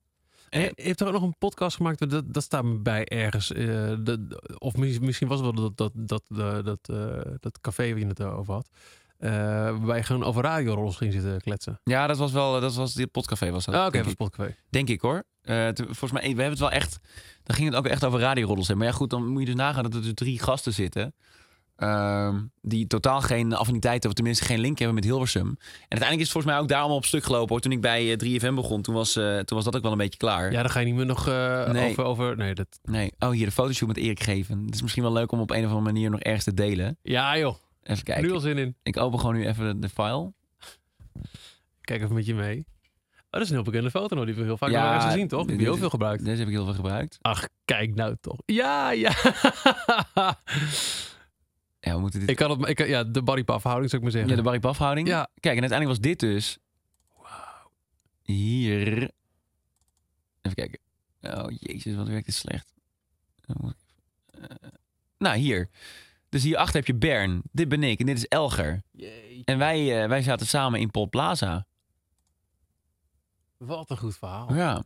[0.54, 3.52] Eh, Je hebt er ook nog een podcast gemaakt, dat, dat staat me bij ergens.
[3.52, 4.20] eh, dat,
[4.60, 8.00] of mis- misschien was het wel dat, dat, dat, dat, dat, eh, dat café waar
[8.00, 8.70] je het over had.
[9.18, 11.80] eh, waarbij je gewoon over radiorolls ging zitten kletsen.
[11.84, 13.76] Ja, dat was wel, dat was dit podcafé was dat.
[13.76, 14.10] Ah, Oké, ik.
[14.10, 14.56] Spotcafé.
[14.70, 15.24] Denk ik hoor.
[15.42, 17.00] Eh, volgens mij, we hebben het wel echt.
[17.44, 18.74] Dan ging het ook echt over radioroddels.
[18.74, 21.16] Maar ja, goed, dan moet je dus nagaan dat er dus drie gasten zitten.
[21.76, 25.48] Ehm, die totaal geen affiniteit hebben, of tenminste geen link hebben met Hilversum.
[25.48, 27.50] En uiteindelijk is het volgens mij ook daar allemaal op stuk gelopen.
[27.50, 27.60] Hoor.
[27.60, 29.98] Toen ik bij eh, 3FM begon, toen was, eh, toen was dat ook wel een
[29.98, 30.52] beetje klaar.
[30.52, 31.90] Ja, dan ga je niet meer nog eh, Nee.
[31.90, 32.38] over, over...
[32.38, 32.68] Nee, dat...
[32.84, 33.12] Nee.
[33.20, 34.64] Oh, hier de fotoshoot met Erik Geven.
[34.66, 36.98] Het is misschien wel leuk om op een of andere manier nog ergens te delen.
[37.02, 38.24] Ja joh, Even kijken.
[38.24, 38.76] nu al zin in.
[38.84, 40.34] Ik open gewoon nu even de, file.
[41.82, 42.58] Kijk even met je mee.
[42.58, 44.26] Oh, dat is een heel bekende foto nog.
[44.26, 45.42] Die hebben we heel vaak Ja, eens gezien, toch?
[45.42, 46.26] Die heb je heel veel gebruikt.
[46.26, 47.18] Deze heb ik heel veel gebruikt.
[47.22, 48.38] Ach, kijk nou toch.
[48.46, 49.12] Ja, ja.
[51.86, 52.30] Ja, we moeten dit...
[52.30, 54.30] ik kan het, ik, kan- ja, de Barry Puff houding zou ik maar zeggen.
[54.32, 55.08] Ja, de Barry Paf houding.
[55.08, 55.30] Ja.
[55.40, 56.58] Kijk, en uiteindelijk was dit dus...
[58.22, 59.12] Hier.
[60.42, 60.80] Even kijken.
[61.22, 62.74] Oh, jezus, wat werkt dit slecht.
[63.46, 63.56] Eh,
[65.18, 65.70] nou, hier.
[66.30, 67.42] Dus hierachter heb je Bern.
[67.52, 68.82] Dit ben ik en dit is Elger.
[69.44, 71.66] En wij, eh, wij zaten samen in Pot Plaza.
[73.58, 74.54] Wat een goed verhaal.
[74.54, 74.84] Ja.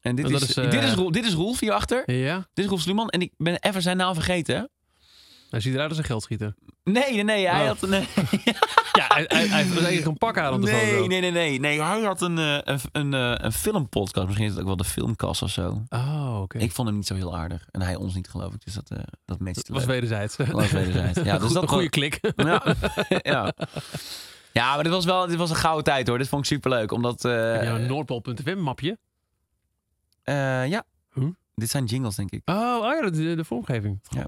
[0.00, 2.12] En dit, is, is, eh, dit, is, Roel- dit is Rolf hierachter.
[2.12, 2.36] Ja?
[2.52, 3.08] Dit is Rolf Sluman.
[3.08, 4.70] En ik ben even zijn naam vergeten.
[5.50, 6.54] Hij ziet eruit als een geldschieter.
[6.84, 7.48] Nee, nee, nee.
[7.48, 7.66] Hij Oh.
[7.66, 7.90] had een...
[8.92, 11.06] Ja, hij, hij, hij heeft eigenlijk een pak aan op de Nee, foto.
[11.06, 11.82] nee, nee, nee, nee.
[11.82, 14.26] Hij had een, eh, een, een, eh, een filmpodcast.
[14.26, 15.82] Misschien is het ook wel de filmkast of zo.
[15.88, 16.58] Oh, oké.
[16.58, 17.66] Ik vond hem niet zo heel aardig.
[17.70, 18.64] En hij ons niet, geloof ik.
[18.64, 19.86] Dus dat, eh dat Het was leuk.
[19.90, 20.36] wederzijds.
[20.36, 21.20] was wederzijds.
[21.22, 22.20] Ja, dus dat een goede klik.
[22.36, 22.62] Ja.
[23.08, 23.52] ja.
[24.52, 26.18] ja, maar dit was wel dit was een gouden tijd hoor.
[26.18, 26.92] Dit vond ik superleuk.
[26.92, 27.22] Omdat...
[27.22, 28.98] Heb je nou een Noordpool.fm mapje?
[30.24, 30.84] ja.
[31.14, 31.28] Huh?
[31.54, 32.42] Dit zijn jingles, denk ik.
[32.44, 34.00] Oh, oh ja, de, de vormgeving.
[34.08, 34.24] Ja.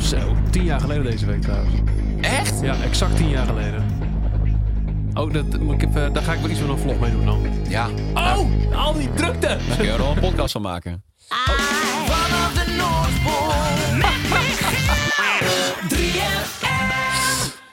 [0.00, 1.74] Zo, tien jaar geleden deze week trouwens.
[2.20, 2.60] Echt?
[2.60, 3.84] Ja, exact tien jaar geleden.
[5.14, 7.24] Oh, dat, moet ik even, daar ga ik wel iets van een vlog mee doen
[7.24, 7.40] dan.
[7.68, 7.88] Ja.
[8.14, 8.38] Oh,
[8.86, 9.46] al die drukte!
[9.46, 11.04] Daar kun je er wel een podcast van maken.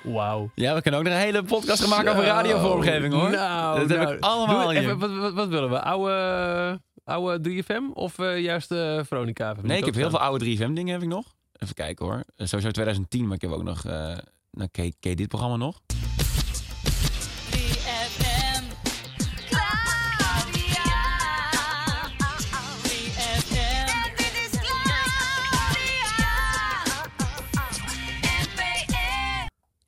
[0.04, 0.52] Wauw.
[0.56, 3.30] Ja, we kunnen ook nog een hele podcast gaan maken over radiovormgeving hoor.
[3.30, 5.82] Nou, dat nou, heb ik allemaal doe even, wat, wat, wat willen we?
[5.82, 9.56] Oude, oude 3FM of eh, juist eh, Veronica?
[9.62, 11.26] Nee, ik heb heel veel oude 3FM dingen heb ik nog.
[11.60, 12.24] Even kijken hoor.
[12.36, 13.86] Eh, Sowieso 2010, maar ik heb ook nog...
[13.86, 14.18] eh
[14.52, 15.82] nou, ken, ken je dit programma nog?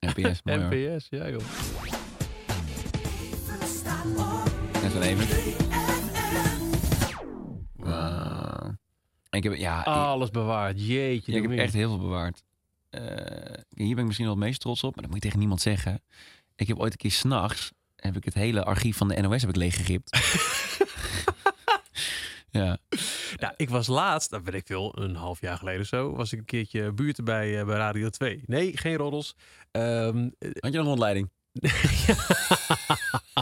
[0.01, 0.67] NPS, mooi hoor.
[0.73, 1.41] NPS, ja joh.
[4.81, 5.64] Net zo even.
[9.35, 10.87] Ik heb, ja, ik- Alles bewaard.
[10.87, 11.31] Jeetje.
[11.31, 12.43] ja, ik heb echt heel veel bewaard.
[12.89, 13.01] Eh,
[13.69, 15.61] hier ben ik misschien wel het meest trots op, maar dat moet je tegen niemand
[15.61, 16.01] zeggen.
[16.55, 19.49] Ik heb ooit een keer s'nachts, heb ik het hele archief van de NOS heb
[19.49, 20.17] ik leeggegript.
[22.51, 22.77] ja.
[23.37, 26.39] Nou, ik was laatst, dat weet ik veel, een half jaar geleden zo, was ik
[26.39, 28.43] een keertje buurten bij, eh, bij Radio 2.
[28.45, 29.35] Nee, geen roddels.
[29.71, 31.29] Ehm, Had je nog een rondleiding?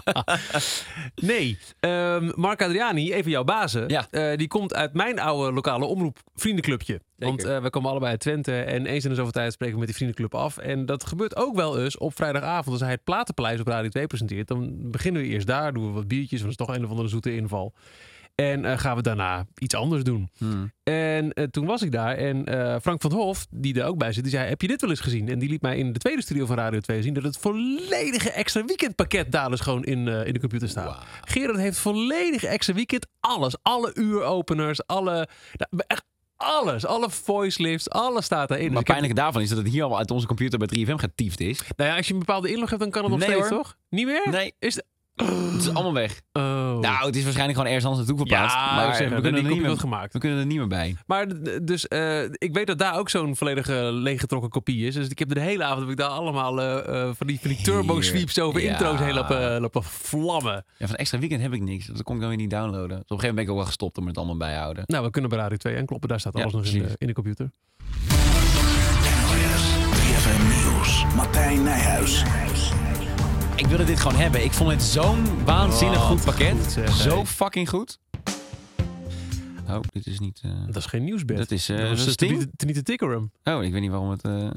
[1.16, 4.08] nee, Ehm, Mark Adriani, even jouw bazen, Ja.
[4.12, 7.02] eh, die komt uit mijn oude lokale omroep vriendenclubje.
[7.18, 9.80] Want eh, we komen allebei uit Twente en eens in de zoveel tijd spreken we
[9.80, 10.58] met die vriendenclub af.
[10.58, 14.08] En dat gebeurt ook wel eens op vrijdagavond als hij het Platenpaleis op Radio 2
[14.08, 14.48] presenteert.
[14.48, 16.90] Dan beginnen we eerst daar, doen we wat biertjes, want dat is toch een of
[16.90, 17.74] andere zoete inval.
[18.36, 20.30] En eh, gaan we daarna iets anders doen.
[20.38, 20.72] Hmm.
[20.84, 24.12] En eh, toen was ik daar en eh, Frank van Hof, die er ook bij
[24.14, 25.30] zit, die zei: Heb je dit wel eens gezien?
[25.30, 28.32] En die liet mij in de tweede studio van Radio 2 zien dat het volledige
[28.32, 31.04] extra weekendpakket daar dus gewoon in, in de computer staat.
[31.22, 33.56] Gerard heeft volledig extra weekend, alles.
[33.62, 35.28] Alle uuropeners, alle.
[35.54, 36.04] nou, echt
[36.36, 36.86] alles.
[36.86, 38.66] Alle voice lifts, alles staat daarin.
[38.66, 40.68] Dus Maar ik heb- pijnlijke daarvan is dat het hier allemaal uit onze computer bij
[40.68, 41.62] 3FM getiefd is.
[41.76, 43.58] nou ja, als je een bepaalde inlog hebt, dan kan het nog Nee, steeds, hoor.
[43.58, 43.78] toch?
[43.90, 44.28] Niet meer?
[44.32, 44.54] Nee.
[44.60, 44.82] Is.
[45.16, 46.22] Het is allemaal weg.
[46.32, 46.44] Oh.
[46.80, 48.56] Nou, het is waarschijnlijk gewoon ergens anders naartoe verplaatst.
[48.56, 50.14] Ja, maar ik zeg, we, kunnen er niet meer, gemaakt.
[50.14, 50.96] we kunnen er niet meer bij.
[51.06, 51.28] Maar
[51.64, 54.94] dus eh, ik weet dat daar ook zo'n volledige leeggetrokken kopie is.
[54.96, 57.50] Dus ik heb de hele avond heb ik daar allemaal eh, eh, van die, van
[57.50, 58.72] die turbo sweeps over Ja.
[58.72, 60.66] intro's heen lopen, lopen vlammen.
[60.78, 61.86] Ja, van extra weekend heb ik niks.
[61.86, 62.88] Dat kon ik dan weer niet downloaden.
[62.88, 64.84] Dus op een gegeven moment ben ik ook wel gestopt om het allemaal bijhouden.
[64.88, 66.10] Nou, we kunnen bij Radio 2 aankloppen.
[66.10, 66.96] Daar staat Ja, alles nog in de, precies.
[66.98, 67.52] in de computer.
[69.92, 71.06] 3FM Nieuws.
[71.16, 72.24] Martijn Nijhuis.
[73.64, 74.44] Ik wilde dit gewoon hebben.
[74.44, 76.54] Ik vond het zo'n waanzinnig Oh, goed pakket.
[76.62, 77.26] goed zeg, Zo hey.
[77.26, 78.00] fucking goed.
[79.70, 80.40] Oh, dit is niet...
[80.44, 81.38] eh, Dat is geen nieuwsbed.
[81.38, 82.32] Dat is, eh, dat is Sting?
[82.32, 83.32] Teniete- Teniete Tickerum.
[83.44, 84.22] Oh, ik weet niet waarom het...
[84.24, 84.50] eh,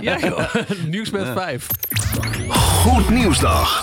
[0.00, 0.54] Ja, joh.
[0.86, 1.66] nieuwsbed 5.
[2.48, 3.82] Goed nieuwsdag.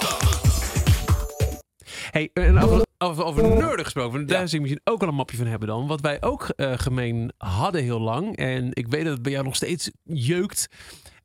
[2.11, 5.37] Hey, en over, over, over nerden gesproken, daar zou je misschien ook wel een mapje
[5.37, 5.87] van hebben dan.
[5.87, 9.43] Wat wij ook eh, gemeen hadden heel lang, en ik weet dat het bij jou
[9.43, 10.67] nog steeds jeukt,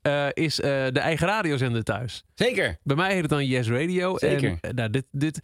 [0.03, 2.25] eh, is eh, de eigen radiozender thuis.
[2.35, 2.79] Zeker.
[2.83, 4.19] Bij mij heet het dan Yes Radio.
[4.19, 4.49] Zeker.
[4.51, 5.41] En, eh, nou, dit, dit,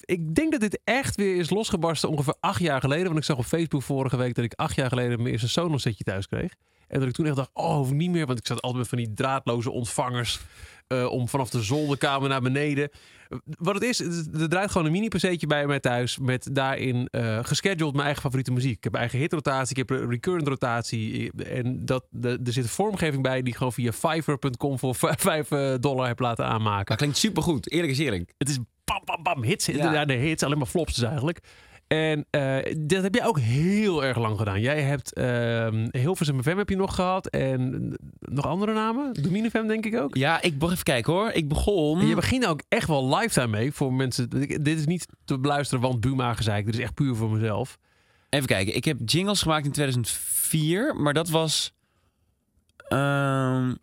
[0.00, 3.04] ik denk dat dit echt weer is losgebarsten ongeveer acht jaar geleden.
[3.06, 5.82] Want ik zag op Facebook vorige week dat ik acht jaar geleden mijn eerste Sonos
[5.82, 6.54] setje thuis kreeg.
[6.88, 8.26] En dat ik toen echt dacht, oh, niet meer.
[8.26, 10.40] Want ik zat altijd met van die draadloze ontvangers.
[10.86, 12.90] eh, om vanaf de zolderkamer naar beneden.
[13.58, 16.18] Wat het is, er draait gewoon een mini-PC'tje bij mij thuis.
[16.18, 18.76] Met daarin eh gescheduled mijn eigen favoriete muziek.
[18.76, 21.32] Ik heb eigen hitrotatie, ik heb een recurrent rotatie.
[21.32, 25.48] En dat, de, er zit een vormgeving bij die ik gewoon via Fiverr.com voor 5
[25.80, 26.86] dollar heb laten aanmaken.
[26.86, 27.70] Dat klinkt supergoed.
[27.70, 28.32] Eerlijk is eerlijk.
[28.38, 28.58] Het is
[28.90, 29.66] bam, bam, bam, hits.
[29.66, 30.04] Ja.
[30.04, 31.40] De hits, alleen maar flops dus eigenlijk.
[31.86, 34.60] En eh, dat heb jij ook heel erg lang gedaan.
[34.60, 37.26] Jij hebt ehm Hilversum FM heb je nog gehad.
[37.26, 39.12] En nog andere namen?
[39.22, 40.16] Domine FM denk ik ook.
[40.16, 41.30] Ja, ik even kijken hoor.
[41.30, 42.00] Ik begon...
[42.00, 44.30] En je begint ook echt wel lifetime mee voor mensen.
[44.62, 46.64] Dit is niet te beluisteren, want Buma gezeik.
[46.64, 47.78] Dit is echt puur voor mezelf.
[48.28, 48.76] Even kijken.
[48.76, 51.72] Ik heb jingles gemaakt in 2004, maar dat was.
[52.88, 53.74] ehm,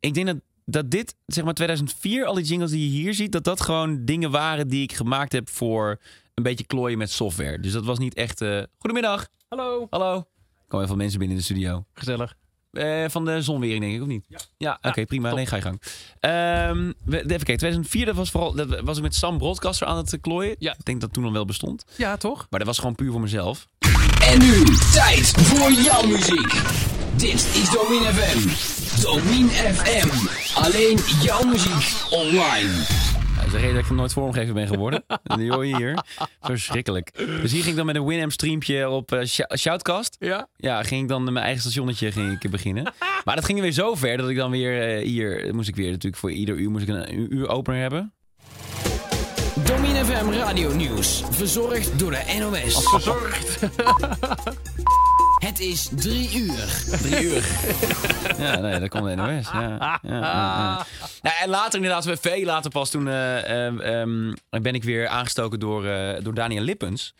[0.00, 3.32] ik denk dat, dat dit, zeg maar 2004, al die jingles die je hier ziet,
[3.32, 6.00] dat dat gewoon dingen waren die ik gemaakt heb voor
[6.34, 7.60] een beetje klooien met software.
[7.60, 8.40] Dus dat was niet echt.
[8.40, 9.28] eh, Goedemiddag.
[9.48, 9.86] Hallo.
[9.90, 10.14] Hallo.
[10.16, 10.24] Er
[10.68, 11.84] komen veel mensen binnen in de studio.
[11.94, 12.34] Gezellig.
[12.72, 14.24] Eh, van de zonwering, denk ik, of niet?
[14.58, 15.28] Ja, oké, prima.
[15.28, 15.36] top.
[15.36, 15.82] Nee, ga je gang.
[16.20, 19.96] Ehm, we- even kijken, 2004 dat was vooral, dat was ik met Sam Broadcaster aan
[19.96, 20.56] het eh, klooien.
[20.58, 20.72] Ja.
[20.72, 21.84] Ik denk dat toen al wel bestond.
[21.96, 22.46] Ja, toch?
[22.50, 23.66] Maar dat was gewoon puur voor mezelf.
[24.22, 26.52] En nu, tijd voor jouw muziek.
[27.16, 28.48] Dit is Domine FM.
[29.02, 30.08] Domine FM.
[30.64, 32.70] Alleen jouw muziek online.
[33.36, 35.04] Dat is de reden dat ik nooit vormgever ben geworden.
[35.24, 36.02] En die hoor je hier.
[36.40, 37.10] Verschrikkelijk.
[37.16, 40.16] Dus hier ging ik dan met een Winamp streampje op eh, Shou- Shoutcast.
[40.18, 40.48] Ja.
[40.56, 42.92] Ja, ging ik dan mijn eigen stationnetje ging ik beginnen.
[43.24, 45.90] Maar dat ging weer zo ver dat ik dan weer eh, hier moest ik weer
[45.90, 48.12] natuurlijk voor ieder uur moest ik een uur, opener hebben.
[49.64, 51.22] Domine FM Radio Nieuws.
[51.30, 52.88] Verzorgd door de NOS.
[52.88, 53.58] Verzorgd.
[55.44, 56.82] Het is drie uur.
[57.02, 57.44] Drie uur.
[58.38, 59.50] Ja, nee, dat komt de NOS.
[59.52, 60.86] Ja, ja, ja, ja.
[61.22, 65.08] Nou, en later inderdaad, we- veel later pas, toen eh, ehm, ehm, ben ik weer
[65.08, 67.14] aangestoken door, eh, door Daniel Lippens.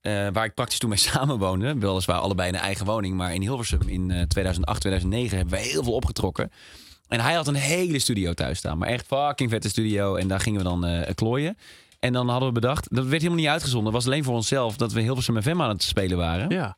[0.00, 1.78] eh, waar ik praktisch toen mee samenwoonde.
[1.78, 3.14] Weliswaar allebei in een eigen woning.
[3.16, 6.52] Maar in Hilversum in eh, 2008, 2009 hebben wij heel veel opgetrokken.
[7.08, 8.78] En hij had een hele studio thuis staan.
[8.78, 10.16] Maar echt fucking vette studio.
[10.16, 11.58] En daar gingen we dan eh, klooien.
[12.00, 13.84] En dan hadden we bedacht, dat werd helemaal niet uitgezonden.
[13.92, 16.48] Het was alleen voor onszelf dat we Hilversum FM aan het spelen waren.
[16.50, 16.76] Ja.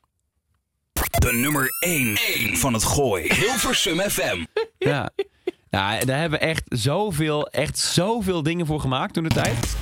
[1.11, 2.17] De nummer 1
[2.57, 3.33] van het gooi.
[3.35, 4.45] Hilversum FM.
[4.79, 5.11] Ja.
[5.71, 9.77] Nou, daar hebben we echt zoveel, echt zoveel dingen voor gemaakt toen de tijd.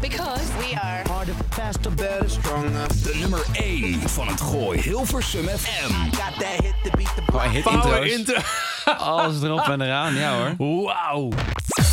[0.00, 2.88] Because we are Harder, faster, better, stronger.
[2.88, 4.80] De nummer 1 van het gooi.
[4.80, 5.92] Hilversum FM.
[5.92, 8.12] Got that hit to beat the Gewoon hit Power intro's.
[8.12, 8.40] intro.
[8.92, 10.82] Alles erop en eraan, ja hoor.
[10.84, 11.28] Wauw.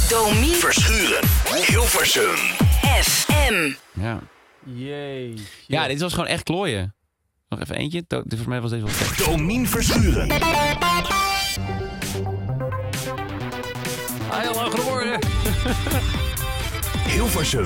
[0.09, 1.27] Domine Verschuren.
[1.65, 2.35] Hilversum.
[3.01, 3.71] FM.
[3.93, 4.19] Ja.
[4.63, 5.33] Jee.
[5.67, 6.95] ja, dit was gewoon echt klooien.
[7.51, 8.07] Nog even eentje.
[8.07, 9.25] To- Volgens mij was deze wel vet.
[9.25, 10.31] Domien Verschuren.
[14.31, 15.19] Heel lang geworden.
[17.07, 17.65] Hilversum.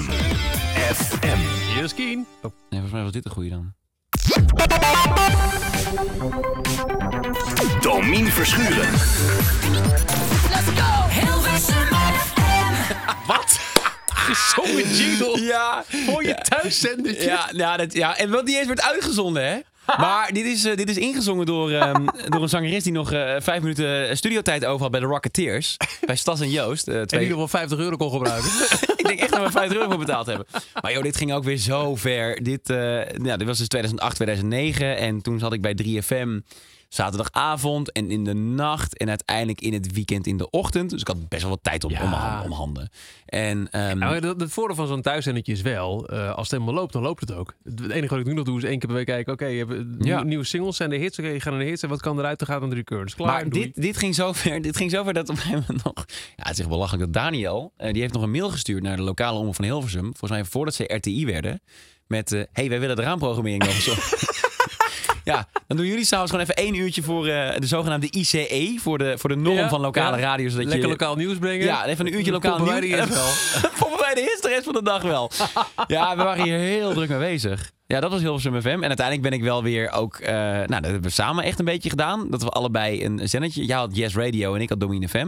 [0.93, 1.37] FM.
[1.79, 2.25] Juskien.
[2.41, 2.51] Oh.
[2.69, 3.73] Nee, volgens mij was dit een goede dan.
[7.81, 8.91] Domien Verschuren.
[10.49, 11.07] Let's go.
[11.09, 12.73] Hilversum FM.
[13.27, 13.59] Wat?
[14.07, 15.41] Gezongen jingle.
[15.43, 15.83] Ja.
[16.05, 17.23] Voor je thuiszendertje.
[17.25, 19.59] Ja, ja, dat, ja, en wat niet eens werd uitgezonden, hè?
[19.97, 23.35] Maar dit is, eh, dit is ingezongen door, ehm, door een zangeres die nog eh,
[23.39, 25.77] vijf minuten studiotijd over had bij de Rocketeers.
[26.05, 26.87] bij Stas en Joost.
[26.87, 28.49] eh, En twee, die nog wel 50 euro kon gebruiken.
[28.97, 30.45] ik denk echt dat we 50 euro voor betaald hebben.
[30.81, 32.43] Maar joh, dit ging ook weer zo ver.
[32.43, 32.77] Dit, eh,
[33.23, 34.97] ja, dit was dus 2008, 2009.
[34.97, 36.39] En toen zat ik bij 3FM
[36.89, 38.97] zaterdagavond en in de nacht.
[38.97, 40.89] En uiteindelijk in het weekend in de ochtend.
[40.89, 42.41] Dus ik had best wel wat tijd om, Ja.
[42.45, 42.89] om, handen.
[43.25, 46.73] En, ehm, Nou, het, het voordeel van zo'n thuiszendertje is wel, eh, als het helemaal
[46.81, 47.53] loopt, dan loopt het ook.
[47.63, 49.33] Het enige wat ik nu nog doe is één keer per week kijken.
[49.33, 50.23] Oké, je hebt Ja.
[50.23, 51.19] nieuwe singles, zijn de hits.
[51.19, 52.39] Oké, je gaat naar de hits en wat kan eruit?
[52.39, 53.15] Dan gaat naar de returns.
[53.15, 55.63] Klaar, maar dit, dit, ging zo ver, dit ging zo ver dat op een gegeven
[55.67, 56.05] moment nog...
[56.35, 57.73] Ja, het is echt belachelijk dat Daniel...
[57.77, 60.03] eh, die heeft nog een mail gestuurd naar de lokale omroep van Hilversum.
[60.03, 61.61] Volgens mij voordat ze RTI werden.
[62.07, 63.75] Met, eh hey, wij willen de raamprogrammering nog.
[65.33, 68.75] Ja, dan doen jullie s'avonds gewoon even één uurtje voor eh, de zogenaamde ICE.
[68.79, 70.23] Voor de, voor de norm Ja, van lokale ja.
[70.23, 70.49] radio.
[70.49, 71.65] Zodat Lekker je, lokaal nieuws brengen.
[71.65, 72.69] Ja, even een uurtje lokaal nieuws.
[73.79, 75.31] Pompen wij de hits de rest van de dag wel.
[75.87, 77.71] Ja, we waren hier heel druk mee bezig.
[77.87, 78.67] Ja, dat was Hilversum FM.
[78.67, 80.15] En uiteindelijk ben ik wel weer ook...
[80.15, 82.29] eh, nou, dat hebben we samen echt een beetje gedaan.
[82.29, 83.65] Dat we allebei een zennetje...
[83.65, 85.27] Jij had Yes Radio en ik had Domine FM.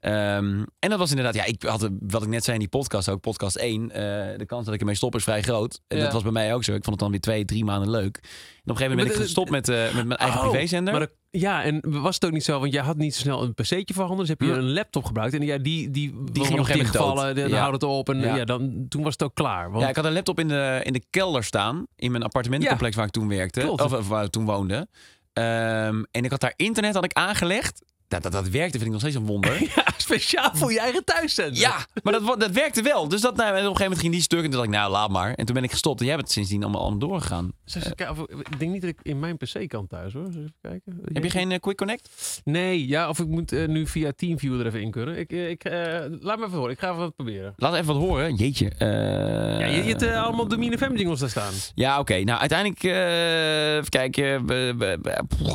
[0.00, 1.34] Ehm, en dat was inderdaad...
[1.34, 3.90] Ja, ik had, wat ik net zei in die podcast ook, podcast 1.
[3.90, 4.00] eh,
[4.38, 5.80] de kans dat ik ermee stop is vrij groot.
[5.88, 6.02] En Ja.
[6.04, 6.70] dat was bij mij ook zo.
[6.74, 8.16] Ik vond het dan weer twee, drie maanden leuk.
[8.16, 10.92] En op een gegeven moment ben ik gestopt met, eh, met mijn eigen Oh, privézender.
[10.92, 13.42] Maar dat- ja, en was het ook niet zo, want jij had niet zo snel
[13.42, 15.34] een pc'tje voor handen, dus heb je een laptop gebruikt.
[15.34, 17.36] En ja, die, die, die ging op een gegeven dood.
[17.36, 17.58] dan Ja.
[17.58, 18.08] houdt het op.
[18.08, 18.44] En Ja.
[18.44, 19.70] dan, toen was het ook klaar.
[19.70, 21.86] Want, Ja, ik had een laptop in de, in de kelder staan.
[21.96, 23.60] In mijn appartementencomplex waar ik toen werkte.
[23.60, 23.80] Klopt.
[23.82, 24.88] Of, of waar ik toen woonde.
[25.32, 27.82] Ehm, en ik had daar internet had ik aangelegd.
[28.10, 29.62] Dat, dat, dat werkte, vind ik nog steeds een wonder.
[29.76, 31.60] ja, speciaal voor je eigen thuiszender.
[31.60, 33.08] Ja, maar dat, dat werkte wel.
[33.08, 34.38] Dus dat, nou, op een gegeven moment ging die stuk.
[34.38, 35.34] En toen dacht ik, nou, laat maar.
[35.34, 36.00] En toen ben ik gestopt.
[36.00, 37.52] En jij bent sindsdien allemaal, allemaal doorgegaan.
[37.94, 40.26] Kijken of- ik denk niet dat ik in mijn PC kan thuis hoor.
[40.28, 41.00] Even kijken.
[41.12, 42.40] Heb je geen eh, Quick Connect?
[42.44, 45.18] Nee, ja, of ik moet eh, nu via TeamViewer er even in kunnen.
[45.18, 45.64] Ik, eh, ik,
[46.20, 47.52] laat me even horen, ik ga even wat proberen.
[47.56, 48.34] Laat even wat horen.
[48.34, 48.72] Jeetje.
[48.78, 50.46] Ja, je, je hebt eh, allemaal
[50.78, 51.52] FM jingles daar staan.
[51.74, 52.18] Ja, oké.
[52.18, 54.46] Nou, uiteindelijk, even kijken.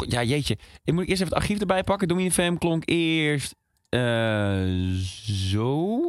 [0.08, 0.58] ja, jeetje.
[0.84, 2.08] Ik moet eerst even het archief erbij pakken.
[2.08, 3.56] Domine FM klonk eerst
[3.90, 4.62] eh,
[5.50, 6.00] zo.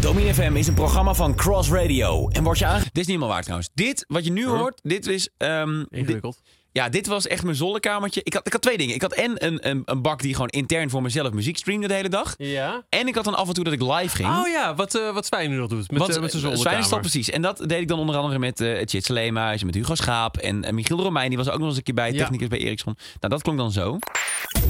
[0.00, 2.28] Domine FM is een programma van Cross Radio.
[2.28, 2.78] En wordt je aange...
[2.82, 3.70] Dit is niet helemaal waar trouwens.
[3.74, 5.28] Dit, wat je nu hoort, dit is...
[5.36, 6.40] ehm, dit- Ingewikkeld.
[6.74, 8.20] Ja, dit was echt mijn zolderkamertje.
[8.24, 8.94] Ik had, ik had twee dingen.
[8.94, 11.94] Ik had en een, een, een bak die gewoon intern voor mezelf muziek streamde de
[11.94, 12.34] hele dag.
[12.36, 12.82] Ja.
[12.88, 14.28] En ik had dan af en toe dat ik live ging.
[14.28, 15.90] Oh ja, wat, eh wat nu nog doet.
[15.90, 16.58] Met, eh, met zijn eh, zolderkamer.
[16.58, 17.30] Zwijnenstad, precies.
[17.30, 20.64] En dat deed ik dan onder andere met uh, Chits Leemhuis, met Hugo Schaap en,
[20.64, 21.28] en Michiel Romein.
[21.28, 22.18] Die was ook nog eens een keer bij, Ja.
[22.18, 22.96] technicus bij Ericsson.
[23.20, 23.98] Nou, dat klonk dan zo.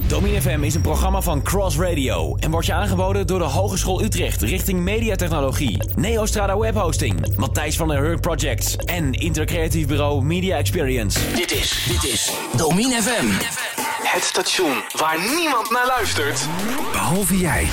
[0.07, 4.03] Domine FM is een programma van Cross Radio en wordt je aangeboden door de Hogeschool
[4.03, 11.21] Utrecht richting mediatechnologie, Neostrada Webhosting, Matthijs van der Hurk Projects en intercreatief bureau Media Experience.
[11.35, 13.27] Dit is, dit is Domine FM.
[14.09, 16.47] Het station waar niemand naar luistert,
[16.93, 17.69] behalve jij.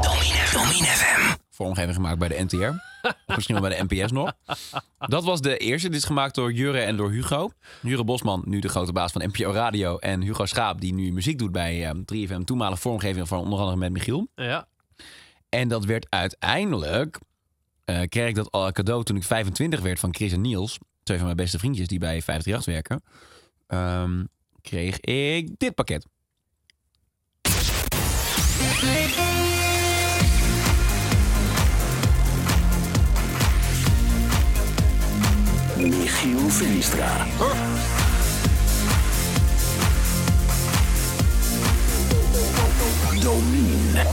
[0.00, 1.36] Domine, Domine FM.
[1.50, 2.56] Vormgeving gemaakt bij de NTR.
[3.26, 4.32] Of misschien wel bij de NPS nog.
[4.98, 5.88] Dat was de eerste.
[5.88, 7.50] Dit is gemaakt door Jurre en door Hugo.
[7.82, 9.98] Jurre Bosman, nu de grote baas van NPO Radio.
[9.98, 12.44] En Hugo Schaap, die nu muziek doet bij eh, 3FM.
[12.44, 14.26] Toenmalig vormgeving van onder andere met Michiel.
[14.34, 14.66] Ja.
[15.48, 17.18] En dat werd uiteindelijk...
[17.84, 20.78] eh, kreeg ik dat al cadeau toen ik 25 werd van Chris en Niels.
[21.02, 23.02] Twee van mijn beste vriendjes die bij 538 werken.
[23.70, 24.24] Ehm,
[24.62, 26.06] kreeg ik dit pakket.
[35.76, 37.26] Michiel Veenstra.
[43.22, 44.04] Domine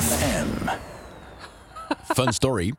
[0.00, 0.68] FM.
[2.14, 2.74] Fun story.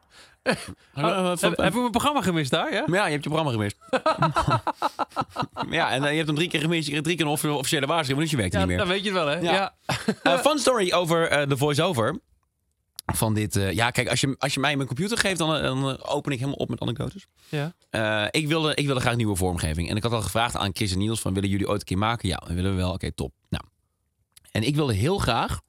[0.95, 2.83] Oh, heb, ik mijn programma gemist daar, ja?
[2.87, 3.77] Ja, je hebt je programma gemist.
[5.77, 6.85] ja, en eh, je hebt hem drie keer gemist.
[6.85, 8.77] Je kreeg drie keer een offi- officiële waarschuwing, dus je werkt Ja, niet meer.
[8.77, 9.35] dan weet je het wel, hè?
[9.39, 9.75] Ja.
[10.23, 12.19] Eh, fun story over eh, de voice-over.
[13.13, 13.53] Van dit.
[13.71, 16.59] ja, kijk, als je, als je mij mijn computer geeft, dan, dan open ik helemaal
[16.59, 17.27] op met anekdotes.
[17.49, 17.73] Ja.
[18.31, 19.89] Ik, wilde, ik wilde graag nieuwe vormgeving.
[19.89, 21.97] En ik had al gevraagd aan Chris en Niels: van, willen jullie ooit een keer
[21.97, 22.29] maken?
[22.29, 22.91] Ja, dat willen we wel.
[22.93, 23.33] Oké, top.
[23.49, 23.63] Nou.
[24.51, 25.59] En ik wilde heel graag.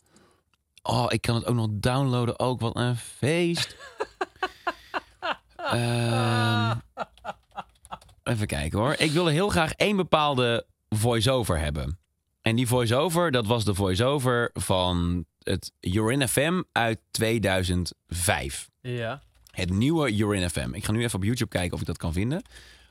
[0.83, 2.39] Oh, ik kan het ook nog downloaden.
[2.39, 3.77] Ook wat een feest.
[5.57, 6.75] Ehm,
[8.23, 8.95] even kijken hoor.
[8.99, 11.99] Ik wilde heel graag één bepaalde voice-over hebben.
[12.43, 18.69] En die voice-over, dat was de voice-over van het Urin FM uit 2005.
[18.81, 19.23] Ja.
[19.51, 20.71] Het nieuwe Urin FM.
[20.73, 22.43] Ik ga nu even op YouTube kijken of ik dat kan vinden.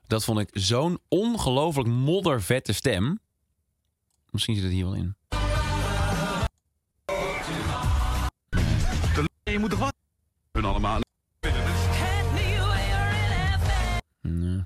[0.08, 3.20] Dat vond ik zo'n ongelooflijk moddervette stem.
[4.30, 5.16] Misschien zit het hier wel in.
[9.44, 9.94] Je moet toch wat?
[10.52, 11.00] Hun allemaal.
[14.28, 14.64] Nee.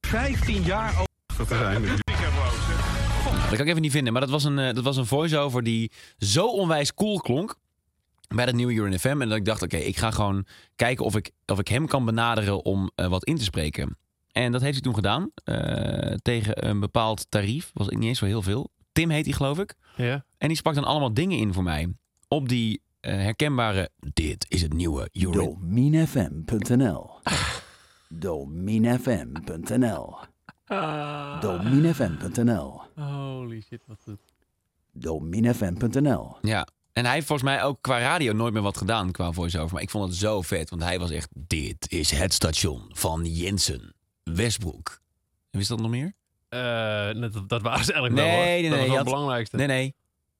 [0.00, 1.82] 15 jaar over te zijn.
[3.24, 4.12] Dat kan ik even niet vinden.
[4.12, 7.56] Maar dat was een, eh, dat was een voice-over die zo onwijs cool klonk.
[8.34, 9.20] Bij dat nieuwe Urin FM.
[9.20, 10.46] En dat ik dacht, oké, ik ga gewoon
[10.76, 13.98] kijken of ik, of ik hem kan benaderen om eh, wat in te spreken.
[14.32, 15.30] En dat heeft hij toen gedaan.
[15.44, 17.70] eh, tegen een bepaald tarief.
[17.74, 18.70] Was niet eens zo heel veel.
[18.92, 19.74] Tim heet hij, geloof ik.
[19.96, 20.24] Ja.
[20.38, 21.94] En die sprak dan allemaal dingen in voor mij.
[22.28, 23.90] Op die herkenbare...
[24.12, 25.32] Dit is het nieuwe Urin.
[28.08, 30.16] Dominefm.nl
[30.66, 34.18] Dominefm.nl Dominefm.nl Holy shit, wat goed.
[34.92, 36.66] Dominefm.nl Ja.
[36.92, 39.72] En hij heeft volgens mij ook qua radio nooit meer wat gedaan qua voice-over.
[39.72, 41.28] Maar ik vond het zo vet, want hij was echt...
[41.32, 45.00] Dit is het station van Jensen, Westbroek.
[45.50, 46.12] En wist dat nog meer?
[46.48, 46.60] Eh,
[47.20, 48.44] dat, dat waren ze eigenlijk nee, wel, hoor.
[48.44, 48.78] nee, Dat nee.
[48.78, 49.56] was wel het belangrijkste.
[49.56, 49.94] Nee, nee.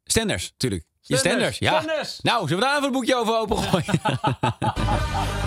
[0.04, 0.84] Stenders, tuurlijk.
[1.00, 1.80] Je Stenders, Stenders, ja.
[1.82, 2.20] Stenders.
[2.20, 3.94] Nou, zullen we daar even een boekje over opengooien?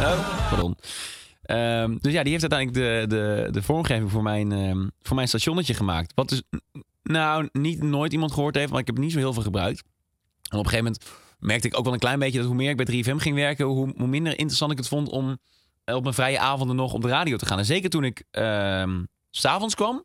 [0.07, 0.77] oh, pardon.
[1.47, 5.27] Ehm, dus ja, die heeft uiteindelijk de, de, de vormgeving voor mijn, ehm, voor mijn
[5.27, 6.11] stationnetje gemaakt.
[6.15, 6.41] Wat dus,
[7.03, 9.83] nou, niet nooit iemand gehoord heeft, want ik heb niet zo heel veel gebruikt.
[10.49, 11.03] En op een gegeven moment
[11.39, 13.65] merkte ik ook wel een klein beetje dat hoe meer ik bij 3FM ging werken,
[13.65, 15.37] hoe, hoe minder interessant ik het vond om
[15.85, 17.57] op mijn vrije avonden nog op de radio te gaan.
[17.57, 20.03] En zeker toen ik ehm, s s'avonds kwam.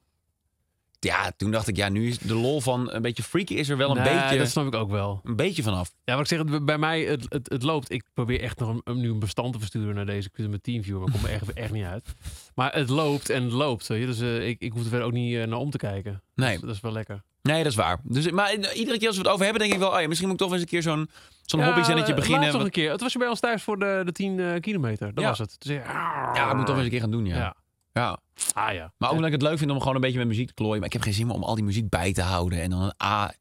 [1.04, 3.76] Ja, toen dacht ik, ja, nu is de lol van een beetje freaky is er
[3.76, 5.20] wel een Nee, beetje, dat snap ik ook wel.
[5.24, 5.92] een beetje vanaf.
[6.04, 7.90] Ja, wat ik zeg, bij mij, het, het, het loopt.
[7.92, 10.28] Ik probeer echt nog een, nu een bestand te versturen naar deze.
[10.28, 12.14] Ik zit met TeamViewer, maar ik kom er echt, echt niet uit.
[12.54, 13.86] Maar het loopt en het loopt.
[13.86, 14.06] Weet je?
[14.06, 16.22] Dus eh, ik, ik hoef er verder ook niet eh, naar om te kijken.
[16.34, 16.58] Nee.
[16.58, 17.22] Dat is wel lekker.
[17.42, 17.98] Nee, dat is waar.
[18.02, 20.08] Dus, maar eh, iedere keer als we het over hebben, denk ik wel, oh ja,
[20.08, 21.08] misschien moet ik toch eens een keer zo'n
[21.44, 22.40] zo'n Ja, hobbyzennetje beginnen.
[22.40, 22.90] laatst nog Wat- een keer.
[22.90, 25.14] Het was je bij ons thuis voor de, de 10 eh, kilometer.
[25.14, 25.28] Dat Ja.
[25.28, 25.56] was het.
[25.58, 27.54] Dus, ja, Ja, ik moet toch eens een keer gaan doen, ja.
[27.92, 28.18] Ja.
[28.54, 28.92] Ah ja.
[28.96, 30.76] Maar ook omdat ik het leuk vind om gewoon een beetje met muziek te klooien.
[30.78, 32.60] Maar ik heb geen zin meer om al die muziek bij te houden.
[32.62, 32.92] En dan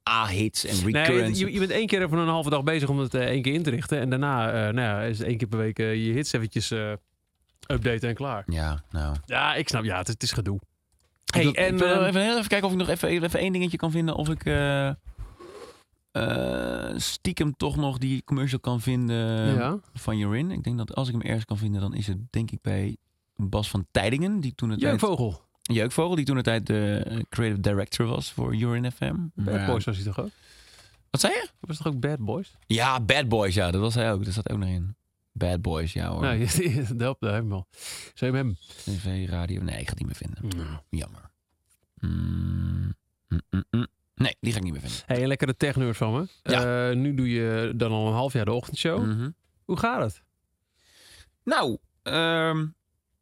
[0.10, 1.39] A-hits en Nee, recurrents.
[1.39, 3.54] je, je bent één keer even een halve dag bezig om het eh, één keer
[3.54, 3.99] in te richten.
[3.99, 6.72] En daarna eh, nou ja, is het één keer per week eh, je hits eventjes
[7.68, 8.43] updaten en klaar.
[8.45, 9.16] Ja, nou.
[9.26, 9.84] Ja, ik snap.
[9.84, 10.60] Ja, het, is- het is gedoe.
[11.34, 13.91] Hey, en ik wil even, even kijken of ik nog even, even één dingetje kan
[13.91, 14.16] vinden.
[14.16, 14.43] Of ik
[16.95, 19.78] stiekem toch nog die commercial kan vinden Ja.
[19.93, 20.52] van Jorin.
[20.52, 22.97] Ik denk dat als ik hem ergens kan vinden, dan is het denk ik bij
[23.49, 24.39] Bas van Tijdingen.
[24.39, 25.41] Die toen het Jeukvogel.
[25.61, 29.15] Jeukvogel, die toen het tijd de eh, creative director was voor Jorin FM.
[29.33, 30.29] Bad Maar- Boys was hij toch ook?
[31.09, 31.47] Wat zei je?
[31.59, 32.55] Was toch ook Bad Boys?
[32.67, 34.25] Ja, Bad Boys, ja, dat was hij ook.
[34.25, 34.95] Dat zat ook nog in.
[35.31, 36.21] Bad Boys, ja hoor.
[36.21, 36.39] Nou,
[36.87, 37.67] dat helpt daar helemaal.
[38.13, 38.55] Zou je hem?
[38.83, 39.61] TV, radio.
[39.61, 40.57] Nee, ik ga het niet meer vinden.
[40.65, 40.79] Nou.
[40.89, 41.29] Jammer.
[41.99, 42.95] Mm,
[43.27, 43.87] mm, mm.
[44.15, 44.99] Nee, die ga ik niet meer vinden.
[45.05, 46.27] Hey, een lekkere techneur van me.
[46.51, 46.89] Ja.
[46.89, 49.05] Eh, nu doe je dan al een half jaar de ochtendshow.
[49.05, 49.29] Mhm.
[49.65, 50.21] Hoe gaat het?
[51.43, 52.67] Nou, ehm,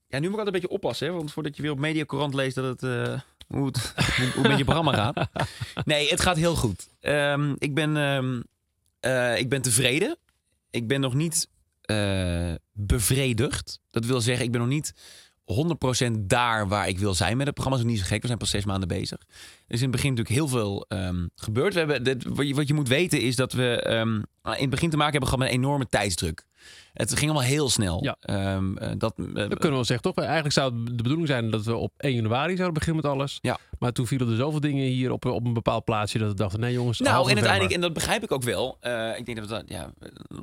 [0.10, 1.08] ja, nu moet ik altijd een beetje oppassen.
[1.08, 3.94] Hè, want voordat je weer op Mediacorant leest dat het, eh, hoe, het
[4.36, 5.30] hoe, met je programma gaat.
[5.86, 6.90] Nee, het gaat heel goed.
[7.00, 8.42] Ehm, ik, ben, ehm,
[9.00, 10.18] eh, ik ben tevreden.
[10.70, 11.50] Ik ben nog niet
[11.82, 13.80] eh, bevredigd.
[13.90, 14.94] Dat wil zeggen, ik ben nog niet
[15.44, 17.82] 100% daar waar ik wil zijn met het programma.
[17.82, 18.22] Dat is niet zo gek.
[18.22, 19.20] We zijn pas zes maanden bezig.
[19.68, 21.74] Er is in het begin natuurlijk heel veel ehm, gebeurd.
[21.74, 23.82] We hebben, dit, wat, je, wat je moet weten is dat we
[24.44, 26.48] in het begin te maken hebben gehad met een enorme tijdsdruk.
[26.94, 28.04] Het ging allemaal heel snel.
[28.04, 28.16] Ja.
[28.22, 30.24] Ehm, eh, dat, eh, Dat kunnen we wel zeggen, toch?
[30.24, 33.38] Eigenlijk zou het de bedoeling zijn dat we op 1 januari zouden beginnen met alles.
[33.42, 33.58] Ja.
[33.80, 36.60] Maar toen vielen er zoveel dingen hier op, op een bepaald plaatsje dat we dachten,
[36.60, 38.78] nee jongens, Nou, en uiteindelijk, en dat begrijp ik ook wel.
[38.80, 39.94] eh, ik denk dat we dat, ja,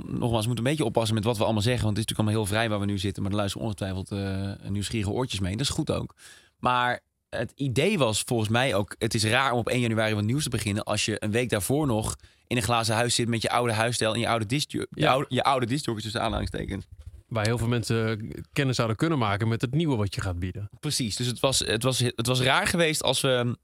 [0.06, 1.84] nogmaals, we moeten een beetje oppassen met wat we allemaal zeggen.
[1.84, 3.22] Want het is natuurlijk allemaal heel vrij waar we nu zitten.
[3.22, 5.52] Maar er luisteren ongetwijfeld eh nieuwsgierige oortjes mee.
[5.52, 6.14] Dat is goed ook.
[6.58, 7.00] Maar
[7.38, 10.42] het idee was volgens mij ook, het is raar om op 1 januari wat nieuws
[10.42, 10.84] te beginnen.
[10.84, 12.16] Als je een week daarvoor nog
[12.46, 14.86] in een glazen huis zit met je oude huisstijl en je oude discjock.
[14.90, 15.10] Je Ja.
[15.12, 16.86] oude, je oude tussen aanhalingstekens.
[17.28, 20.70] Waar heel veel mensen kennis zouden kunnen maken met het nieuwe wat je gaat bieden.
[20.80, 23.56] Precies, dus het was, het was, het was raar geweest als we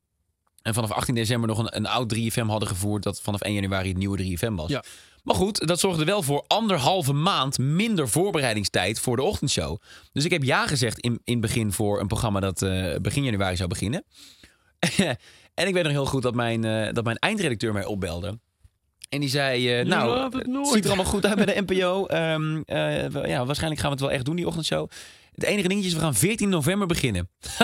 [0.63, 3.03] en vanaf 18 december nog een, een oud 3FM hadden gevoerd...
[3.03, 4.69] dat vanaf 1 januari het nieuwe 3FM was.
[4.71, 4.85] Ja.
[5.23, 9.79] Maar goed, dat zorgde wel voor anderhalve maand minder voorbereidingstijd voor de ochtendshow.
[10.13, 13.25] Dus ik heb ja gezegd in, in het begin voor een programma dat eh, begin
[13.25, 14.05] januari zou beginnen.
[15.55, 18.39] en ik weet nog heel goed dat mijn, eh, dat mijn eindredacteur mij opbelde.
[19.09, 22.07] En die zei, eh, nou, het ziet er allemaal goed uit bij de NPO.
[22.07, 22.65] Ehm, eh,
[23.07, 24.91] we- ja, waarschijnlijk gaan we het wel echt doen, die ochtendshow.
[25.35, 27.29] Het enige dingetje is, we gaan 14 november beginnen.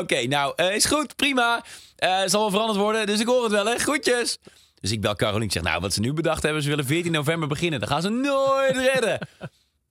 [0.00, 1.64] Oké, nou, is goed, prima.
[1.96, 3.78] Eh zal wel veranderd worden, dus ik hoor het wel, hè.
[3.78, 4.38] Groetjes.
[4.82, 5.44] Dus ik bel Caroline.
[5.44, 7.80] Ik zeg, nou, wat ze nu bedacht hebben, ze willen 14 november beginnen.
[7.80, 9.18] Dan gaan ze nooit redden.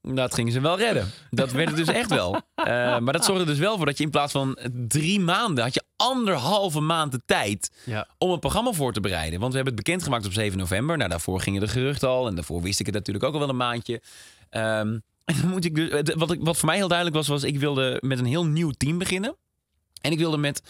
[0.02, 1.12] Dat gingen ze wel redden.
[1.30, 2.42] Dat werd het dus echt wel.
[2.56, 2.66] Eh,
[3.00, 5.64] maar dat zorgde dus wel voor dat je in plaats van drie maanden...
[5.64, 8.08] had je anderhalve maand de tijd Ja.
[8.18, 9.40] om het programma voor te bereiden.
[9.40, 10.98] Want we hebben het bekendgemaakt op 7 november.
[10.98, 12.28] Nou, daarvoor gingen de geruchten al.
[12.28, 14.02] En daarvoor wist ik het natuurlijk ook al wel een maandje.
[14.50, 17.44] Ehm, en dan moet ik dus, wat, ik, wat voor mij heel duidelijk was, was
[17.44, 19.36] ik wilde met een heel nieuw team beginnen.
[20.02, 20.62] En ik wilde met,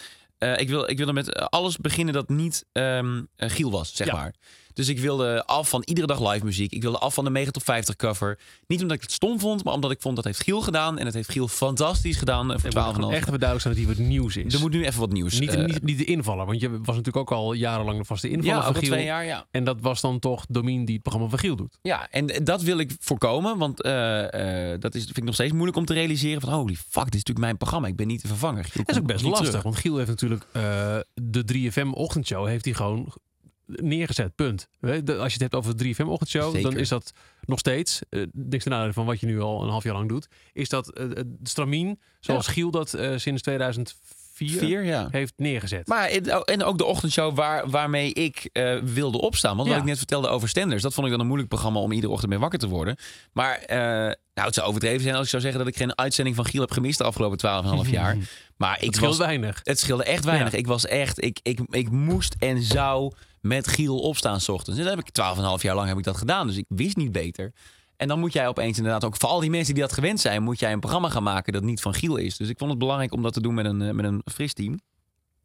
[0.48, 4.14] ik wil, ik wilde met eh, alles beginnen dat niet eh, Giel was, zeg Ja.
[4.14, 4.34] maar.
[4.74, 6.72] Dus ik wilde af van iedere dag live muziek.
[6.72, 8.40] Ik wilde af van de Mega Top 50 cover.
[8.68, 10.98] Niet omdat ik het stom vond, maar omdat ik vond dat heeft Giel gedaan.
[10.98, 13.62] En dat heeft Giel fantastisch gedaan eh, voor Het moet 12,5 gewoon echt even duidelijk
[13.62, 14.54] zijn dat hier wat nieuws is.
[14.54, 15.40] Er moet nu even wat nieuws.
[15.40, 18.30] niet, eh, niet, niet de invaller, want je was natuurlijk ook al jarenlang de vaste
[18.30, 18.92] invaller Ja, van Giel.
[18.92, 19.46] twee jaar, ja.
[19.52, 21.78] En dat was dan toch Domien die het programma van Giel doet.
[21.82, 23.58] Ja, en dat wil ik voorkomen.
[23.58, 23.92] Want eh,
[24.80, 26.42] dat is, vind ik nog steeds moeilijk om te realiseren.
[26.42, 27.88] Van holy fuck, dit is natuurlijk mijn programma.
[27.88, 28.64] Ik ben niet de vervanger.
[28.64, 29.64] Giel Dat is ook best lastig, terug.
[29.64, 30.46] want Giel heeft natuurlijk
[31.14, 33.14] de 3FM ochtendshow heeft hij gewoon
[33.82, 34.68] neergezet, punt.
[34.82, 36.70] Als je het hebt over de 3FM ochtendshow, Zeker.
[36.72, 37.12] dan is dat
[37.46, 40.28] nog steeds, eh niks ten van wat je nu al een half jaar lang doet,
[40.54, 44.00] is dat eh, het stramien, zoals Giel dat eh, sinds 2004
[44.34, 45.08] Vier, ja.
[45.12, 45.88] heeft neergezet.
[45.88, 46.08] Maar
[46.46, 49.56] en ook de ochtendshow waar, waarmee ik eh, wilde opstaan.
[49.56, 49.74] Want Ja.
[49.74, 52.12] wat ik net vertelde over Stenders, dat vond ik dan een moeilijk programma om iedere
[52.14, 52.96] ochtend mee wakker te worden.
[53.34, 53.78] Maar eh,
[54.34, 56.62] nou, het zou overdreven zijn als ik zou zeggen dat ik geen uitzending van Giel
[56.62, 57.38] heb gemist de afgelopen
[57.86, 58.18] 12,5 jaar.
[58.58, 59.60] Maar ik Het scheelt was, weinig.
[59.64, 60.52] Het scheelde echt weinig.
[60.52, 60.58] Ja.
[60.58, 63.12] Ik was echt, ik, ik, ik moest en zou
[63.42, 64.80] met Giel opstaan 's ochtends.
[64.80, 66.48] En dat heb ik 12,5 jaar lang heb ik dat gedaan.
[66.48, 67.54] Dus ik wist niet beter.
[67.98, 70.44] En dan moet jij opeens inderdaad ook voor al die mensen die dat gewend zijn,
[70.44, 72.38] moet jij een programma gaan maken dat niet van Giel is.
[72.38, 74.54] Dus ik vond het belangrijk om dat te doen met een, eh, met een fris
[74.54, 74.80] team.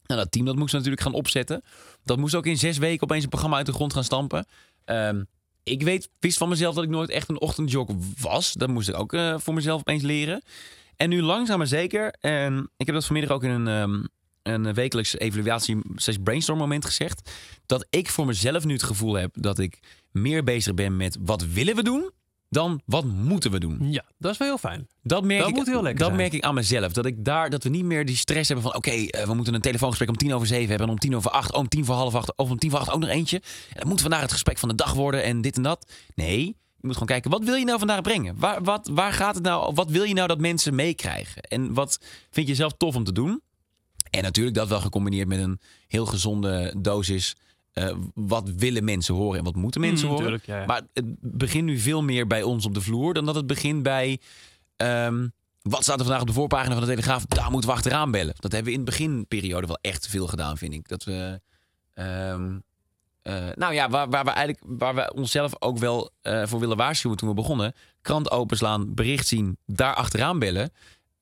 [0.07, 1.62] Nou, dat team dat moest natuurlijk gaan opzetten.
[2.05, 4.47] Dat moest ook in zes weken opeens een programma uit de grond gaan stampen.
[4.84, 5.22] Ehm,
[5.62, 7.88] ik weet, wist van mezelf dat ik nooit echt een ochtendjog
[8.20, 8.53] was.
[8.53, 10.42] Dat moest ik ook eh, voor mezelf opeens leren.
[10.97, 12.14] En nu langzaam maar zeker.
[12.20, 14.05] En ik heb dat vanmiddag ook in een, ehm,
[14.49, 17.30] een wekelijks evaluatie, slash brainstorm moment gezegd.
[17.66, 19.78] Dat ik voor mezelf nu het gevoel heb dat ik
[20.11, 22.11] meer bezig ben met wat willen we doen.
[22.49, 23.92] Dan wat moeten we doen.
[23.92, 24.88] Ja, dat is wel heel fijn.
[25.03, 26.20] Dat merk, Dat ik, moet heel lekker dat zijn.
[26.20, 26.92] merk ik aan mezelf.
[26.92, 28.76] Dat, ik daar, dat we niet meer die stress hebben van...
[28.76, 30.86] oké, eh, we moeten een telefoongesprek om tien over zeven hebben...
[30.86, 32.36] en om tien over acht, om tien voor half acht...
[32.36, 33.36] of om tien voor acht ook nog eentje.
[33.68, 35.92] En dat moet vandaag het gesprek van de dag worden en dit en dat.
[36.14, 38.38] Nee, je moet gewoon kijken, wat wil je nou vandaag brengen?
[38.38, 39.74] Waar, wat, waar gaat het nou?
[39.74, 41.42] Wat wil je nou dat mensen meekrijgen?
[41.42, 43.42] En wat vind je zelf tof om te doen?
[44.16, 47.36] En natuurlijk dat wel gecombineerd met een heel gezonde dosis...
[47.72, 50.26] eh, wat willen mensen horen en wat moeten mensen Mm, horen?
[50.26, 50.66] tuurlijk, ja, ja.
[50.66, 53.14] Maar het begint nu veel meer bij ons op de vloer...
[53.14, 54.20] dan dat het begint bij...
[54.76, 55.28] ehm,
[55.62, 57.24] wat staat er vandaag op de voorpagina van de Telegraaf?
[57.26, 58.34] Daar moeten we achteraan bellen.
[58.38, 60.88] Dat hebben we in de beginperiode wel echt veel gedaan, vind ik.
[60.88, 61.40] Dat we...
[61.94, 62.58] ehm,
[63.22, 66.76] eh, nou ja, waar, waar we eigenlijk waar we onszelf ook wel eh, voor willen
[66.76, 67.74] waarschuwen toen we begonnen.
[68.02, 70.70] Krant openslaan, bericht zien, daar achteraan bellen.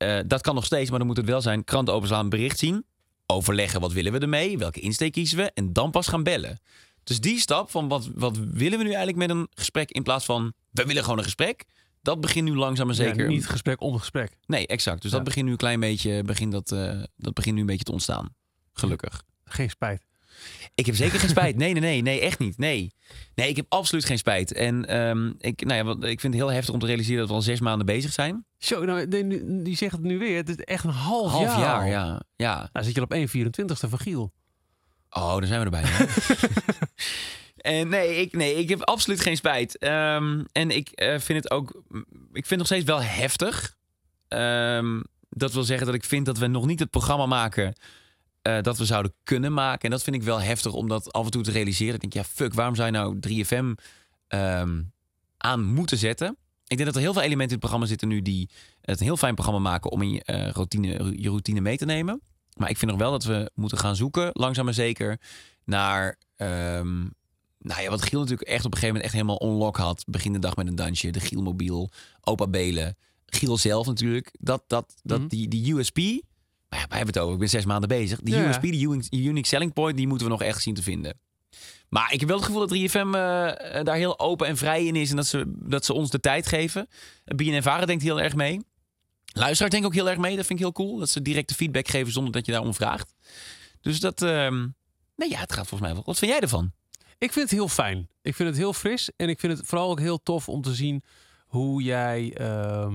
[0.04, 1.64] Eh, dat kan nog steeds, maar dan moet het wel zijn.
[1.64, 2.84] Krant openslaan, bericht zien.
[3.26, 4.58] Overleggen, wat willen we ermee?
[4.58, 5.50] Welke insteek kiezen we?
[5.54, 6.58] En dan pas gaan bellen.
[7.04, 9.90] Dus die stap van wat, wat willen we nu eigenlijk met een gesprek...
[9.90, 11.64] in plaats van, we willen gewoon een gesprek.
[12.02, 13.22] Dat begint nu langzaam maar zeker.
[13.22, 14.36] Ja, niet gesprek om gesprek.
[14.46, 15.02] Nee, exact.
[15.02, 15.16] Dus Ja.
[15.16, 17.92] dat begint nu een klein beetje, begint dat, eh, dat begint nu een beetje te
[17.92, 18.34] ontstaan.
[18.72, 19.22] Gelukkig.
[19.44, 20.02] Geen spijt.
[20.74, 21.56] Ik heb zeker geen spijt.
[21.56, 22.58] Nee, nee, nee, nee, echt niet.
[22.58, 22.92] Nee,
[23.34, 24.52] nee ik heb absoluut geen spijt.
[24.52, 27.34] En ehm, ik, nou ja, ik vind het heel heftig om te realiseren dat we
[27.34, 28.44] al zes maanden bezig zijn.
[28.58, 29.08] Zo, nou,
[29.62, 30.36] die, zegt het nu weer.
[30.36, 31.86] Het is echt een half, Half jaar.
[31.88, 32.22] ja.
[32.36, 32.68] ja.
[32.72, 34.32] Nou zit je op 1,24ste van Giel.
[35.10, 36.06] Oh, daar zijn we erbij.
[37.80, 39.78] en nee ik, nee, ik heb absoluut geen spijt.
[39.78, 41.82] Ehm, en ik eh, vind het ook,
[42.32, 43.76] ik vind het nog steeds wel heftig.
[44.28, 47.74] Ehm, dat wil zeggen dat ik vind dat we nog niet het programma maken
[48.44, 49.80] eh, dat we zouden kunnen maken.
[49.82, 51.94] En dat vind ik wel heftig om dat af en toe te realiseren.
[51.94, 53.74] Ik denk, ja, fuck, waarom zou je nou 3FM
[54.28, 54.82] ehm,
[55.36, 56.36] aan moeten zetten?
[56.66, 59.06] Ik denk dat er heel veel elementen in het programma zitten nu die het een
[59.06, 62.20] heel fijn programma maken om in je, eh, routine, je routine mee te nemen.
[62.56, 65.20] Maar ik vind nog wel dat we moeten gaan zoeken, langzaam maar zeker,
[65.64, 66.18] naar.
[66.36, 67.00] ehm,
[67.58, 70.04] nou ja, wat Giel natuurlijk echt op een gegeven moment echt helemaal onlock had.
[70.06, 71.90] Begin de dag met een dansje, de Gielmobiel,
[72.20, 74.34] Opa Belen, Giel zelf natuurlijk.
[74.38, 75.28] Dat, dat, dat Mhm.
[75.28, 75.98] die, die USP.
[76.74, 77.32] Ja, wij hebben het over.
[77.32, 78.20] Ik ben zes maanden bezig.
[78.20, 78.48] Die Ja.
[78.48, 81.18] USP, die unique, selling point, die moeten we nog echt zien te vinden.
[81.88, 84.84] Maar ik heb wel het gevoel dat 3FM eh, eh, daar heel open en vrij
[84.84, 85.10] in is.
[85.10, 86.88] En dat ze, dat ze ons de tijd geven.
[87.24, 88.60] BNN Varen denkt heel erg mee.
[89.32, 90.36] Luisteraar denkt ook heel erg mee.
[90.36, 90.98] Dat vind ik heel cool.
[90.98, 93.14] Dat ze directe feedback geven zonder dat je daarom vraagt.
[93.80, 94.22] Dus dat...
[94.22, 94.66] ehm,
[95.16, 96.02] nee, ja, het gaat volgens mij wel.
[96.04, 96.72] Wat vind jij ervan?
[97.18, 98.08] Ik vind het heel fijn.
[98.22, 99.10] Ik vind het heel fris.
[99.16, 101.02] En ik vind het vooral ook heel tof om te zien
[101.46, 102.88] hoe jij, eh,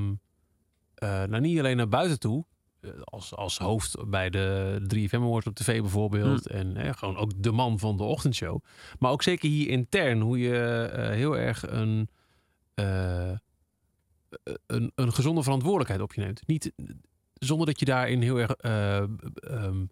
[1.24, 2.49] nou niet alleen naar buiten toe, eh,
[3.04, 6.48] als, als hoofd bij de 3FM Awards op tv bijvoorbeeld.
[6.48, 8.64] En eh, gewoon ook de man van de ochtendshow.
[9.00, 12.10] Maar ook zeker hier intern, hoe je eh, heel erg een,
[12.74, 13.32] eh,
[14.68, 16.48] een, een gezonde verantwoordelijkheid op je neemt.
[16.48, 16.72] Niet
[17.40, 19.86] zonder dat je daarin heel erg eh, ehm,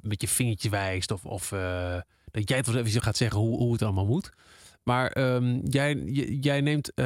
[0.00, 2.00] met je vingertje wijst of, of eh,
[2.30, 4.30] dat jij het wel even gaat zeggen hoe, hoe het allemaal moet.
[4.82, 5.94] Maar ehm, jij,
[6.40, 7.04] jij neemt eh,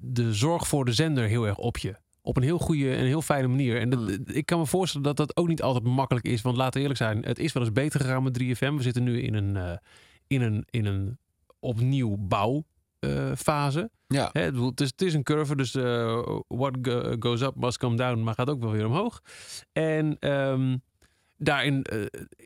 [0.00, 1.96] de zorg voor de zender heel erg op je.
[2.28, 3.80] Op een heel goede en heel fijne manier.
[3.80, 6.42] En dat, ik kan me voorstellen dat dat ook niet altijd makkelijk is.
[6.42, 8.74] Want laten we eerlijk zijn, het is wel eens beter gegaan met 3FM.
[8.74, 9.76] We zitten nu in een, eh,
[10.26, 11.18] in een, in een
[11.60, 13.90] opnieuw bouwfase.
[14.06, 14.30] Ja.
[14.32, 17.54] Hè, ik bedoel, het, is, het is een curve, dus eh, what go- goes up
[17.56, 19.22] must come down, maar gaat ook wel weer omhoog.
[19.72, 20.76] En ehm,
[21.36, 22.00] daarin, eh,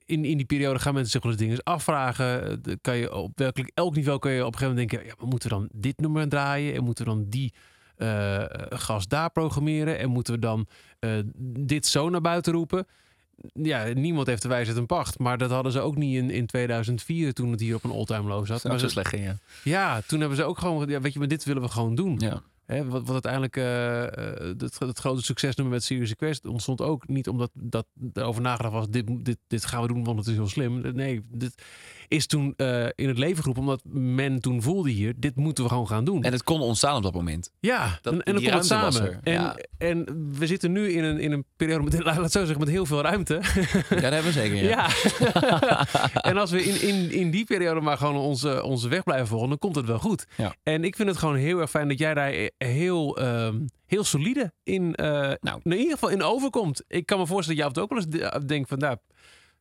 [0.04, 2.62] in, in die periode gaan mensen zich wel eens dingen afvragen.
[2.64, 5.14] Eh, Kan je op werkelijk elk niveau kun je op een gegeven moment denken, ja,
[5.18, 6.74] maar moeten we dan dit nummer draaien?
[6.74, 7.52] En moeten we dan die
[7.96, 9.98] eh gast daar programmeren?
[9.98, 10.66] En moeten we dan
[10.98, 11.10] eh,
[11.58, 12.86] dit zo naar buiten roepen?
[13.52, 15.18] Ja, niemand heeft de wijsheid een pacht.
[15.18, 18.28] Maar dat hadden ze ook niet in, in 2004 toen het hier op een all-time
[18.28, 18.60] low zat.
[18.60, 19.36] Zou Maar zo ze- slecht ging, ja.
[19.64, 22.14] ja, toen hebben ze ook gewoon, ja, weet je, maar dit willen we gewoon doen.
[22.18, 22.42] Ja.
[22.72, 27.08] Hè, wat, wat uiteindelijk eh, eh, het, het grote succesnummer met Serious Request ontstond ook
[27.08, 30.34] niet omdat dat erover nagedacht was, dit, dit, dit gaan we doen, want het is
[30.34, 30.80] heel slim.
[30.94, 31.54] Nee, dit
[32.08, 35.70] is toen eh, in het leven geroepen omdat men toen voelde hier, dit moeten we
[35.70, 36.22] gewoon gaan doen.
[36.22, 37.50] En het kon ontstaan op dat moment.
[37.60, 39.20] Ja, Dat- en, en dan komt het samen.
[39.22, 39.56] En, ja.
[39.78, 42.68] en we zitten nu in een, in een periode met, laat het zo zeggen, met
[42.68, 43.34] heel veel ruimte.
[43.34, 43.40] Ja,
[43.88, 44.88] dat hebben we zeker, ja.
[45.30, 45.86] Ja.
[46.30, 49.48] en als we in, in, in die periode maar gewoon onze, onze weg blijven volgen,
[49.48, 50.26] dan komt het wel goed.
[50.36, 50.54] Ja.
[50.62, 54.52] En ik vind het gewoon heel erg fijn dat jij daar heel, ehm, heel solide
[54.62, 55.60] in, eh, Nou.
[55.62, 56.84] in ieder geval in overkomt.
[56.88, 59.00] Ik kan me voorstellen dat jij toe ook wel eens de- denkt van, nou, ik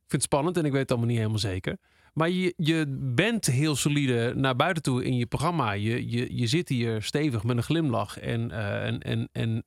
[0.08, 1.78] vind het spannend en ik weet het allemaal niet helemaal zeker.
[2.14, 2.86] Maar je, je
[3.16, 5.72] bent heel solide naar buiten toe in je programma.
[5.72, 9.64] Je, je, je zit hier stevig met een glimlach en, eh, en, en, en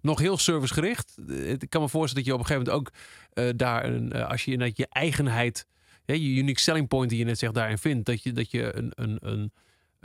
[0.00, 1.14] nog heel servicegericht.
[1.60, 3.00] Ik kan me voorstellen dat je op een gegeven moment ook
[3.32, 5.66] eh, daar, een, als je inderdaad je eigenheid,
[6.04, 8.76] hè, je unique selling point die je net zegt, daarin vindt, dat je, dat je
[8.76, 9.52] een, een, een,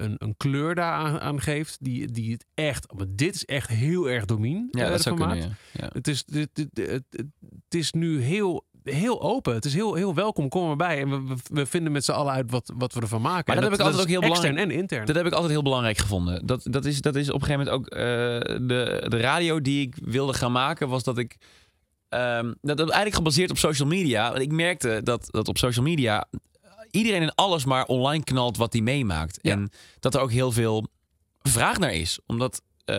[0.01, 1.77] een, een kleur daar aan, aan geeft.
[1.81, 2.93] Die, die het echt.
[2.93, 4.67] Maar dit is echt heel erg domien.
[4.71, 5.49] Ja, eh, dat zou kunnen, ja.
[5.71, 5.89] Ja.
[5.93, 8.69] Het, is, het, het, het, het is nu heel.
[8.83, 9.53] Heel open.
[9.53, 10.49] Het is heel, heel welkom.
[10.49, 11.01] Kom erbij.
[11.01, 13.43] En we, we, vinden met z'n allen uit wat, wat we ervan maken.
[13.45, 14.71] Maar En dat, heb ik altijd ook heel extern belangrijk.
[14.71, 15.05] en intern.
[15.05, 16.45] Dat heb ik altijd heel belangrijk gevonden.
[16.45, 17.99] Dat, dat, is, dat is op een gegeven moment ook eh,
[18.67, 21.37] de, de radio die ik wilde gaan maken, was dat ik.
[22.09, 24.29] ehm, dat, dat eigenlijk gebaseerd op social media.
[24.29, 26.27] Want ik merkte dat, dat op social media
[26.91, 29.41] iedereen en alles maar online knalt wat hij meemaakt.
[29.41, 29.69] En
[29.99, 30.87] dat er ook heel veel
[31.41, 32.19] vraag naar is.
[32.25, 32.95] Omdat, eh,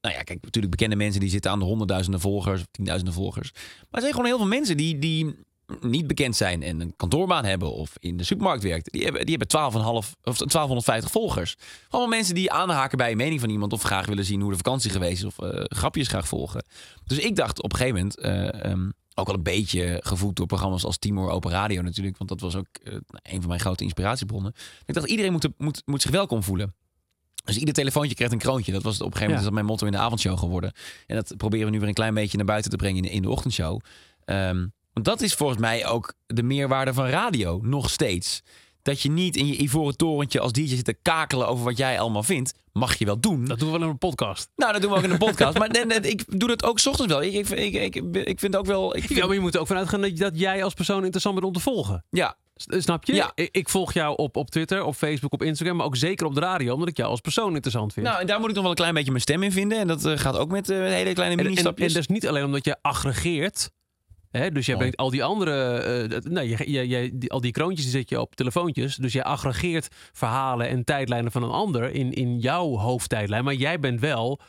[0.00, 3.50] nou ja, kijk, natuurlijk bekende mensen die zitten aan de honderdduizenden volgers of tienduizenden volgers.
[3.52, 5.44] Maar er zijn gewoon heel veel mensen die, die
[5.80, 8.92] niet bekend zijn en een kantoorbaan hebben of in de supermarkt werkt.
[8.92, 11.56] Die hebben, die hebben 12,5 of 1250 volgers.
[11.88, 14.56] Allemaal mensen die aanhaken bij een mening van iemand of graag willen zien hoe de
[14.56, 16.64] vakantie geweest is of eh, grapjes graag volgen.
[17.04, 20.46] Dus ik dacht op een gegeven moment, eh, ehm, ook wel een beetje gevoed door
[20.46, 22.92] programma's als Timor Open Radio natuurlijk, want dat was ook eh,
[23.22, 24.52] een van mijn grote inspiratiebronnen.
[24.84, 26.74] Ik dacht iedereen moet, moet, moet zich welkom voelen.
[27.44, 28.72] Dus ieder telefoontje krijgt een kroontje.
[28.72, 29.44] Dat was op een gegeven moment Ja.
[29.44, 30.72] dat mijn motto in de avondshow geworden.
[31.06, 33.10] En dat proberen we nu weer een klein beetje naar buiten te brengen in de,
[33.10, 33.80] in de ochtendshow.
[34.24, 38.42] Ehm, want dat is volgens mij ook de meerwaarde van radio, nog steeds.
[38.86, 42.00] Dat je niet in je ivoren torentje als DJ zit te kakelen over wat jij
[42.00, 42.54] allemaal vindt.
[42.72, 43.44] Mag je wel doen.
[43.44, 44.48] Dat doen we wel in een podcast.
[44.56, 45.58] Nou, dat doen we ook in een podcast.
[45.58, 47.22] maar nee, nee, ik doe dat ook 's ochtends wel.
[47.22, 48.96] Ik, ik, ik, ik, vind ook wel...
[48.96, 51.02] Ik vind, Ja, maar je moet er ook vanuit gaan dat, dat jij als persoon
[51.02, 52.04] interessant bent om te volgen.
[52.10, 52.36] Ja.
[52.56, 53.14] S- Snap je?
[53.14, 53.32] Ja.
[53.34, 56.34] Ik, ik volg jou op, op Twitter, op Facebook, op Instagram, maar ook zeker op
[56.34, 58.06] de radio, omdat ik jou als persoon interessant vind.
[58.06, 59.78] Nou, en daar moet ik nog wel een klein beetje mijn stem in vinden.
[59.78, 61.92] En dat eh, gaat ook met eh, hele kleine en, en, en mini-stapjes.
[61.92, 63.70] dat is niet alleen omdat je aggregeert.
[64.38, 64.80] Hè, dus jij Oh.
[64.80, 68.08] brengt al die andere, eh, nou, je, je, je- die, al die kroontjes die zet
[68.08, 68.96] je op telefoontjes.
[68.96, 73.44] Dus jij aggregeert verhalen en tijdlijnen van een ander in, in jouw hoofdtijdlijn.
[73.44, 74.40] Maar jij bent wel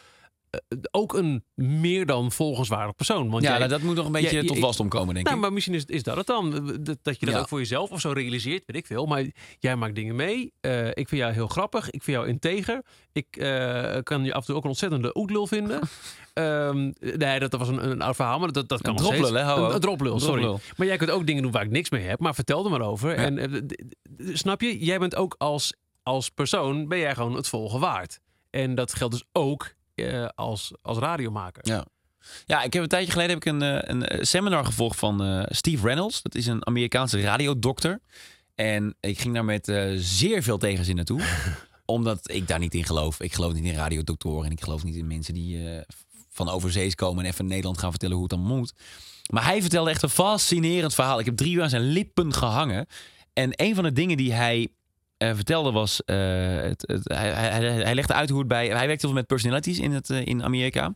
[0.92, 3.30] ook een meer dan volgenswaardig persoon.
[3.30, 5.38] Want ja, jij, nou, dat moet nog een beetje jij- tot wasdom komen, denk nou,
[5.38, 5.44] ik.
[5.44, 6.52] maar misschien is, is dat het dan.
[6.84, 7.42] Dat, dat je dat Ja.
[7.42, 9.06] ook voor jezelf of zo realiseert, weet ik veel.
[9.06, 9.26] Maar
[9.60, 10.54] jij maakt dingen mee.
[10.62, 11.90] Eh, ik vind jou heel grappig.
[11.90, 12.82] Ik vind jou integer.
[13.12, 15.80] Ik eh, kan je af en toe ook een ontzettende oetlul vinden.
[16.34, 19.28] Ehm, nee, dat was een, een oud verhaal, maar dat, dat kan Een nog steeds.
[19.30, 19.64] droplul, hè?
[19.68, 20.42] Een, een droplul, sorry.
[20.42, 20.60] droplul.
[20.78, 22.20] Maar jij kunt ook dingen doen waar ik niks mee heb.
[22.20, 23.10] Maar vertel er maar over.
[23.10, 23.16] Ja.
[23.16, 23.62] En eh,
[24.36, 24.86] snap je?
[24.86, 28.20] Jij bent ook als, als persoon, ben jij gewoon het volgen waard.
[28.50, 29.74] En dat geldt dus ook
[30.06, 31.68] eh, als, als radiomaker.
[31.68, 31.86] Ja.
[32.46, 35.46] Ja, ik heb een tijdje geleden heb ik een, eh, een eh, seminar gevolgd van
[35.50, 36.22] Steve Reynolds.
[36.22, 38.00] Dat is een Amerikaanse radiodokter.
[38.56, 41.22] En ik ging daar met zeer veel tegenzin naartoe.
[41.86, 43.20] omdat ik daar niet in geloof.
[43.20, 44.46] Ik geloof niet in radiodoktoren.
[44.46, 45.84] En ik geloof niet in mensen die
[46.30, 48.74] van overzees komen en even in Nederland gaan vertellen hoe het dan moet.
[49.32, 51.20] Maar hij vertelde echt een fascinerend verhaal.
[51.20, 52.86] Ik heb drie uur aan zijn lippen gehangen.
[53.34, 54.68] En een van de dingen die hij
[55.18, 56.04] eh, vertelde was...
[56.04, 56.18] eh,
[56.62, 58.68] het, het, hij, hij, hij legde uit hoe het bij...
[58.68, 60.96] Hij werkt heel veel met personalities in, het, eh, in Amerika.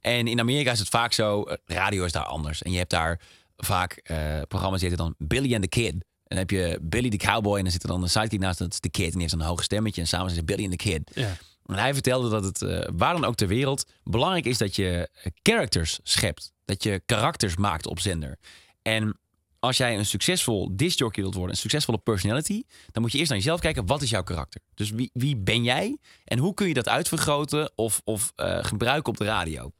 [0.00, 1.44] En in Amerika is het vaak zo...
[1.66, 2.62] Radio is daar anders.
[2.62, 3.20] En je hebt daar
[3.56, 4.02] vaak
[4.48, 5.92] programma's die heten dan Billy and the Kid.
[5.92, 6.00] En
[6.36, 8.58] dan heb je Billy the Cowboy en dan zit er dan een sidekick naast.
[8.58, 9.04] Dat is de Kid.
[9.04, 10.00] En die heeft dan een hoog stemmetje.
[10.00, 11.10] En samen zijn ze Billy and the Kid.
[11.14, 11.36] Ja.
[11.66, 15.08] En hij vertelde dat het, eh, waar dan ook ter wereld, belangrijk is dat je
[15.42, 16.52] characters schept.
[16.64, 18.38] Dat je karakters maakt op zender.
[18.82, 19.18] En
[19.58, 23.38] als jij een succesvol discjockey wilt worden, een succesvolle personality, dan moet je eerst naar
[23.38, 24.60] jezelf kijken, wat is jouw karakter?
[24.74, 29.12] Dus wie, wie ben jij en hoe kun je dat uitvergroten of, of eh, gebruiken
[29.12, 29.72] op de radio?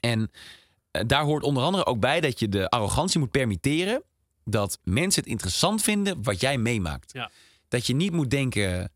[0.00, 0.30] En
[0.90, 4.02] eh, daar hoort onder andere ook bij dat je de arrogantie moet permitteren
[4.44, 7.12] dat mensen het interessant vinden wat jij meemaakt.
[7.12, 7.30] Ja.
[7.68, 8.92] Dat je niet moet denken,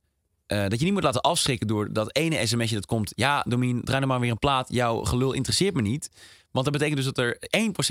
[0.47, 3.13] eh, dat je niet moet laten afschrikken door dat ene sms'je dat komt.
[3.15, 4.73] Ja, Domien, draai nou maar weer een plaat.
[4.73, 6.11] Jouw gelul interesseert me niet.
[6.51, 7.39] Want dat betekent dus dat er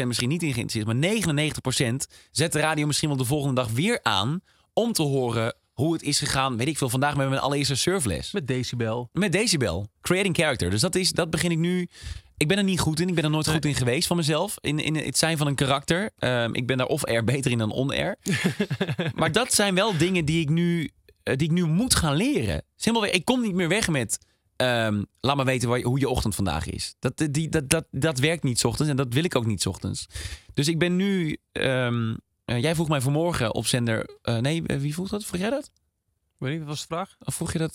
[0.04, 1.22] 1% misschien niet in geïnteresseerd is.
[1.24, 4.42] Maar 99% zet de radio misschien wel de volgende dag weer aan.
[4.74, 6.58] Om te horen hoe het is gegaan.
[6.58, 8.32] Weet ik veel, vandaag met mijn allereerste surfles.
[8.32, 9.10] Met decibel.
[9.14, 9.88] Met Decibel.
[10.02, 10.70] Creating character.
[10.70, 11.88] Dus dat, is, dat begin ik nu...
[12.38, 13.08] Ik ben er niet goed in.
[13.08, 14.56] Ik ben er nooit goed in geweest van mezelf.
[14.62, 16.12] In, in het zijn van een karakter.
[16.18, 18.18] Ehm, ik ben daar off-air beter in dan on-air.
[19.16, 20.90] maar dat zijn wel dingen die ik nu,
[21.24, 22.64] eh, die ik nu moet gaan leren.
[22.76, 24.20] Simpelweg, ik kom niet meer weg met...
[24.58, 26.96] ehm, laat maar weten waar, hoe je ochtend vandaag is.
[27.00, 28.92] Dat, die, dat, dat, dat werkt niet 's ochtends.
[28.92, 30.08] En dat wil ik ook niet 's ochtends.
[30.54, 31.38] Dus ik ben nu...
[31.52, 34.10] ehm, eh, jij vroeg mij vanmorgen op zender...
[34.22, 35.26] eh, nee, eh, wie vroeg dat?
[35.26, 35.72] Vroeg jij dat?
[36.38, 37.16] Weet niet, wat was de vraag?
[37.20, 37.74] Of vroeg je dat,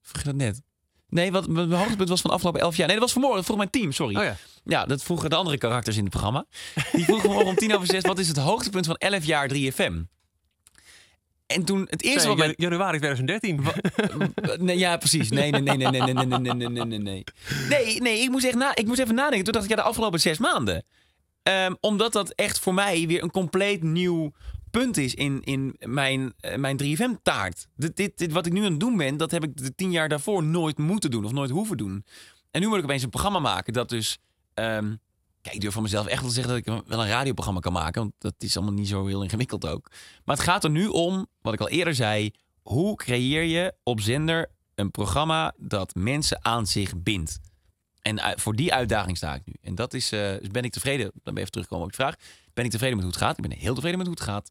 [0.00, 0.62] vroeg je dat net?
[1.08, 2.86] Nee, wat mijn hoogtepunt was van de afgelopen elf jaar.
[2.86, 3.38] Nee, dat was vanmorgen.
[3.38, 4.16] Dat vroeg mijn team, sorry.
[4.16, 4.36] Oh ja.
[4.64, 6.44] Ja, dat vroegen de andere karakters in het programma.
[6.92, 8.02] Die vroegen vanmorgen om tien over zes...
[8.02, 9.92] wat is het hoogtepunt van 11 jaar 3FM?
[11.52, 12.54] En toen het eerste wat mij...
[12.56, 13.60] Januari 2013.
[14.58, 15.30] Nee, ja, precies.
[15.30, 17.24] Nee, nee, nee, nee, nee, nee, nee, nee, nee, nee, nee, nee.
[17.68, 19.44] Nee, nee, ik moest, echt na, ik moest even nadenken.
[19.44, 20.84] Toen dacht ik, ja, de afgelopen zes maanden.
[21.42, 24.32] Ehm, omdat dat echt voor mij weer een compleet nieuw
[24.70, 27.66] punt is in, in mijn, eh, mijn 3FM-taart.
[27.76, 29.90] Dit, dit, dit, wat ik nu aan het doen ben, dat heb ik de tien
[29.90, 32.04] jaar daarvoor nooit moeten doen of nooit hoeven doen.
[32.50, 34.18] En nu moet ik opeens een programma maken dat dus...
[34.54, 34.94] ehm,
[35.42, 37.72] kijk, ik durf van mezelf echt wel te zeggen dat ik wel een radioprogramma kan
[37.72, 38.02] maken.
[38.02, 39.90] Want dat is allemaal niet zo heel ingewikkeld ook.
[40.24, 42.30] Maar het gaat er nu om, wat ik al eerder zei...
[42.62, 47.40] hoe creëer je op zender een programma dat mensen aan zich bindt.
[48.02, 49.54] En voor die uitdaging sta ik nu.
[49.60, 51.96] En dat is, eh, dus ben ik tevreden, dan ben ik even terugkomen op je
[51.96, 52.14] vraag.
[52.54, 53.36] Ben ik tevreden met hoe het gaat?
[53.38, 54.50] Ik ben heel tevreden met hoe het gaat.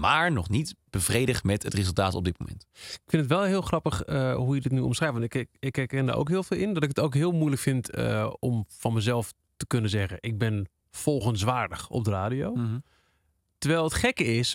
[0.00, 2.66] Maar nog niet bevredigd met het resultaat op dit moment.
[2.74, 5.14] Ik vind het wel heel grappig eh, hoe je dit nu omschrijft.
[5.14, 6.74] Want ik, ik, ik herken er ook heel veel in.
[6.74, 10.16] Dat ik het ook heel moeilijk vind eh, om van mezelf te kunnen zeggen...
[10.20, 12.56] ik ben volgenswaardig op de radio.
[13.58, 14.54] Terwijl het gekke is,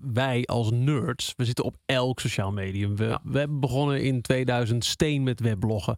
[0.00, 2.96] wij als nerds, we zitten op elk sociaal medium.
[2.96, 5.96] We, we hebben begonnen in 2000 steen met webloggen.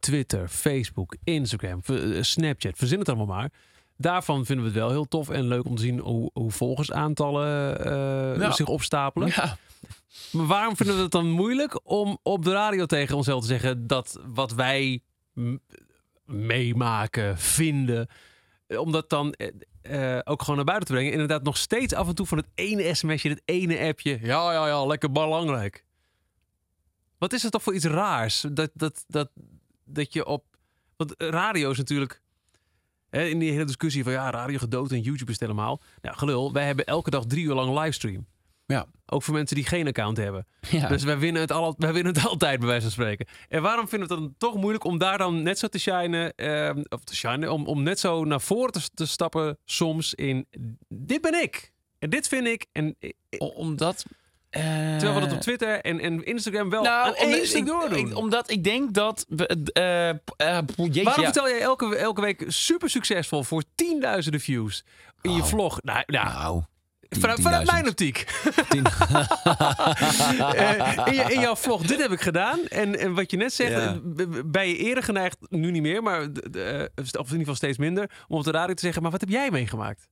[0.00, 3.52] Twitter, Facebook, Instagram, eh, Snapchat, verzin het allemaal maar.
[3.96, 7.78] Daarvan vinden we het wel heel tof en leuk om te zien hoe, hoe volgersaantallen
[7.84, 8.50] eh, Ja.
[8.52, 9.28] zich opstapelen.
[9.28, 9.56] Ja.
[10.32, 13.86] Maar waarom vinden we het dan moeilijk om op de radio tegen onszelf te zeggen
[13.86, 15.02] dat wat wij
[16.28, 18.08] meemaken, vinden,
[18.66, 21.12] eh, om dat dan eh, eh, ook gewoon naar buiten te brengen.
[21.12, 24.18] Inderdaad, nog steeds af en toe van het ene sms'je, het ene appje.
[24.22, 25.84] Ja, ja, ja, lekker belangrijk.
[27.18, 28.44] Wat is het toch voor iets raars?
[28.52, 29.30] Dat, dat, dat,
[29.84, 30.44] dat je op.
[30.96, 32.22] Want radio is natuurlijk.
[33.10, 35.80] Hè, in die hele discussie van ja, radio gedood en YouTube is het helemaal.
[36.02, 38.26] Nou, gelul, wij hebben elke dag drie uur lang livestream.
[38.72, 38.86] Ja.
[39.06, 40.46] Ook voor mensen die geen account hebben.
[40.70, 40.88] Ja.
[40.88, 43.26] Dus wij winnen, het al, wij winnen het altijd, bij wijze van spreken.
[43.48, 46.34] En waarom vinden we het dan toch moeilijk om daar dan net zo te shinen,
[46.34, 50.46] ehm, of te shinen, om, om net zo naar voren te, te stappen soms in,
[50.88, 51.72] dit ben ik.
[51.98, 52.66] En dit vind ik.
[52.72, 52.96] En,
[53.38, 54.04] omdat...
[54.50, 57.98] terwijl we dat op Twitter en, en Instagram wel Nou, aan omdat- ik- doordoen.
[57.98, 59.24] ik- omdat ik denk dat...
[59.28, 60.16] We, eh, eh,
[60.76, 61.32] jeetje, Waarom ja.
[61.32, 64.84] vertel jij elke, elke week super succesvol voor tienduizenden views
[65.22, 65.82] in je vlog?
[65.82, 66.62] Nou, nou,
[67.08, 67.72] vanuit, vanuit 10.000.
[67.72, 68.24] mijn optiek.
[70.54, 72.58] Eh, in, jouw vlog, dit heb ik gedaan.
[72.68, 73.92] En, en wat je net zegt, Ja.
[74.14, 77.78] b- ben je eerder geneigd, nu niet meer, maar eh, of in ieder geval steeds
[77.78, 80.08] minder, om op de radio te zeggen, maar wat heb jij meegemaakt?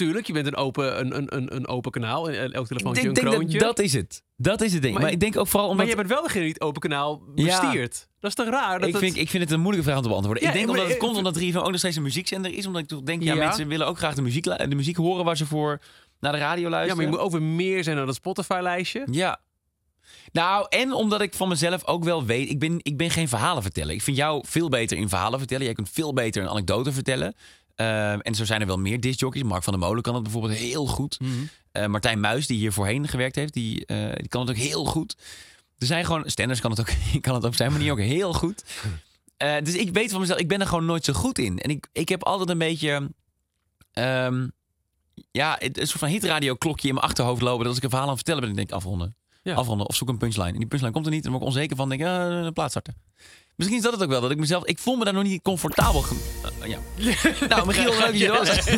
[0.00, 2.30] Tuurlijk, je bent een open, een, een, een, open kanaal.
[2.30, 3.58] En elk Ik telefoontje denk, een kroontje.
[3.58, 4.22] dat, dat is het.
[4.36, 4.98] Dat is het ding.
[4.98, 5.86] Maar, ik denk ook vooral omdat...
[5.86, 7.44] Maar jij bent wel degene die het open kanaal Ja.
[7.60, 8.08] bestiert.
[8.20, 8.78] Dat is toch raar?
[8.78, 10.42] Dat ik, het- vind, ik vind het een moeilijke vraag om te beantwoorden.
[10.42, 12.54] Ja, ik denk maar- omdat het eh, komt omdat 3FM ook nog steeds een muziekzender
[12.54, 12.66] is.
[12.66, 13.38] Omdat ik toch denk, ja, Ja.
[13.44, 15.80] mensen willen ook graag de muziek, de muziek horen waar ze voor
[16.20, 16.96] naar de radio ja, luisteren.
[16.96, 19.06] maar je moet ook weer meer zijn dan het Spotify-lijstje.
[19.10, 19.40] Ja.
[20.32, 23.94] Nou, en omdat ik van mezelf ook wel weet, ik ben, ik ben geen verhalenverteller.
[23.94, 25.64] Ik vind jou veel beter in verhalen vertellen.
[25.64, 27.34] Jij kunt veel beter een anekdote vertellen.
[27.74, 29.44] Ehm, en zo zijn er wel meer discjockeys.
[29.44, 31.18] Mark van der Molen kan het bijvoorbeeld heel goed.
[31.72, 34.84] Eh, Martijn Muis, die hier voorheen gewerkt heeft, die, eh, die kan het ook heel
[34.84, 35.16] goed.
[35.78, 36.88] Er zijn gewoon, Stenders kan het ook,
[37.20, 38.64] kan het op zijn manier ook heel goed.
[39.36, 41.58] Eh, dus ik weet van mezelf, ik ben er gewoon nooit zo goed in.
[41.58, 43.10] En ik, ik heb altijd een beetje,
[43.92, 44.48] ehm,
[45.30, 47.58] ja, het- een soort van hitradio klokje in mijn achterhoofd lopen.
[47.58, 49.14] Dat als ik een verhaal aan het vertellen ben, dan denk ik afronden.
[49.42, 49.54] Ja.
[49.54, 50.52] Afronden of zoek een punchline.
[50.52, 51.24] En die punchline komt er niet.
[51.24, 51.88] En dan word ik onzeker van.
[51.88, 52.94] denk ik, een plaats starten.
[53.60, 54.20] Misschien is dat het ook wel.
[54.20, 56.04] Dat ik mezelf, ik voel me daar nog niet comfortabel.
[56.60, 56.78] eh, ja.
[57.48, 58.48] nou, Michiel, leuk dat je was.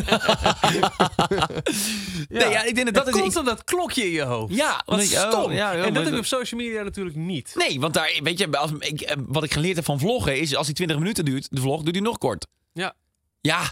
[2.29, 3.21] Nee, ja, ik denk dat dat is...
[3.21, 4.55] Constant dat klokje in je hoofd.
[4.55, 5.51] Ja, Wat ik- oh, stom.
[5.51, 7.51] ja, heel en dat heb je op social media natuurlijk niet.
[7.55, 10.55] Nee, want daar, weet je, als, ik, eh, wat ik geleerd heb van vloggen is,
[10.55, 12.47] als die 20 minuten duurt, de vlog, doet hij nog kort.
[12.73, 12.93] Ja.
[13.41, 13.71] Ja.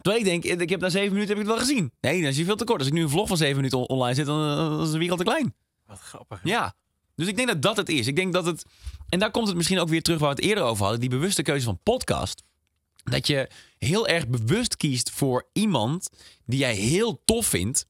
[0.00, 1.92] Terwijl ik denk, ik heb na 7 minuten heb ik het wel gezien.
[2.00, 2.78] Nee, dan is hij veel te kort.
[2.78, 5.18] Als ik nu een vlog van 7 minuten on- online dan, dan is de wereld
[5.18, 5.54] te klein.
[5.86, 6.40] Wat grappig.
[6.42, 6.74] Ja.
[7.14, 8.06] Dus ik denk dat dat het is.
[8.06, 8.64] Ik denk dat het.
[9.08, 11.00] En daar komt het misschien ook weer terug waar we het eerder over hadden.
[11.00, 12.42] Die bewuste keuze van podcast.
[13.04, 13.48] Dat je
[13.78, 16.08] heel erg bewust kiest voor iemand
[16.46, 17.86] die jij heel tof vindt.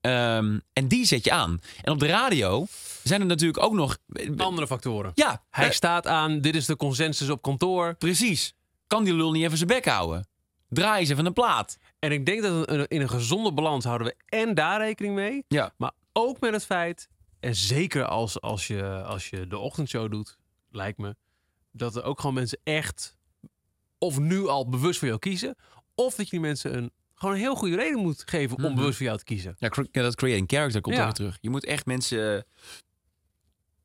[0.00, 1.60] Ehm, en die zet je aan.
[1.82, 2.66] En op de radio
[3.02, 3.98] zijn er natuurlijk ook nog.
[4.36, 5.12] Andere factoren.
[5.14, 7.94] Ja, Hij staat aan, dit is de consensus op kantoor.
[7.94, 8.54] Precies.
[8.86, 10.26] Kan die lul niet even zijn bek houden?
[10.68, 11.78] Draai eens even een plaat.
[11.98, 15.14] En ik denk dat in een- in een gezonde balans houden we en daar rekening
[15.14, 15.44] mee.
[15.48, 15.74] Ja.
[15.76, 17.08] Maar ook met het feit,
[17.44, 20.36] en zeker als, als, je, als je de ochtendshow doet,
[20.70, 21.16] lijkt me,
[21.72, 23.16] dat er ook gewoon mensen echt,
[23.98, 25.56] of nu al bewust voor jou kiezen,
[25.94, 28.74] of dat je die mensen een, gewoon een heel goede reden moet geven om Mhm.
[28.74, 29.56] bewust voor jou te kiezen.
[29.58, 31.04] Ja, dat creating character komt Ja.
[31.04, 31.38] weer terug.
[31.40, 32.46] Je moet echt mensen.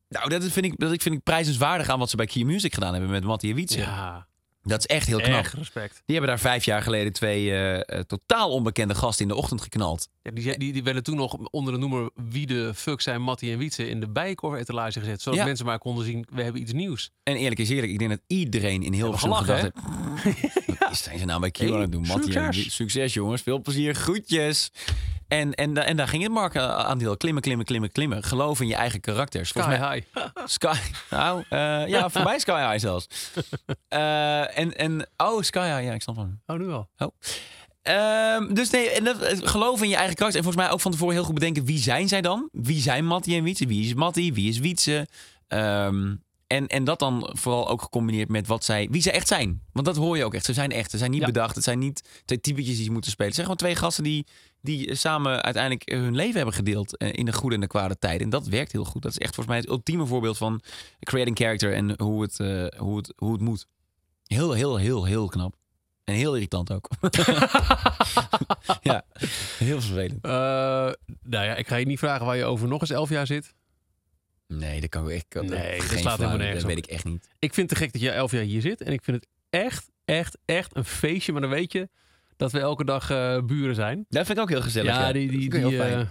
[0.08, 2.92] Nou, dat vind ik, dat vind ik prijzenswaardig aan wat ze bij Key Music gedaan
[2.92, 3.78] hebben met Mattie en Wietse.
[3.78, 4.26] Ja,
[4.62, 5.38] Dat is echt heel knap.
[5.38, 5.92] echt respect.
[6.06, 9.60] Die hebben daar vijf jaar geleden twee eh, eh, totaal onbekende gasten in de ochtend
[9.62, 10.08] geknald.
[10.22, 13.52] Ja, die, die, die werden toen nog onder de noemer wie de fuck zijn Mattie
[13.52, 15.22] en Wietse in de bijenkorf-etalage gezet.
[15.22, 15.44] Zodat Ja.
[15.44, 17.10] mensen maar konden zien, we hebben iets nieuws.
[17.22, 19.76] En eerlijk is eerlijk, ik denk dat iedereen in heel veel gedacht heeft.
[20.80, 22.06] Wat is zijn ze nou bij Q aan het doen?
[22.06, 22.56] Mattie en succes.
[22.56, 24.70] Wietse, succes jongens, veel plezier, groetjes.
[25.28, 26.90] En, en, en daar ging het Mark eh.
[27.16, 28.22] Klimmen, klimmen, klimmen, klimmen.
[28.22, 29.50] Geloof in je eigen karakters.
[29.50, 30.26] Volgens Sky mij- high.
[30.58, 30.78] Sky,
[31.10, 33.06] nou, eh, ja, voorbij Sky High zelfs.
[33.88, 36.40] Eh, en, en, oh, Sky High, ja, ik snap hem.
[36.46, 36.88] Oh, nu wel.
[36.98, 37.08] Oh.
[37.82, 40.38] Ehm, dus nee, en dat, eh, geloof in je eigen karakter.
[40.40, 42.48] En volgens mij ook van tevoren heel goed bedenken, wie zijn zij dan?
[42.52, 43.66] Wie zijn Mattie en Wietse?
[43.66, 44.34] Wie is Mattie?
[44.34, 45.06] Wie is Wietse?
[45.48, 46.14] Ehm,
[46.46, 49.62] en, en dat dan vooral ook gecombineerd met wat zij, wie zij echt zijn.
[49.72, 50.44] Want dat hoor je ook echt.
[50.44, 50.90] Ze zijn echt.
[50.90, 51.26] Ze zijn niet Ja.
[51.26, 51.54] bedacht.
[51.54, 53.32] Het zijn niet twee typetjes die ze moeten spelen.
[53.32, 54.26] Het zijn gewoon twee gasten die,
[54.62, 57.98] die eh, samen uiteindelijk hun leven hebben gedeeld eh, in de goede en de kwade
[57.98, 58.20] tijden.
[58.22, 59.02] En dat werkt heel goed.
[59.02, 60.60] Dat is echt volgens mij het ultieme voorbeeld van
[61.00, 63.66] creating character en hoe het, eh, hoe het, hoe het moet.
[64.24, 65.54] Heel, heel, heel, heel knap.
[66.04, 66.88] En heel irritant ook.
[68.82, 69.04] ja,
[69.58, 70.24] heel vervelend.
[70.24, 70.30] Eh,
[71.22, 73.54] nou ja, ik ga je niet vragen waar je over nog eens elf jaar zit.
[74.46, 75.48] Nee, dat kan ik echt.
[75.48, 77.28] Nee, dat geen slaat helemaal nergens Dat weet ik echt niet.
[77.38, 78.80] Ik vind het te gek dat je elf jaar hier zit.
[78.80, 81.32] En ik vind het echt, echt, echt een feestje.
[81.32, 81.88] Maar dan weet je
[82.36, 84.06] dat we elke dag eh, buren zijn.
[84.08, 84.94] Dat vind ik ook heel gezellig.
[84.94, 85.12] Ja, ja.
[85.12, 86.06] die, die, die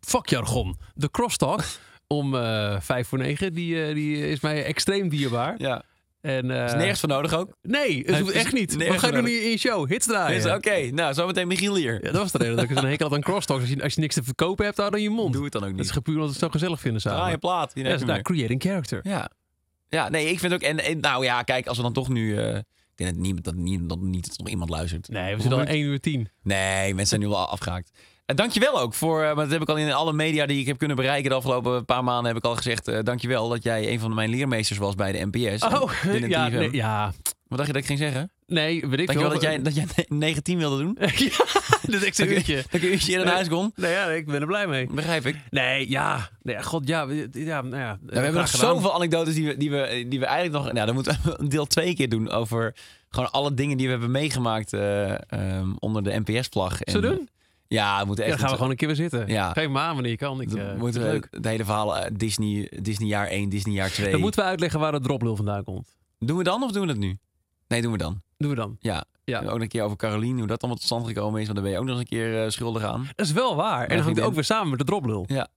[0.00, 0.78] vakjargon.
[0.94, 1.64] De crosstalk
[2.06, 2.32] om
[2.80, 5.54] vijf voor negen, die, die is mij extreem dierbaar.
[5.58, 5.84] Ja.
[6.20, 7.56] En, eh, Is nergens voor nodig ook?
[7.62, 8.70] Nee, het hoeft echt niet.
[8.70, 9.42] Wat nergens ga je doen nodig.
[9.42, 9.88] in je show?
[9.88, 10.54] Hits draaien.
[10.54, 11.94] Oké, nou, zometeen Michiel hier.
[11.94, 13.62] Ja, dat was de reden dat ik zo'n hekel had aan crosstalks.
[13.62, 15.32] Als je, als je niks te verkopen hebt, hou dan je mond.
[15.32, 15.86] Doe het dan ook Dat niet.
[15.90, 17.30] is puur omdat we het zo gezellig vinden samen.
[17.30, 17.70] Je plaat.
[17.74, 19.00] Ja, dat is nou, creating character.
[19.02, 19.30] ja.
[19.88, 20.60] ja, nee, ik vind ook...
[20.62, 22.38] En, en nou ja, kijk, als we dan toch nu...
[22.38, 25.08] eh, ik denk dat, niemand, dat, niet, dat niet dat nog iemand luistert.
[25.08, 26.28] Nee, we zitten al 1 uur 10.
[26.42, 27.90] Nee, mensen zijn nu al afgehaakt.
[28.26, 30.66] En dankjewel ook voor, eh, maar dat heb ik al in alle media die ik
[30.66, 33.92] heb kunnen bereiken de afgelopen paar maanden heb ik al gezegd, eh dankjewel dat jij
[33.92, 35.62] een van mijn leermeesters was bij de NPS.
[35.62, 35.92] Oh,
[36.28, 36.52] ja, 3FM.
[36.56, 37.12] nee, ja.
[37.48, 38.30] Wat dacht je dat ik ging zeggen?
[38.46, 40.96] Nee, weet ik Dankjewel dat jij, dat jij 19 wilde doen.
[41.00, 41.06] ja,
[41.82, 42.54] Dat ik- uurtje.
[42.56, 43.72] Dat ik een uurtje in een huis kon.
[43.74, 44.86] Nee, ja, ik ben er blij mee.
[44.86, 45.36] Begrijp ik.
[45.50, 46.28] Nee, ja.
[46.42, 47.06] Nee, god, ja.
[47.06, 50.26] we- ja, nou ja we hebben nog zoveel anekdotes die we, die, we, die we
[50.26, 50.72] eigenlijk nog...
[50.72, 52.74] Nou, dan moeten we een deel twee keer doen over
[53.10, 56.78] gewoon alle dingen die we hebben meegemaakt eh, ehm, onder de NPS-vlag.
[56.78, 57.28] We doen?
[57.68, 58.40] Ja, we moeten Ja, echt...
[58.40, 59.28] dan gaan we gewoon een keer weer zitten.
[59.28, 59.52] Ja.
[59.52, 60.40] Geef me aan wanneer je kan.
[60.40, 61.28] Ik, eh, moeten we het leuk.
[61.30, 64.10] het hele verhaal eh, Disney, Disney jaar 1, Disney jaar 2.
[64.10, 65.96] Dan moeten we uitleggen waar het droplul vandaan komt.
[66.18, 67.16] Doen we dan of doen we dat nu?
[67.68, 68.22] Nee, doen we dan.
[68.36, 68.76] Doen we dan.
[68.80, 69.04] Ja.
[69.24, 69.42] Ja.
[69.42, 71.46] Ook een keer over Caroline, hoe dat allemaal tot stand gekomen is.
[71.46, 73.08] Want daar ben je ook nog eens een keer eh, schuldig aan.
[73.14, 73.82] Dat is wel waar.
[73.82, 75.24] En dan hangt het ook weer samen met de droplul.
[75.36, 75.48] Ja.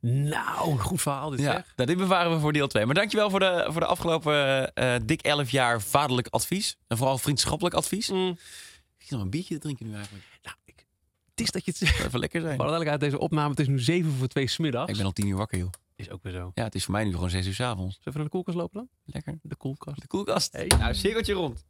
[0.00, 1.52] Nou, een goed verhaal dit ja.
[1.52, 1.72] zeg.
[1.76, 2.86] Nou, dit bewaren we voor deel 2.
[2.86, 4.72] Maar dankjewel voor de, voor de afgelopen
[5.06, 6.76] dik 11 jaar vaderlijk advies.
[6.86, 8.10] En vooral vriendschappelijk advies.
[8.10, 8.28] Mm.
[8.28, 8.36] Ik
[8.98, 10.24] zit nog een biertje te drinken nu eigenlijk.
[11.34, 12.04] Het is dat je het zegt.
[12.06, 12.56] Even lekker zijn.
[12.56, 14.90] Maar uit deze opname, het is nu 7 voor 2 smiddags.
[14.90, 15.70] Ik ben al 10 uur wakker, joh.
[15.96, 16.50] Is ook weer zo.
[16.54, 17.94] Ja, het is voor mij nu gewoon 6 uur 's avonds.
[17.94, 18.88] Zullen we naar de koelkast lopen dan?
[19.04, 19.38] Lekker.
[19.42, 20.00] De koelkast.
[20.00, 20.52] De koelkast.
[20.52, 20.66] Hey.
[20.66, 21.64] Nou, cirkeltje rond.